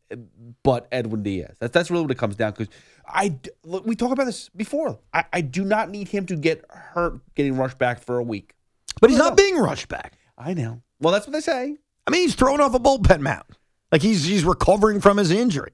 but 0.64 0.88
Edwin 0.91 1.24
Diaz. 1.24 1.55
That's 1.60 1.74
that's 1.74 1.91
really 1.91 2.03
what 2.03 2.12
it 2.12 2.18
comes 2.18 2.36
down 2.36 2.51
because 2.51 2.68
I 3.07 3.38
look, 3.64 3.86
we 3.86 3.95
talked 3.95 4.14
about 4.14 4.26
this 4.26 4.49
before. 4.49 4.99
I, 5.14 5.26
I 5.34 5.41
do 5.41 5.64
not 5.64 5.89
need 5.89 6.07
him 6.07 6.26
to 6.28 6.36
get 6.36 6.64
hurt 6.70 7.20
getting 7.36 7.57
rushed 7.57 7.78
back 7.78 8.03
for 8.03 8.18
a 8.18 8.24
week. 8.24 8.55
But 9.01 9.10
he's 9.10 9.20
not 9.20 9.32
no. 9.32 9.36
being 9.36 9.57
rushed 9.57 9.88
back. 9.88 10.18
I 10.38 10.53
know. 10.53 10.82
Well, 10.99 11.14
that's 11.14 11.26
what 11.26 11.34
they 11.34 11.41
say. 11.41 11.78
I 12.07 12.12
mean, 12.12 12.22
he's 12.22 12.36
thrown 12.36 12.62
off 12.62 12.74
a 12.74 12.80
bullpen 12.80 13.22
mound. 13.22 13.45
Like 13.91 14.01
he's 14.01 14.26
he's 14.26 14.43
recovering 14.43 15.01
from 15.01 15.18
his 15.18 15.32
injury. 15.32 15.74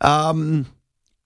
Um, 0.00 0.66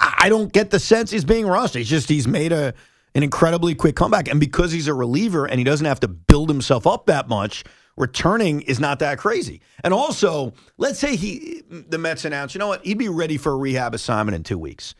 I 0.00 0.14
I 0.24 0.28
don't 0.28 0.52
get 0.52 0.70
the 0.70 0.80
sense 0.80 1.10
he's 1.10 1.24
being 1.24 1.46
rushed. 1.46 1.74
He's 1.74 1.88
just 1.88 2.08
he's 2.08 2.26
made 2.26 2.52
a 2.52 2.74
an 3.14 3.22
incredibly 3.22 3.74
quick 3.74 3.96
comeback, 3.96 4.28
and 4.28 4.40
because 4.40 4.72
he's 4.72 4.88
a 4.88 4.94
reliever 4.94 5.46
and 5.46 5.58
he 5.58 5.64
doesn't 5.64 5.86
have 5.86 6.00
to 6.00 6.08
build 6.08 6.48
himself 6.48 6.86
up 6.86 7.06
that 7.06 7.28
much, 7.28 7.64
returning 7.96 8.62
is 8.62 8.80
not 8.80 8.98
that 8.98 9.18
crazy. 9.18 9.60
And 9.82 9.94
also, 9.94 10.52
let's 10.78 10.98
say 10.98 11.16
he 11.16 11.62
the 11.68 11.98
Mets 11.98 12.24
announce, 12.24 12.54
you 12.54 12.58
know 12.58 12.68
what, 12.68 12.84
he'd 12.84 12.98
be 12.98 13.08
ready 13.08 13.36
for 13.36 13.52
a 13.52 13.56
rehab 13.56 13.94
assignment 13.94 14.34
in 14.34 14.42
two 14.42 14.58
weeks. 14.58 14.94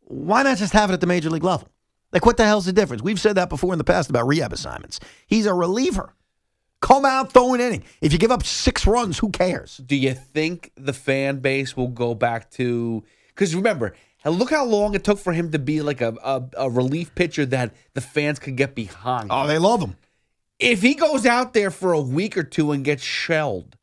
Why 0.00 0.42
not 0.42 0.58
just 0.58 0.72
have 0.72 0.90
it 0.90 0.94
at 0.94 1.00
the 1.00 1.06
major 1.06 1.30
league 1.30 1.44
level? 1.44 1.68
Like, 2.12 2.26
what 2.26 2.36
the 2.36 2.44
hell's 2.44 2.66
the 2.66 2.72
difference? 2.72 3.02
We've 3.02 3.20
said 3.20 3.36
that 3.36 3.48
before 3.48 3.72
in 3.72 3.78
the 3.78 3.84
past 3.84 4.10
about 4.10 4.26
rehab 4.26 4.52
assignments. 4.52 4.98
He's 5.28 5.46
a 5.46 5.54
reliever. 5.54 6.14
Come 6.80 7.04
out, 7.04 7.32
throw 7.32 7.54
an 7.54 7.60
inning. 7.60 7.84
If 8.00 8.12
you 8.12 8.18
give 8.18 8.32
up 8.32 8.42
six 8.42 8.86
runs, 8.86 9.18
who 9.18 9.30
cares? 9.30 9.76
do 9.76 9.94
you 9.94 10.14
think 10.14 10.72
the 10.76 10.92
fan 10.92 11.38
base 11.38 11.76
will 11.76 11.88
go 11.88 12.14
back 12.14 12.50
to 12.52 13.04
because 13.28 13.54
remember 13.54 13.94
look 14.28 14.50
how 14.50 14.64
long 14.66 14.94
it 14.94 15.02
took 15.04 15.18
for 15.18 15.32
him 15.32 15.50
to 15.52 15.58
be 15.58 15.80
like 15.80 16.00
a, 16.00 16.14
a, 16.22 16.42
a 16.58 16.70
relief 16.70 17.14
pitcher 17.14 17.46
that 17.46 17.72
the 17.94 18.00
fans 18.02 18.38
could 18.38 18.56
get 18.56 18.74
behind 18.74 19.28
Oh, 19.30 19.46
they 19.46 19.58
love 19.58 19.80
him. 19.80 19.96
if 20.58 20.82
he 20.82 20.94
goes 20.94 21.24
out 21.24 21.54
there 21.54 21.70
for 21.70 21.92
a 21.92 22.00
week 22.00 22.36
or 22.36 22.42
two 22.42 22.72
and 22.72 22.84
gets 22.84 23.02
shelled 23.02 23.76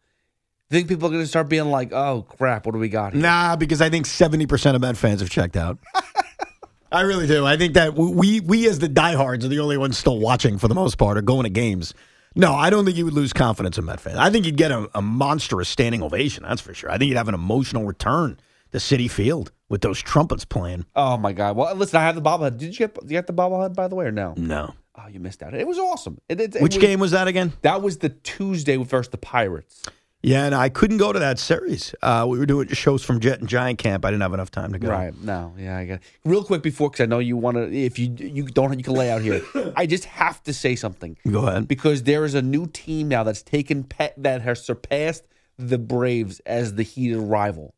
think 0.69 0.89
people 0.89 1.07
are 1.07 1.11
going 1.11 1.23
to 1.23 1.27
start 1.27 1.47
being 1.49 1.71
like 1.71 1.93
oh 1.93 2.23
crap 2.27 2.65
what 2.65 2.73
do 2.73 2.77
we 2.77 2.89
got 2.89 3.13
here? 3.13 3.21
Nah, 3.21 3.55
because 3.55 3.81
I 3.81 3.89
think 3.89 4.05
70% 4.05 4.75
of 4.75 4.81
Met 4.81 4.97
fans 4.97 5.21
have 5.21 5.29
checked 5.29 5.55
out. 5.55 5.79
I 6.91 7.01
really 7.01 7.27
do. 7.27 7.45
I 7.45 7.57
think 7.57 7.73
that 7.73 7.95
we 7.95 8.39
we 8.39 8.67
as 8.69 8.79
the 8.79 8.87
diehards 8.87 9.43
are 9.43 9.49
the 9.49 9.59
only 9.59 9.77
ones 9.77 9.97
still 9.97 10.19
watching 10.19 10.57
for 10.57 10.67
the 10.69 10.75
most 10.75 10.97
part 10.97 11.17
or 11.17 11.21
going 11.21 11.43
to 11.43 11.49
games. 11.49 11.93
No, 12.35 12.53
I 12.53 12.69
don't 12.69 12.85
think 12.85 12.95
you 12.97 13.03
would 13.05 13.13
lose 13.13 13.33
confidence 13.33 13.77
in 13.77 13.85
Met 13.85 13.99
fans. 13.99 14.17
I 14.17 14.29
think 14.29 14.45
you'd 14.45 14.55
get 14.57 14.71
a, 14.71 14.89
a 14.93 15.01
monstrous 15.01 15.67
standing 15.69 16.01
ovation. 16.03 16.43
That's 16.43 16.61
for 16.61 16.73
sure. 16.73 16.89
I 16.91 16.97
think 16.97 17.09
you'd 17.09 17.17
have 17.17 17.27
an 17.27 17.33
emotional 17.33 17.83
return 17.85 18.39
to 18.71 18.77
Citi 18.77 19.09
Field 19.11 19.51
with 19.69 19.81
those 19.81 20.01
trumpets 20.01 20.45
playing. 20.45 20.85
oh 20.95 21.17
my 21.17 21.33
god 21.33 21.55
well 21.55 21.73
listen 21.75 21.97
i 21.99 22.03
have 22.03 22.15
the 22.15 22.21
bobblehead 22.21 22.57
did 22.57 22.77
you 22.79 22.87
get, 22.87 22.97
you 23.03 23.09
get 23.09 23.27
the 23.27 23.33
bobblehead 23.33 23.73
by 23.75 23.87
the 23.87 23.95
way 23.95 24.05
or 24.05 24.11
no 24.11 24.33
No. 24.37 24.73
oh 24.95 25.07
you 25.07 25.19
missed 25.19 25.43
out 25.43 25.53
it 25.53 25.67
was 25.67 25.77
awesome 25.79 26.19
it, 26.29 26.39
it, 26.39 26.55
it 26.55 26.61
Which 26.61 26.75
was- 26.75 26.83
game 26.83 26.99
was 26.99 27.11
that 27.11 27.27
again? 27.27 27.53
that 27.61 27.81
was 27.81 27.97
the 27.97 28.09
tuesday 28.09 28.77
versus 28.77 29.09
the 29.11 29.17
pirates 29.17 29.83
Yeah, 30.23 30.45
and 30.45 30.55
I 30.55 30.69
couldn't 30.69 30.97
go 30.97 31.13
to 31.13 31.19
that 31.19 31.37
series. 31.37 31.93
Uh, 32.01 32.25
we 32.27 32.39
were 32.39 32.47
doing 32.47 32.67
shows 32.69 33.03
from 33.05 33.19
Jet 33.19 33.39
and 33.39 33.47
Giant 33.47 33.77
Camp. 33.77 34.03
I 34.03 34.09
didn't 34.09 34.23
have 34.23 34.33
enough 34.33 34.49
time 34.49 34.73
to 34.73 34.79
go. 34.79 34.89
Right. 34.89 35.13
No. 35.21 35.53
Yeah. 35.57 35.77
I 35.77 35.85
get 35.85 35.95
it. 35.97 36.03
Real 36.25 36.43
quick 36.43 36.63
before, 36.63 36.89
because 36.89 37.03
I 37.03 37.05
know 37.05 37.19
you 37.19 37.37
want 37.37 37.55
to. 37.55 37.71
If 37.71 37.99
you 37.99 38.07
you 38.17 38.43
don't, 38.43 38.75
you 38.77 38.83
can 38.83 38.95
lay 38.95 39.11
out 39.11 39.21
here. 39.21 39.41
I 39.77 39.85
just 39.85 40.05
have 40.05 40.41
to 40.43 40.53
say 40.53 40.75
something 40.75 41.17
Go 41.29 41.45
ahead. 41.47 41.67
because 41.67 42.01
there 42.03 42.25
is 42.25 42.33
a 42.33 42.41
new 42.41 42.65
team 42.65 43.07
now 43.09 43.23
that's 43.23 43.43
taken 43.43 43.83
pet 43.83 44.15
that 44.17 44.41
has 44.41 44.65
surpassed 44.65 45.23
the 45.59 45.77
Braves 45.77 46.41
as 46.47 46.73
the 46.73 46.83
heated 46.83 47.19
rival. 47.19 47.75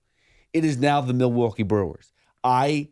It 0.54 0.66
is 0.66 0.78
now 0.78 1.02
the 1.02 1.14
Milwaukee 1.14 1.64
Brewers. 1.64 2.12
I 2.44 2.90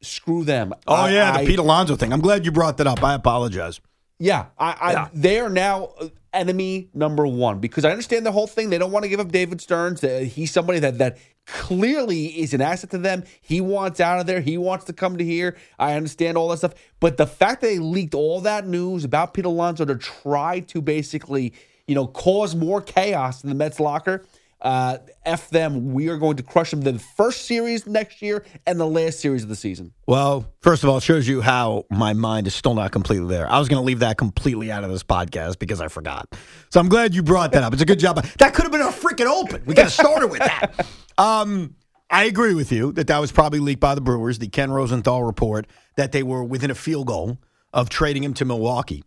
screw 0.00 0.44
them. 0.44 0.72
Oh 0.86 0.94
I- 0.94 1.10
yeah, 1.12 1.32
the 1.32 1.38
I- 1.40 1.46
Pete 1.46 1.58
Alonso 1.58 1.96
thing. 1.96 2.12
I'm 2.12 2.20
glad 2.20 2.44
you 2.44 2.52
brought 2.52 2.76
that 2.78 2.86
up. 2.86 3.02
I 3.02 3.14
apologize. 3.14 3.80
Yeah, 4.18 4.46
I, 4.58 4.76
I 4.80 4.92
Yeah. 4.92 5.08
they 5.12 5.40
are 5.40 5.48
now 5.50 5.94
uh, 6.00 6.08
enemy 6.32 6.90
number 6.94 7.26
one 7.26 7.58
because 7.58 7.84
I 7.84 7.90
understand 7.90 8.24
the 8.24 8.30
whole 8.32 8.46
thing. 8.46 8.70
They 8.70 8.78
don't 8.78 8.92
want 8.92 9.02
to 9.04 9.08
give 9.08 9.18
up 9.20 9.32
David 9.32 9.60
Stearns. 9.60 10.02
Uh, 10.04 10.20
he's 10.20 10.52
somebody 10.52 10.78
that 10.80 10.98
that 10.98 11.18
clearly 11.44 12.26
is 12.40 12.54
an 12.54 12.60
asset 12.60 12.90
to 12.90 12.98
them. 12.98 13.24
He 13.40 13.60
wants 13.60 13.98
out 14.00 14.20
of 14.20 14.26
there. 14.26 14.40
He 14.40 14.56
wants 14.58 14.84
to 14.86 14.92
come 14.92 15.18
to 15.18 15.24
here. 15.24 15.56
I 15.78 15.94
understand 15.94 16.36
all 16.36 16.48
that 16.50 16.58
stuff, 16.58 16.74
but 17.00 17.16
the 17.16 17.26
fact 17.26 17.60
that 17.62 17.66
they 17.68 17.78
leaked 17.78 18.14
all 18.14 18.40
that 18.42 18.66
news 18.66 19.04
about 19.04 19.34
Pete 19.34 19.44
Alonso 19.44 19.84
to 19.84 19.96
try 19.96 20.60
to 20.60 20.80
basically, 20.80 21.52
you 21.86 21.94
know, 21.96 22.06
cause 22.06 22.54
more 22.54 22.80
chaos 22.80 23.42
in 23.42 23.48
the 23.48 23.54
Mets 23.56 23.80
locker. 23.80 24.24
Uh, 24.62 24.98
F 25.26 25.50
them. 25.50 25.92
We 25.92 26.08
are 26.08 26.16
going 26.16 26.36
to 26.36 26.42
crush 26.44 26.70
them 26.70 26.82
the 26.82 26.96
first 26.98 27.46
series 27.46 27.84
next 27.84 28.22
year 28.22 28.44
and 28.64 28.78
the 28.78 28.86
last 28.86 29.18
series 29.18 29.42
of 29.42 29.48
the 29.48 29.56
season. 29.56 29.92
Well, 30.06 30.46
first 30.60 30.84
of 30.84 30.88
all, 30.88 30.98
it 30.98 31.02
shows 31.02 31.26
you 31.26 31.40
how 31.40 31.84
my 31.90 32.12
mind 32.12 32.46
is 32.46 32.54
still 32.54 32.74
not 32.74 32.92
completely 32.92 33.26
there. 33.26 33.50
I 33.50 33.58
was 33.58 33.68
going 33.68 33.80
to 33.80 33.84
leave 33.84 33.98
that 33.98 34.18
completely 34.18 34.70
out 34.70 34.84
of 34.84 34.90
this 34.90 35.02
podcast 35.02 35.58
because 35.58 35.80
I 35.80 35.88
forgot. 35.88 36.32
So 36.70 36.78
I'm 36.78 36.88
glad 36.88 37.12
you 37.12 37.24
brought 37.24 37.50
that 37.52 37.64
up. 37.64 37.72
It's 37.72 37.82
a 37.82 37.86
good 37.86 37.98
job. 37.98 38.24
That 38.38 38.54
could 38.54 38.62
have 38.62 38.72
been 38.72 38.80
a 38.80 38.86
freaking 38.86 39.26
open. 39.26 39.64
We 39.66 39.74
got 39.74 39.84
to 39.84 39.90
start 39.90 40.22
it 40.22 40.30
with 40.30 40.40
that. 40.40 40.86
Um, 41.18 41.76
I 42.08 42.24
agree 42.24 42.54
with 42.54 42.72
you 42.72 42.90
that 42.92 43.06
that 43.08 43.18
was 43.18 43.30
probably 43.30 43.58
leaked 43.58 43.80
by 43.80 43.94
the 43.94 44.00
Brewers, 44.00 44.38
the 44.38 44.48
Ken 44.48 44.70
Rosenthal 44.70 45.22
report, 45.22 45.66
that 45.96 46.10
they 46.12 46.22
were 46.22 46.42
within 46.42 46.70
a 46.70 46.74
field 46.74 47.06
goal 47.06 47.38
of 47.72 47.90
trading 47.90 48.24
him 48.24 48.32
to 48.34 48.46
Milwaukee. 48.46 49.04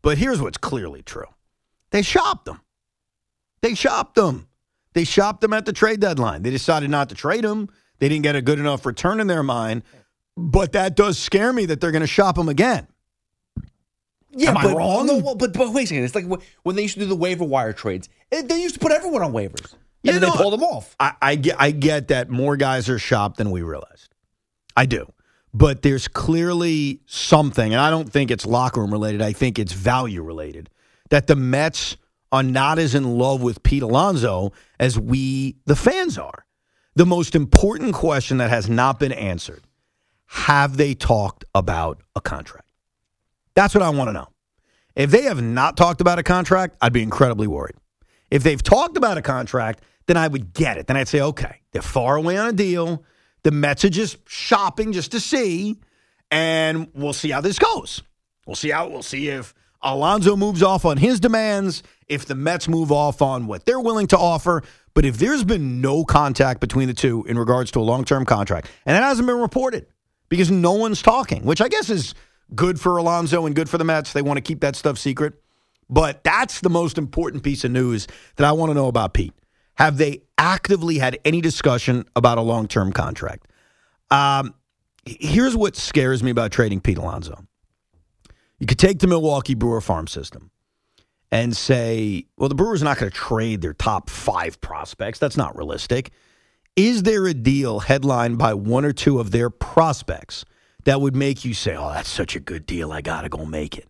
But 0.00 0.16
here's 0.16 0.40
what's 0.40 0.56
clearly 0.56 1.02
true 1.02 1.26
they 1.90 2.02
shopped 2.02 2.48
him. 2.48 2.60
They 3.60 3.74
shopped 3.74 4.18
him. 4.18 4.48
They 4.94 5.04
shopped 5.04 5.44
him 5.44 5.52
at 5.52 5.66
the 5.66 5.72
trade 5.72 6.00
deadline. 6.00 6.42
They 6.42 6.50
decided 6.50 6.88
not 6.90 7.08
to 7.10 7.14
trade 7.14 7.44
him. 7.44 7.68
They 7.98 8.08
didn't 8.08 8.22
get 8.22 8.36
a 8.36 8.42
good 8.42 8.58
enough 8.58 8.86
return 8.86 9.20
in 9.20 9.26
their 9.26 9.42
mind. 9.42 9.82
But 10.36 10.72
that 10.72 10.96
does 10.96 11.18
scare 11.18 11.52
me 11.52 11.66
that 11.66 11.80
they're 11.80 11.92
going 11.92 12.00
to 12.02 12.06
shop 12.08 12.36
him 12.38 12.48
again. 12.48 12.86
Yeah, 14.36 14.50
Am 14.50 14.56
I 14.56 14.62
but, 14.64 14.76
wrong? 14.76 15.06
no, 15.06 15.18
well, 15.18 15.34
but 15.36 15.52
but 15.52 15.72
wait 15.72 15.84
a 15.84 15.86
second. 15.86 16.04
It's 16.04 16.14
like 16.14 16.24
when 16.64 16.74
they 16.74 16.82
used 16.82 16.94
to 16.94 17.00
do 17.00 17.06
the 17.06 17.14
waiver 17.14 17.44
wire 17.44 17.72
trades. 17.72 18.08
eh, 18.32 18.42
They 18.42 18.60
used 18.60 18.74
to 18.74 18.80
put 18.80 18.90
everyone 18.90 19.22
on 19.22 19.32
waivers, 19.32 19.72
and 19.72 19.78
Yeah, 20.02 20.12
then 20.14 20.22
no, 20.22 20.30
they 20.32 20.36
pull 20.42 20.50
them 20.50 20.64
off. 20.64 20.96
I, 20.98 21.12
I 21.22 21.34
get 21.36 21.54
I 21.60 21.70
get 21.70 22.08
that 22.08 22.30
more 22.30 22.56
guys 22.56 22.88
are 22.88 22.98
shopped 22.98 23.36
than 23.36 23.52
we 23.52 23.62
realized. 23.62 24.12
I 24.76 24.86
do. 24.86 25.12
But 25.52 25.82
there's 25.82 26.08
clearly 26.08 27.00
something, 27.06 27.72
and 27.72 27.80
I 27.80 27.90
don't 27.90 28.10
think 28.12 28.32
it's 28.32 28.44
locker 28.44 28.80
room 28.80 28.90
related. 28.92 29.22
I 29.22 29.32
think 29.32 29.56
it's 29.60 29.72
value 29.72 30.20
related. 30.24 30.68
That 31.10 31.28
the 31.28 31.36
Mets 31.36 31.96
are 32.32 32.42
not 32.42 32.78
as 32.78 32.94
in 32.94 33.18
love 33.18 33.42
with 33.42 33.62
Pete 33.62 33.82
Alonso 33.82 34.52
as 34.78 34.98
we, 34.98 35.56
the 35.66 35.76
fans, 35.76 36.18
are. 36.18 36.44
The 36.96 37.06
most 37.06 37.34
important 37.34 37.94
question 37.94 38.38
that 38.38 38.50
has 38.50 38.68
not 38.68 38.98
been 38.98 39.12
answered 39.12 39.64
have 40.26 40.76
they 40.76 40.94
talked 40.94 41.44
about 41.54 42.02
a 42.16 42.20
contract? 42.20 42.66
That's 43.54 43.74
what 43.74 43.82
I 43.82 43.90
want 43.90 44.08
to 44.08 44.12
know. 44.12 44.28
If 44.96 45.10
they 45.10 45.22
have 45.22 45.42
not 45.42 45.76
talked 45.76 46.00
about 46.00 46.18
a 46.18 46.22
contract, 46.22 46.76
I'd 46.80 46.92
be 46.92 47.02
incredibly 47.02 47.46
worried. 47.46 47.76
If 48.30 48.42
they've 48.42 48.62
talked 48.62 48.96
about 48.96 49.18
a 49.18 49.22
contract, 49.22 49.82
then 50.06 50.16
I 50.16 50.28
would 50.28 50.52
get 50.52 50.76
it. 50.76 50.86
Then 50.86 50.96
I'd 50.96 51.08
say, 51.08 51.20
okay, 51.20 51.60
they're 51.72 51.82
far 51.82 52.16
away 52.16 52.36
on 52.36 52.48
a 52.48 52.52
deal. 52.52 53.04
The 53.42 53.50
Mets 53.50 53.84
are 53.84 53.90
just 53.90 54.18
shopping 54.28 54.92
just 54.92 55.12
to 55.12 55.20
see, 55.20 55.78
and 56.30 56.88
we'll 56.94 57.12
see 57.12 57.30
how 57.30 57.40
this 57.40 57.58
goes. 57.58 58.02
We'll 58.46 58.56
see 58.56 58.70
how 58.70 58.88
we'll 58.88 59.02
see 59.02 59.28
if 59.28 59.54
Alonso 59.84 60.34
moves 60.36 60.62
off 60.62 60.84
on 60.84 60.96
his 60.96 61.20
demands, 61.20 61.82
if 62.08 62.26
the 62.26 62.34
Mets 62.34 62.68
move 62.68 62.90
off 62.90 63.22
on 63.22 63.46
what 63.46 63.66
they're 63.66 63.80
willing 63.80 64.06
to 64.08 64.18
offer. 64.18 64.62
But 64.94 65.04
if 65.04 65.18
there's 65.18 65.44
been 65.44 65.80
no 65.80 66.04
contact 66.04 66.60
between 66.60 66.88
the 66.88 66.94
two 66.94 67.24
in 67.24 67.38
regards 67.38 67.70
to 67.72 67.80
a 67.80 67.82
long 67.82 68.04
term 68.04 68.24
contract, 68.24 68.68
and 68.86 68.96
that 68.96 69.02
hasn't 69.02 69.26
been 69.26 69.40
reported 69.40 69.86
because 70.28 70.50
no 70.50 70.72
one's 70.72 71.02
talking, 71.02 71.44
which 71.44 71.60
I 71.60 71.68
guess 71.68 71.90
is 71.90 72.14
good 72.54 72.80
for 72.80 72.96
Alonso 72.96 73.46
and 73.46 73.54
good 73.54 73.68
for 73.68 73.78
the 73.78 73.84
Mets. 73.84 74.12
They 74.12 74.22
want 74.22 74.38
to 74.38 74.42
keep 74.42 74.60
that 74.60 74.76
stuff 74.76 74.98
secret. 74.98 75.34
But 75.90 76.24
that's 76.24 76.60
the 76.60 76.70
most 76.70 76.96
important 76.96 77.42
piece 77.42 77.64
of 77.64 77.70
news 77.70 78.06
that 78.36 78.46
I 78.46 78.52
want 78.52 78.70
to 78.70 78.74
know 78.74 78.88
about 78.88 79.12
Pete. 79.12 79.34
Have 79.74 79.98
they 79.98 80.22
actively 80.38 80.98
had 80.98 81.18
any 81.24 81.40
discussion 81.40 82.06
about 82.16 82.38
a 82.38 82.40
long 82.40 82.68
term 82.68 82.92
contract? 82.92 83.48
Um, 84.10 84.54
here's 85.04 85.56
what 85.56 85.76
scares 85.76 86.22
me 86.22 86.30
about 86.30 86.52
trading 86.52 86.80
Pete 86.80 86.98
Alonso. 86.98 87.44
You 88.58 88.66
could 88.66 88.78
take 88.78 89.00
the 89.00 89.06
Milwaukee 89.06 89.54
Brewer 89.54 89.80
farm 89.80 90.06
system 90.06 90.50
and 91.30 91.56
say, 91.56 92.26
well, 92.36 92.48
the 92.48 92.54
Brewers 92.54 92.82
are 92.82 92.84
not 92.84 92.98
going 92.98 93.10
to 93.10 93.16
trade 93.16 93.60
their 93.60 93.74
top 93.74 94.08
five 94.08 94.60
prospects. 94.60 95.18
That's 95.18 95.36
not 95.36 95.56
realistic. 95.56 96.12
Is 96.76 97.02
there 97.02 97.26
a 97.26 97.34
deal 97.34 97.80
headlined 97.80 98.38
by 98.38 98.54
one 98.54 98.84
or 98.84 98.92
two 98.92 99.18
of 99.18 99.30
their 99.30 99.50
prospects 99.50 100.44
that 100.84 101.00
would 101.00 101.16
make 101.16 101.44
you 101.44 101.54
say, 101.54 101.76
oh, 101.76 101.90
that's 101.90 102.08
such 102.08 102.36
a 102.36 102.40
good 102.40 102.66
deal. 102.66 102.92
I 102.92 103.00
got 103.00 103.22
to 103.22 103.28
go 103.28 103.44
make 103.44 103.76
it? 103.76 103.88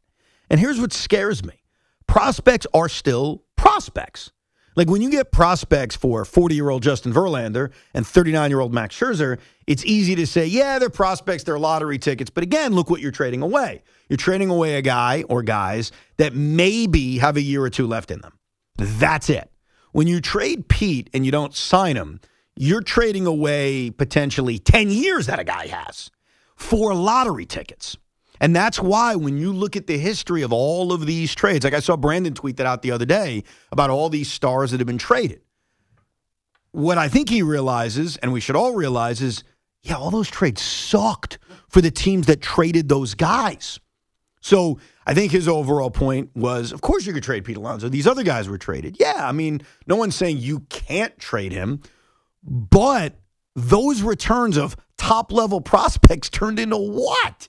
And 0.51 0.61
here's 0.61 0.81
what 0.81 0.93
scares 0.93 1.45
me 1.45 1.63
prospects 2.07 2.67
are 2.75 2.89
still 2.89 3.45
prospects. 3.57 4.31
Like 4.77 4.89
when 4.89 5.03
you 5.03 5.11
get 5.11 5.31
prospects 5.31 5.95
for 5.95 6.25
40 6.25 6.55
year 6.55 6.71
old 6.71 6.83
Justin 6.83 7.13
Verlander 7.13 7.73
and 7.93 8.07
39 8.07 8.51
year 8.51 8.61
old 8.61 8.75
Max 8.75 8.99
Scherzer, 8.99 9.39
it's 9.67 9.85
easy 9.85 10.15
to 10.17 10.27
say, 10.27 10.47
yeah, 10.47 10.79
they're 10.79 10.91
prospects, 10.91 11.45
they're 11.45 11.59
lottery 11.59 11.99
tickets. 11.99 12.31
But 12.31 12.43
again, 12.43 12.75
look 12.75 12.91
what 12.91 13.01
you're 13.01 13.13
trading 13.13 13.43
away. 13.43 13.83
You're 14.09 14.17
trading 14.17 14.51
away 14.51 14.75
a 14.75 14.83
guy 14.83 15.25
or 15.29 15.43
guys 15.43 15.93
that 16.17 16.35
maybe 16.35 17.19
have 17.19 17.37
a 17.37 17.43
year 17.43 17.63
or 17.63 17.71
two 17.71 17.87
left 17.87 18.11
in 18.11 18.21
them. 18.21 18.39
That's 18.77 19.31
it. 19.31 19.51
When 19.93 20.07
you 20.09 20.21
trade 20.21 20.69
Pete 20.69 21.09
and 21.15 21.25
you 21.25 21.31
don't 21.31 21.55
sign 21.55 21.97
him, 21.97 22.21
you're 22.57 22.83
trading 22.83 23.27
away 23.27 23.91
potentially 23.91 24.59
10 24.59 24.91
years 24.91 25.27
that 25.27 25.39
a 25.39 25.45
guy 25.45 25.69
has 25.69 26.11
for 26.57 26.95
lottery 26.95 27.47
tickets. 27.47 27.97
And 28.41 28.55
that's 28.55 28.81
why 28.81 29.15
when 29.15 29.39
you 29.39 29.53
look 29.53 29.77
at 29.77 29.87
the 29.87 29.99
history 29.99 30.43
of 30.43 30.53
all 30.53 30.93
of 30.93 31.07
these 31.07 31.35
trades, 31.35 31.65
like 31.65 31.75
I 31.75 31.81
saw 31.81 31.97
Brandon 31.97 32.35
tweet 32.35 32.57
that 32.57 32.67
out 32.67 32.83
the 32.83 32.91
other 32.91 33.05
day 33.05 33.45
about 33.71 33.91
all 33.91 34.09
these 34.09 34.31
stars 34.31 34.73
that 34.73 34.81
have 34.81 34.87
been 34.87 34.99
traded. 34.99 35.41
What 36.73 36.99
I 36.99 37.09
think 37.09 37.29
he 37.29 37.43
realizes, 37.43 38.17
and 38.17 38.33
we 38.33 38.41
should 38.41 38.57
all 38.57 38.75
realize, 38.75 39.23
is 39.23 39.45
yeah, 39.83 39.97
all 39.97 40.11
those 40.11 40.31
trades 40.31 40.63
sucked 40.63 41.39
for 41.69 41.81
the 41.81 41.91
teams 41.91 42.27
that 42.27 42.41
traded 42.41 42.89
those 42.89 43.15
guys. 43.15 43.79
So 44.41 44.79
I 45.07 45.15
think 45.15 45.31
his 45.31 45.47
overall 45.47 45.91
point 45.91 46.31
was, 46.35 46.73
of 46.73 46.81
course 46.81 47.07
you 47.07 47.13
could 47.13 47.23
trade 47.23 47.45
Pete 47.45 47.57
Alonso. 47.57 47.89
These 47.89 48.07
other 48.07 48.23
guys 48.23 48.49
were 48.49 48.59
traded. 48.59 48.97
Yeah, 48.99 49.27
I 49.27 49.33
mean, 49.33 49.63
no 49.87 49.97
one's 49.97 50.17
saying 50.17 50.39
you 50.39 50.61
can't 50.69 51.17
trade 51.19 51.53
him, 51.53 51.81
but 52.43 53.15
those 53.55 54.03
returns 54.03 54.57
of 54.57 54.77
top 54.97 55.33
level 55.33 55.61
prospects 55.61 56.29
turned 56.29 56.59
into 56.59 56.77
what? 56.77 57.49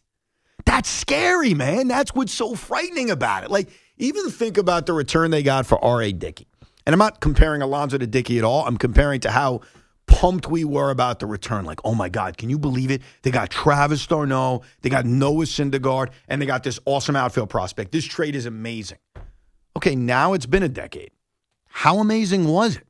That's 0.66 0.90
scary, 0.90 1.54
man. 1.54 1.88
That's 1.88 2.14
what's 2.14 2.34
so 2.34 2.56
frightening 2.56 3.12
about 3.12 3.44
it. 3.44 3.52
Like, 3.52 3.70
even 3.98 4.30
think 4.30 4.58
about 4.58 4.86
the 4.86 4.94
return 4.94 5.32
they 5.32 5.44
got 5.44 5.66
for 5.66 5.84
R.A. 5.84 6.12
Dickey. 6.12 6.48
And 6.86 6.94
I'm 6.94 7.00
not 7.00 7.20
comparing 7.20 7.62
Alonso 7.62 7.98
to 7.98 8.08
Dickey 8.08 8.38
at 8.38 8.44
all. 8.44 8.66
I'm 8.66 8.78
comparing 8.78 9.20
to 9.22 9.32
how 9.32 9.62
pumped 10.08 10.48
we 10.48 10.64
were 10.64 10.92
about 10.92 11.20
the 11.20 11.26
return. 11.26 11.66
Like, 11.66 11.80
oh 11.84 11.96
my 11.96 12.10
God, 12.10 12.38
can 12.38 12.50
you 12.50 12.60
believe 12.60 12.92
it? 12.92 13.02
They 13.24 13.32
got 13.32 13.50
Travis 13.50 14.06
d'Arnaud, 14.06 14.62
they 14.82 14.90
got 14.90 15.06
Noah 15.06 15.46
Syndergaard, 15.46 16.12
and 16.28 16.42
they 16.42 16.46
got 16.46 16.64
this 16.64 16.80
awesome 16.86 17.16
outfield 17.16 17.50
prospect. 17.50 17.92
This 17.92 18.06
trade 18.06 18.36
is 18.36 18.46
amazing. 18.46 19.00
Okay, 19.76 19.96
now 19.96 20.34
it's 20.34 20.46
been 20.46 20.64
a 20.64 20.70
decade. 20.70 21.12
How 21.68 22.00
amazing 22.00 22.48
was 22.48 22.78
it? 22.78 22.88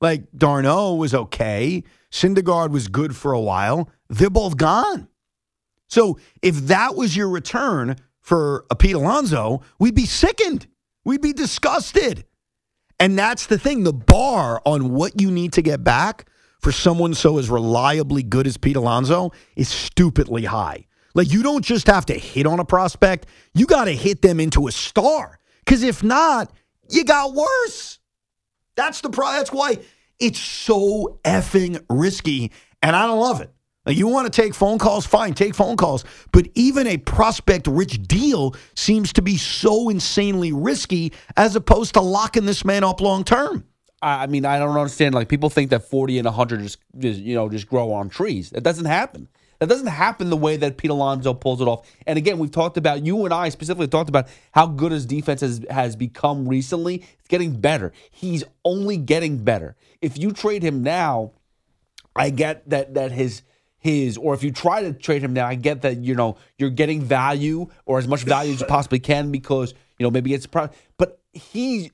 Like, 0.00 0.24
d'Arnaud 0.36 0.94
was 0.94 1.14
okay. 1.14 1.82
Syndergaard 2.10 2.70
was 2.70 2.88
good 2.88 3.16
for 3.16 3.32
a 3.32 3.40
while. 3.40 3.90
They're 4.08 4.30
both 4.30 4.56
gone. 4.56 5.08
So 5.88 6.18
if 6.42 6.56
that 6.66 6.96
was 6.96 7.16
your 7.16 7.28
return 7.28 7.96
for 8.20 8.64
a 8.70 8.76
Pete 8.76 8.94
Alonso, 8.94 9.62
we'd 9.78 9.94
be 9.94 10.06
sickened. 10.06 10.66
We'd 11.04 11.22
be 11.22 11.32
disgusted. 11.32 12.24
And 12.98 13.18
that's 13.18 13.46
the 13.46 13.58
thing. 13.58 13.84
The 13.84 13.92
bar 13.92 14.60
on 14.64 14.92
what 14.92 15.20
you 15.20 15.30
need 15.30 15.52
to 15.54 15.62
get 15.62 15.84
back 15.84 16.28
for 16.60 16.72
someone 16.72 17.14
so 17.14 17.38
as 17.38 17.48
reliably 17.50 18.22
good 18.22 18.46
as 18.46 18.56
Pete 18.56 18.76
Alonso 18.76 19.30
is 19.54 19.68
stupidly 19.68 20.44
high. 20.44 20.86
Like 21.14 21.32
you 21.32 21.42
don't 21.42 21.64
just 21.64 21.86
have 21.86 22.06
to 22.06 22.14
hit 22.14 22.46
on 22.46 22.58
a 22.58 22.64
prospect, 22.64 23.26
you 23.54 23.66
got 23.66 23.84
to 23.84 23.92
hit 23.92 24.22
them 24.22 24.40
into 24.40 24.66
a 24.66 24.72
star. 24.72 25.38
Because 25.64 25.82
if 25.82 26.02
not, 26.02 26.52
you 26.90 27.04
got 27.04 27.34
worse. 27.34 27.98
That's 28.76 29.00
the 29.00 29.10
pro- 29.10 29.32
that's 29.32 29.52
why 29.52 29.78
it's 30.18 30.38
so 30.38 31.20
effing 31.24 31.82
risky, 31.88 32.52
and 32.82 32.94
I 32.94 33.06
don't 33.06 33.20
love 33.20 33.40
it. 33.40 33.50
Now, 33.86 33.92
you 33.92 34.08
want 34.08 34.30
to 34.32 34.42
take 34.42 34.52
phone 34.52 34.78
calls? 34.78 35.06
Fine, 35.06 35.34
take 35.34 35.54
phone 35.54 35.76
calls. 35.76 36.04
But 36.32 36.48
even 36.54 36.88
a 36.88 36.98
prospect 36.98 37.68
rich 37.68 38.02
deal 38.02 38.56
seems 38.74 39.12
to 39.14 39.22
be 39.22 39.36
so 39.36 39.88
insanely 39.88 40.52
risky 40.52 41.12
as 41.36 41.54
opposed 41.54 41.94
to 41.94 42.00
locking 42.00 42.46
this 42.46 42.64
man 42.64 42.82
up 42.82 43.00
long 43.00 43.22
term. 43.22 43.64
I 44.02 44.26
mean, 44.26 44.44
I 44.44 44.58
don't 44.58 44.76
understand. 44.76 45.14
Like 45.14 45.28
people 45.28 45.48
think 45.48 45.70
that 45.70 45.84
forty 45.84 46.18
and 46.18 46.28
hundred 46.28 46.62
just, 46.62 46.78
just 46.98 47.20
you 47.20 47.34
know 47.34 47.48
just 47.48 47.66
grow 47.66 47.92
on 47.92 48.08
trees. 48.08 48.50
That 48.50 48.62
doesn't 48.62 48.84
happen. 48.84 49.28
That 49.58 49.68
doesn't 49.68 49.86
happen 49.86 50.28
the 50.28 50.36
way 50.36 50.56
that 50.58 50.76
Pete 50.76 50.90
Alonso 50.90 51.32
pulls 51.32 51.62
it 51.62 51.68
off. 51.68 51.90
And 52.06 52.18
again, 52.18 52.38
we've 52.38 52.50
talked 52.50 52.76
about 52.76 53.06
you 53.06 53.24
and 53.24 53.32
I 53.32 53.48
specifically 53.48 53.88
talked 53.88 54.10
about 54.10 54.28
how 54.52 54.66
good 54.66 54.92
his 54.92 55.06
defense 55.06 55.40
has, 55.40 55.64
has 55.70 55.96
become 55.96 56.46
recently. 56.46 56.96
It's 57.18 57.28
getting 57.28 57.58
better. 57.58 57.92
He's 58.10 58.44
only 58.66 58.98
getting 58.98 59.38
better. 59.38 59.74
If 60.02 60.18
you 60.18 60.32
trade 60.32 60.62
him 60.62 60.82
now, 60.82 61.32
I 62.14 62.28
get 62.28 62.68
that 62.68 62.94
that 62.94 63.12
his 63.12 63.42
his 63.78 64.16
or 64.16 64.34
if 64.34 64.42
you 64.42 64.50
try 64.50 64.82
to 64.82 64.92
trade 64.92 65.22
him 65.22 65.32
now, 65.32 65.46
I 65.46 65.54
get 65.54 65.82
that 65.82 65.98
you 65.98 66.14
know 66.14 66.36
you're 66.58 66.70
getting 66.70 67.02
value 67.02 67.68
or 67.84 67.98
as 67.98 68.08
much 68.08 68.22
value 68.22 68.52
as 68.52 68.60
you 68.60 68.66
possibly 68.68 68.98
can 68.98 69.30
because 69.30 69.74
you 69.98 70.04
know 70.04 70.10
maybe 70.10 70.34
it's 70.34 70.46
pro- 70.46 70.70
but 70.98 71.20
he 71.32 71.90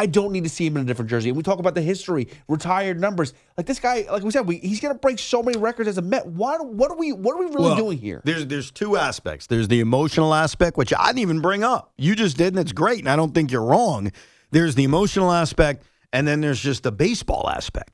I 0.00 0.06
don't 0.06 0.32
need 0.32 0.44
to 0.44 0.50
see 0.50 0.66
him 0.66 0.78
in 0.78 0.82
a 0.82 0.86
different 0.86 1.10
jersey. 1.10 1.28
And 1.28 1.36
we 1.36 1.42
talk 1.42 1.58
about 1.58 1.74
the 1.74 1.82
history, 1.82 2.28
retired 2.48 2.98
numbers. 2.98 3.34
Like 3.58 3.66
this 3.66 3.78
guy, 3.78 4.06
like 4.10 4.22
we 4.22 4.30
said, 4.30 4.46
we, 4.46 4.56
he's 4.56 4.80
going 4.80 4.94
to 4.94 4.98
break 4.98 5.18
so 5.18 5.42
many 5.42 5.58
records 5.58 5.90
as 5.90 5.98
a 5.98 6.02
Met. 6.02 6.26
What, 6.26 6.64
what 6.66 6.90
are 6.90 6.96
we? 6.96 7.12
What 7.12 7.34
are 7.34 7.38
we 7.38 7.44
really 7.46 7.64
Well, 7.64 7.76
doing 7.76 7.98
here? 7.98 8.22
There's 8.24 8.46
there's 8.46 8.70
two 8.70 8.96
aspects. 8.96 9.46
There's 9.46 9.68
the 9.68 9.80
emotional 9.80 10.32
aspect, 10.32 10.78
which 10.78 10.94
I 10.98 11.08
didn't 11.08 11.18
even 11.18 11.40
bring 11.42 11.62
up. 11.62 11.92
You 11.98 12.16
just 12.16 12.38
did, 12.38 12.54
and 12.54 12.58
it's 12.58 12.72
great, 12.72 13.00
and 13.00 13.10
I 13.10 13.16
don't 13.16 13.34
think 13.34 13.52
you're 13.52 13.62
wrong. 13.62 14.10
There's 14.52 14.74
the 14.74 14.84
emotional 14.84 15.30
aspect, 15.30 15.84
and 16.14 16.26
then 16.26 16.40
there's 16.40 16.60
just 16.60 16.82
the 16.82 16.92
baseball 16.92 17.50
aspect. 17.50 17.92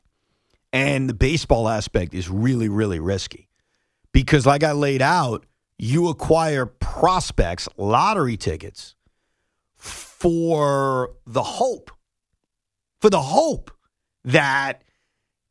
And 0.76 1.08
the 1.08 1.14
baseball 1.14 1.70
aspect 1.70 2.12
is 2.12 2.28
really, 2.28 2.68
really 2.68 3.00
risky 3.00 3.48
because, 4.12 4.44
like 4.44 4.62
I 4.62 4.72
laid 4.72 5.00
out, 5.00 5.46
you 5.78 6.08
acquire 6.08 6.66
prospects, 6.66 7.66
lottery 7.78 8.36
tickets 8.36 8.94
for 9.78 11.12
the 11.26 11.42
hope, 11.42 11.90
for 13.00 13.08
the 13.08 13.22
hope 13.22 13.70
that, 14.24 14.82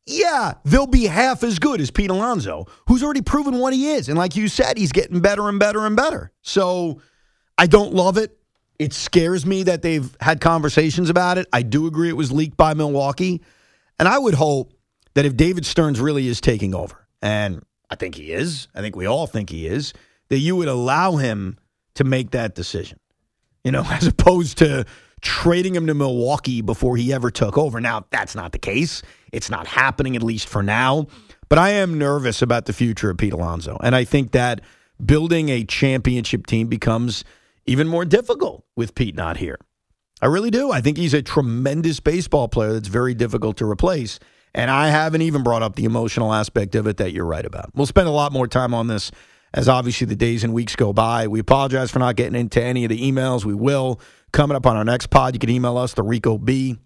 yeah, 0.06 0.52
they'll 0.64 0.86
be 0.86 1.06
half 1.06 1.42
as 1.42 1.58
good 1.58 1.80
as 1.80 1.90
Pete 1.90 2.10
Alonso, 2.10 2.66
who's 2.86 3.02
already 3.02 3.22
proven 3.22 3.58
what 3.58 3.72
he 3.72 3.90
is. 3.90 4.08
And 4.08 4.16
like 4.16 4.36
you 4.36 4.46
said, 4.46 4.78
he's 4.78 4.92
getting 4.92 5.18
better 5.18 5.48
and 5.48 5.58
better 5.58 5.86
and 5.86 5.96
better. 5.96 6.30
So 6.42 7.00
I 7.58 7.66
don't 7.66 7.92
love 7.92 8.16
it. 8.16 8.38
It 8.78 8.92
scares 8.92 9.44
me 9.44 9.64
that 9.64 9.82
they've 9.82 10.16
had 10.20 10.40
conversations 10.40 11.10
about 11.10 11.36
it. 11.36 11.48
I 11.52 11.62
do 11.62 11.88
agree 11.88 12.10
it 12.10 12.16
was 12.16 12.30
leaked 12.30 12.56
by 12.56 12.74
Milwaukee. 12.74 13.42
And 13.98 14.06
I 14.06 14.20
would 14.20 14.34
hope 14.34 14.72
that 15.16 15.24
if 15.24 15.34
David 15.34 15.64
Stearns 15.64 15.98
really 15.98 16.28
is 16.28 16.42
taking 16.42 16.74
over, 16.74 17.08
and 17.22 17.64
I 17.88 17.94
think 17.94 18.16
he 18.16 18.32
is, 18.32 18.68
I 18.74 18.82
think 18.82 18.94
we 18.94 19.06
all 19.06 19.26
think 19.26 19.48
he 19.48 19.66
is, 19.66 19.94
that 20.28 20.38
you 20.38 20.54
would 20.56 20.68
allow 20.68 21.16
him 21.16 21.58
to 21.94 22.04
make 22.04 22.32
that 22.32 22.54
decision, 22.54 23.00
you 23.64 23.72
know, 23.72 23.82
as 23.90 24.06
opposed 24.06 24.58
to 24.58 24.84
trading 25.22 25.74
him 25.74 25.86
to 25.86 25.94
Milwaukee 25.94 26.60
before 26.60 26.98
he 26.98 27.14
ever 27.14 27.30
took 27.30 27.56
over. 27.56 27.80
Now, 27.80 28.04
that's 28.10 28.34
not 28.34 28.52
the 28.52 28.58
case. 28.58 29.00
It's 29.32 29.48
not 29.48 29.66
happening, 29.66 30.16
at 30.16 30.22
least 30.22 30.50
for 30.50 30.62
now. 30.62 31.06
But 31.48 31.58
I 31.58 31.70
am 31.70 31.96
nervous 31.96 32.42
about 32.42 32.66
the 32.66 32.74
future 32.74 33.08
of 33.08 33.16
Pete 33.16 33.32
Alonso. 33.32 33.78
And 33.82 33.96
I 33.96 34.04
think 34.04 34.32
that 34.32 34.60
building 35.02 35.48
a 35.48 35.64
championship 35.64 36.46
team 36.46 36.68
becomes 36.68 37.24
even 37.64 37.88
more 37.88 38.04
difficult 38.04 38.66
with 38.76 38.94
Pete 38.94 39.14
not 39.14 39.38
here. 39.38 39.56
I 40.20 40.26
really 40.26 40.50
do. 40.50 40.70
I 40.70 40.82
think 40.82 40.98
he's 40.98 41.14
a 41.14 41.22
tremendous 41.22 42.00
baseball 42.00 42.48
player 42.48 42.74
that's 42.74 42.88
very 42.88 43.14
difficult 43.14 43.56
to 43.56 43.64
replace. 43.64 44.18
And 44.56 44.70
I 44.70 44.88
haven't 44.88 45.20
even 45.20 45.42
brought 45.42 45.62
up 45.62 45.76
the 45.76 45.84
emotional 45.84 46.32
aspect 46.32 46.74
of 46.74 46.86
it 46.86 46.96
that 46.96 47.12
you're 47.12 47.26
right 47.26 47.44
about. 47.44 47.70
We'll 47.74 47.86
spend 47.86 48.08
a 48.08 48.10
lot 48.10 48.32
more 48.32 48.48
time 48.48 48.72
on 48.72 48.86
this 48.86 49.12
as 49.52 49.68
obviously 49.68 50.06
the 50.06 50.16
days 50.16 50.44
and 50.44 50.54
weeks 50.54 50.74
go 50.74 50.94
by. 50.94 51.28
We 51.28 51.40
apologize 51.40 51.90
for 51.90 51.98
not 51.98 52.16
getting 52.16 52.40
into 52.40 52.62
any 52.62 52.84
of 52.84 52.88
the 52.88 52.98
emails. 52.98 53.44
We 53.44 53.54
will. 53.54 54.00
Coming 54.32 54.56
up 54.56 54.64
on 54.66 54.74
our 54.74 54.84
next 54.84 55.08
pod, 55.08 55.34
you 55.34 55.38
can 55.38 55.50
email 55.50 55.76
us, 55.76 55.92
the 55.92 56.02
Rico 56.02 56.38
B 56.38 56.78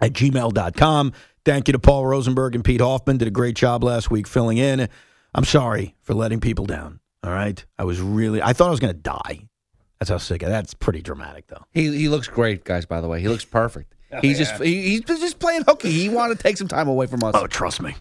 at 0.00 0.14
gmail.com. 0.14 1.12
Thank 1.44 1.68
you 1.68 1.72
to 1.72 1.78
Paul 1.78 2.06
Rosenberg 2.06 2.56
and 2.56 2.64
Pete 2.64 2.80
Hoffman. 2.80 3.18
Did 3.18 3.28
a 3.28 3.30
great 3.30 3.54
job 3.54 3.84
last 3.84 4.10
week 4.10 4.26
filling 4.26 4.58
in. 4.58 4.88
I'm 5.32 5.44
sorry 5.44 5.94
for 6.02 6.12
letting 6.12 6.40
people 6.40 6.66
down. 6.66 6.98
All 7.22 7.30
right. 7.30 7.64
I 7.78 7.84
was 7.84 8.00
really, 8.00 8.42
I 8.42 8.52
thought 8.52 8.66
I 8.66 8.70
was 8.72 8.80
going 8.80 8.94
to 8.94 9.00
die. 9.00 9.48
That's 10.00 10.10
how 10.10 10.18
sick. 10.18 10.42
That's 10.42 10.74
pretty 10.74 11.02
dramatic, 11.02 11.46
though. 11.46 11.64
He 11.72 11.96
he 11.96 12.08
looks 12.08 12.28
great, 12.28 12.64
guys. 12.64 12.84
By 12.84 13.00
the 13.00 13.08
way, 13.08 13.20
he 13.20 13.28
looks 13.28 13.46
perfect. 13.46 13.95
He's 14.20 14.38
just 14.38 14.62
he, 14.62 14.82
he's 14.90 15.00
just 15.02 15.38
playing 15.38 15.62
hooky. 15.66 15.90
He 15.90 16.08
wanted 16.08 16.36
to 16.36 16.42
take 16.42 16.56
some 16.56 16.68
time 16.68 16.88
away 16.88 17.06
from 17.06 17.22
us. 17.24 17.34
Oh, 17.36 17.46
trust 17.46 17.82
me. 17.82 17.94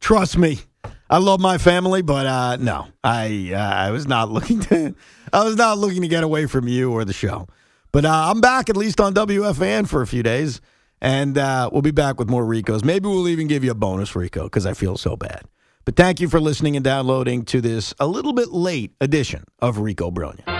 Trust 0.00 0.36
me. 0.36 0.60
I 1.08 1.18
love 1.18 1.40
my 1.40 1.58
family, 1.58 2.02
but 2.02 2.26
uh, 2.26 2.56
no, 2.56 2.86
I 3.02 3.52
uh, 3.52 3.58
I 3.58 3.90
was 3.90 4.06
not 4.06 4.30
looking 4.30 4.60
to 4.60 4.94
I 5.32 5.44
was 5.44 5.56
not 5.56 5.78
looking 5.78 6.02
to 6.02 6.08
get 6.08 6.24
away 6.24 6.46
from 6.46 6.68
you 6.68 6.92
or 6.92 7.04
the 7.04 7.12
show. 7.12 7.48
But 7.92 8.04
uh, 8.04 8.30
I'm 8.30 8.40
back 8.40 8.70
at 8.70 8.76
least 8.76 9.00
on 9.00 9.14
WFAN 9.14 9.88
for 9.88 10.02
a 10.02 10.06
few 10.06 10.22
days, 10.22 10.60
and 11.00 11.36
uh, 11.36 11.68
we'll 11.72 11.82
be 11.82 11.90
back 11.90 12.18
with 12.18 12.30
more 12.30 12.44
Ricos. 12.44 12.84
Maybe 12.84 13.08
we'll 13.08 13.28
even 13.28 13.48
give 13.48 13.64
you 13.64 13.72
a 13.72 13.74
bonus 13.74 14.14
Rico 14.14 14.44
because 14.44 14.66
I 14.66 14.74
feel 14.74 14.96
so 14.96 15.16
bad. 15.16 15.42
But 15.84 15.96
thank 15.96 16.20
you 16.20 16.28
for 16.28 16.38
listening 16.40 16.76
and 16.76 16.84
downloading 16.84 17.44
to 17.46 17.60
this 17.60 17.94
a 17.98 18.06
little 18.06 18.32
bit 18.32 18.50
late 18.50 18.92
edition 19.00 19.44
of 19.58 19.78
Rico 19.78 20.10
Brogna. 20.10 20.59